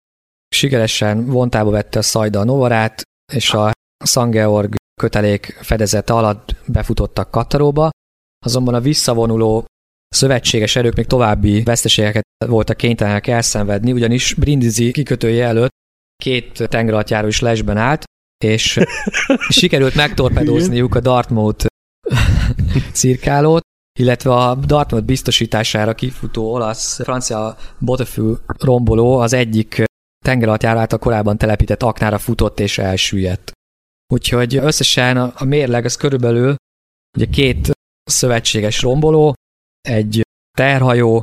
sikeresen 0.48 1.26
vontába 1.26 1.70
vette 1.70 1.98
a 1.98 2.02
Szajda 2.02 2.40
a 2.40 2.44
Novarát, 2.44 3.02
és 3.32 3.52
a 3.52 3.72
Sangeorg 4.04 4.74
kötelék 5.00 5.58
fedezete 5.60 6.12
alatt 6.12 6.56
befutottak 6.66 7.30
Kataróba, 7.30 7.90
azonban 8.46 8.74
a 8.74 8.80
visszavonuló 8.80 9.64
szövetséges 10.08 10.76
erők 10.76 10.94
még 10.94 11.06
további 11.06 11.62
veszteségeket 11.62 12.24
voltak 12.46 12.76
kénytelenek 12.76 13.26
elszenvedni, 13.26 13.92
ugyanis 13.92 14.34
Brindisi 14.34 14.92
kikötője 14.92 15.46
előtt 15.46 15.74
két 16.22 16.68
tengeralattjáró 16.68 17.26
is 17.26 17.40
lesben 17.40 17.76
állt, 17.76 18.04
és 18.44 18.80
sikerült 19.48 19.94
megtorpedózniuk 19.94 20.94
a 20.94 21.00
Dartmouth 21.00 21.66
cirkálót, 22.92 23.62
illetve 23.98 24.32
a 24.34 24.54
Dartmouth 24.54 25.06
biztosítására 25.06 25.94
kifutó 25.94 26.52
olasz-francia 26.52 27.56
Botefű 27.78 28.32
romboló 28.46 29.18
az 29.18 29.32
egyik 29.32 29.84
tengeralattjáró 30.24 30.78
által 30.78 30.98
korábban 30.98 31.38
telepített 31.38 31.82
aknára 31.82 32.18
futott 32.18 32.60
és 32.60 32.78
elsüllyedt. 32.78 33.52
Úgyhogy 34.12 34.56
összesen 34.56 35.16
a 35.16 35.44
mérleg 35.44 35.84
az 35.84 35.96
körülbelül 35.96 36.54
ugye 37.18 37.26
két 37.26 37.70
szövetséges 38.04 38.82
romboló, 38.82 39.34
egy 39.86 40.22
terhajó, 40.56 41.20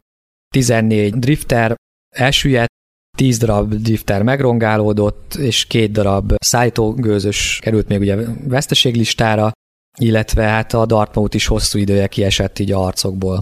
14 0.53 1.13
drifter 1.13 1.75
elsüllyedt, 2.15 2.71
10 3.17 3.37
darab 3.37 3.73
drifter 3.73 4.23
megrongálódott, 4.23 5.35
és 5.35 5.65
két 5.65 5.91
darab 5.91 6.33
szállítógőzös 6.37 7.59
került 7.61 7.87
még 7.87 7.99
ugye 7.99 8.15
veszteséglistára, 8.47 9.51
illetve 9.99 10.43
hát 10.43 10.73
a 10.73 10.85
Dartmouth 10.85 11.35
is 11.35 11.47
hosszú 11.47 11.79
idője 11.79 12.07
kiesett 12.07 12.59
így 12.59 12.71
a 12.71 12.77
harcokból. 12.77 13.41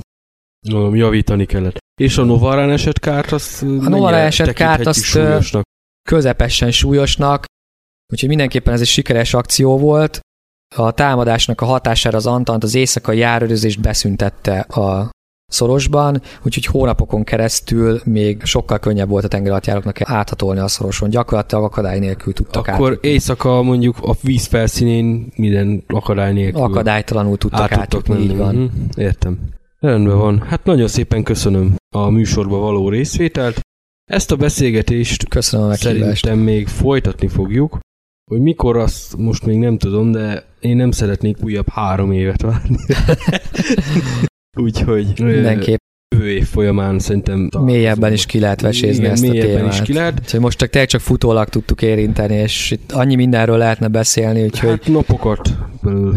No, 0.68 0.96
javítani 0.96 1.46
kellett. 1.46 1.78
És 2.02 2.18
a 2.18 2.24
Novarán 2.24 2.70
esett 2.70 3.00
kárt 3.00 3.32
azt 3.32 3.62
A 3.62 3.66
Novarán 3.66 4.26
esett 4.26 4.54
kárt 4.54 4.86
azt 4.86 5.04
súlyosnak? 5.04 5.64
közepesen 6.10 6.72
súlyosnak, 6.72 7.46
úgyhogy 8.14 8.30
mindenképpen 8.30 8.74
ez 8.74 8.82
egy 8.82 8.88
sikeres 8.88 9.34
akció 9.34 9.78
volt. 9.78 10.20
A 10.76 10.92
támadásnak 10.92 11.62
a 11.62 11.66
hatására 11.66 12.18
az 12.18 12.26
Antant 12.26 12.64
az 12.64 12.76
éjszakai 12.76 13.18
járőrözést 13.18 13.82
beszüntette 13.82 14.60
a 14.60 15.10
szorosban, 15.52 16.22
úgyhogy 16.46 16.66
hónapokon 16.66 17.24
keresztül 17.24 18.02
még 18.06 18.44
sokkal 18.44 18.80
könnyebb 18.80 19.10
volt 19.10 19.24
a 19.24 19.28
tengeralattjáróknak 19.28 19.98
áthatolni 20.02 20.60
a 20.60 20.68
szoroson. 20.68 21.10
Gyakorlatilag 21.10 21.64
akadály 21.64 22.00
nélkül 22.00 22.34
tudtak 22.34 22.68
Akkor 22.68 22.88
átjutni. 22.88 23.10
éjszaka 23.10 23.62
mondjuk 23.62 23.98
a 24.02 24.16
víz 24.22 24.46
felszínén 24.46 25.32
minden 25.36 25.84
akadály 25.88 26.34
nélkül 26.34 26.62
Akadálytalanul 26.62 27.38
tudtak 27.38 27.72
átjutni, 27.72 28.20
így 28.20 28.38
van. 28.38 28.56
Mhm, 28.56 28.66
értem. 28.96 29.40
Rendben 29.80 30.18
van. 30.18 30.42
Hát 30.42 30.64
nagyon 30.64 30.88
szépen 30.88 31.24
köszönöm 31.24 31.76
a 31.96 32.10
műsorba 32.10 32.58
való 32.58 32.90
részvételt. 32.90 33.60
Ezt 34.06 34.32
a 34.32 34.36
beszélgetést 34.36 35.28
Köszönöm 35.28 35.70
a 35.70 35.76
szerintem 35.76 36.40
még 36.40 36.68
folytatni 36.68 37.28
fogjuk. 37.28 37.80
Hogy 38.32 38.42
mikor 38.42 38.78
azt 38.78 39.18
most 39.18 39.46
még 39.46 39.58
nem 39.58 39.78
tudom, 39.78 40.12
de 40.12 40.46
én 40.60 40.76
nem 40.76 40.92
szeretnék 40.92 41.38
újabb 41.44 41.70
három 41.70 42.12
évet 42.12 42.42
várni. 42.42 42.78
Úgyhogy 44.62 45.14
mindenképp 45.24 45.80
jövő 46.16 46.30
év 46.30 46.46
folyamán 46.46 47.00
szerintem... 47.00 47.50
Mélyebben 47.60 48.14
is 48.14 48.26
ki 48.26 48.40
lehet 48.40 48.62
vesézni 48.62 49.06
ezt 49.06 49.28
a 49.28 49.32
témát. 49.32 49.74
Is 49.74 49.82
ki 49.82 49.94
lehet. 49.94 50.20
Úgyhogy 50.20 50.40
most 50.40 50.58
csak 50.58 50.70
tényleg 50.70 50.90
csak 50.90 51.02
futólag 51.02 51.50
tudtuk 51.50 51.82
érinteni, 51.82 52.36
és 52.36 52.72
itt 52.72 52.92
annyi 52.92 53.16
mindenről 53.16 53.58
lehetne 53.58 53.88
beszélni, 53.88 54.44
úgyhogy... 54.44 54.70
Hát 54.70 54.88
napokat 54.88 55.58
belül. 55.82 56.14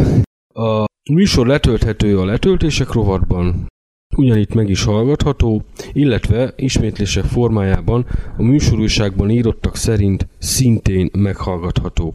A 0.54 0.84
műsor 1.10 1.46
letölthető 1.46 2.18
a 2.18 2.24
letöltések 2.24 2.92
rovatban, 2.92 3.66
ugyanitt 4.16 4.54
meg 4.54 4.68
is 4.68 4.84
hallgatható, 4.84 5.64
illetve 5.92 6.52
ismétlések 6.56 7.24
formájában 7.24 8.06
a 8.36 8.42
műsorúságban 8.42 9.30
írottak 9.30 9.76
szerint 9.76 10.26
szintén 10.38 11.10
meghallgatható. 11.12 12.12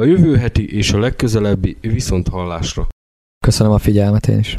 A 0.00 0.04
jövő 0.04 0.36
heti 0.36 0.76
és 0.76 0.92
a 0.92 0.98
legközelebbi 0.98 1.76
viszont 1.80 2.28
hallásra. 2.28 2.88
Köszönöm 3.46 3.72
a 3.72 3.78
figyelmet 3.78 4.28
én 4.28 4.38
is. 4.38 4.56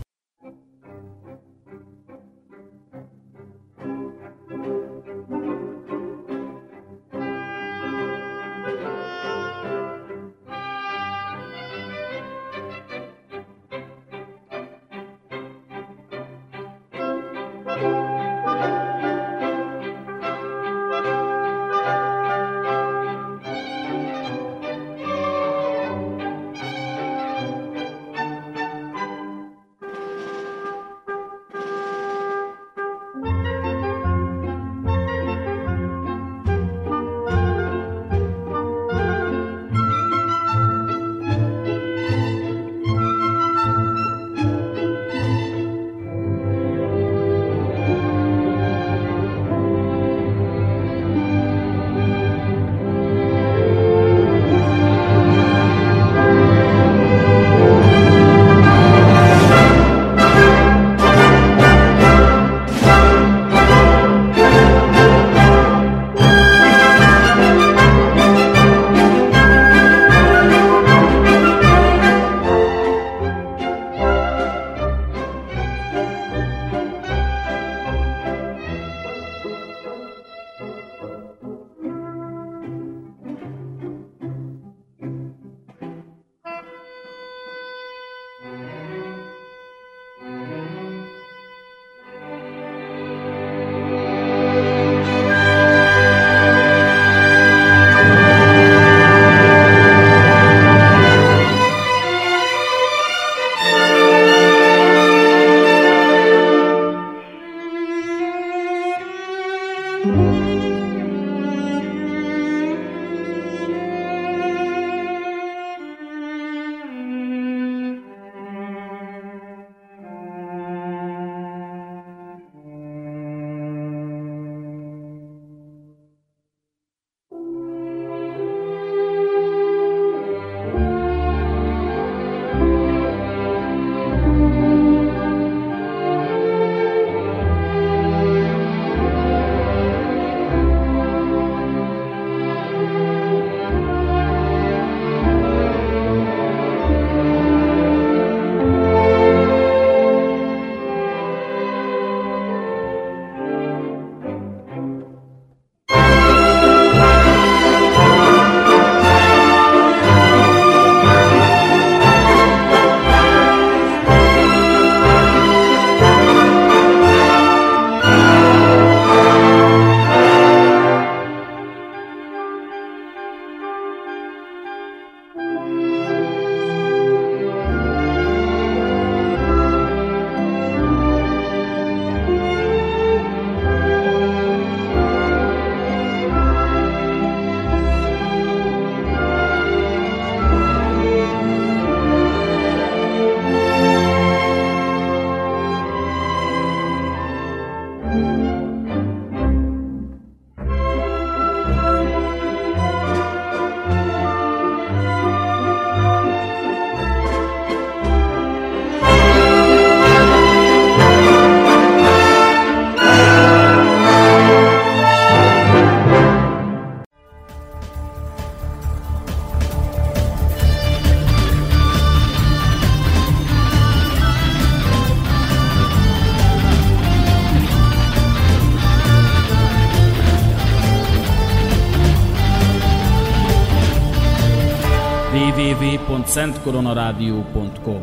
www.szentkoronarádió.com 236.67 238.01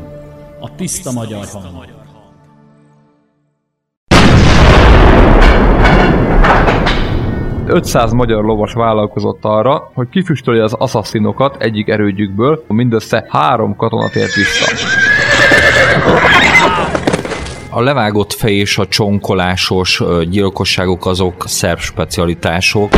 A 0.60 0.74
tiszta 0.74 1.12
magyar 1.12 1.44
hang. 1.52 1.92
500 7.66 8.12
magyar 8.12 8.44
lovas 8.44 8.72
vállalkozott 8.72 9.44
arra, 9.44 9.90
hogy 9.94 10.08
kifüstölje 10.08 10.62
az 10.62 10.72
assasszinokat 10.72 11.56
egyik 11.62 11.88
erődjükből, 11.88 12.64
mindössze 12.68 13.26
három 13.28 13.76
katona 13.76 14.08
tért 14.08 14.34
vissza. 14.34 14.72
A 17.70 17.80
levágott 17.80 18.32
fej 18.32 18.54
és 18.54 18.78
a 18.78 18.86
csonkolásos 18.86 20.02
gyilkosságok 20.30 21.06
azok 21.06 21.44
szerb 21.46 21.78
specialitások. 21.78 22.90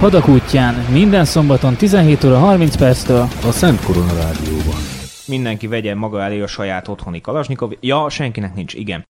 Hadak 0.00 0.28
útján 0.28 0.74
minden 0.92 1.24
szombaton 1.24 1.74
17 1.74 2.24
óra 2.24 2.38
30 2.38 2.76
perctől 2.76 3.28
a 3.46 3.50
Szent 3.50 3.80
Korona 3.80 4.14
Rádióban. 4.14 4.74
Mindenki 5.26 5.66
vegye 5.66 5.94
maga 5.94 6.22
elé 6.22 6.40
a 6.40 6.46
saját 6.46 6.88
otthoni 6.88 7.20
Kalasnyikov. 7.20 7.72
Ja, 7.80 8.08
senkinek 8.08 8.54
nincs, 8.54 8.74
igen. 8.74 9.02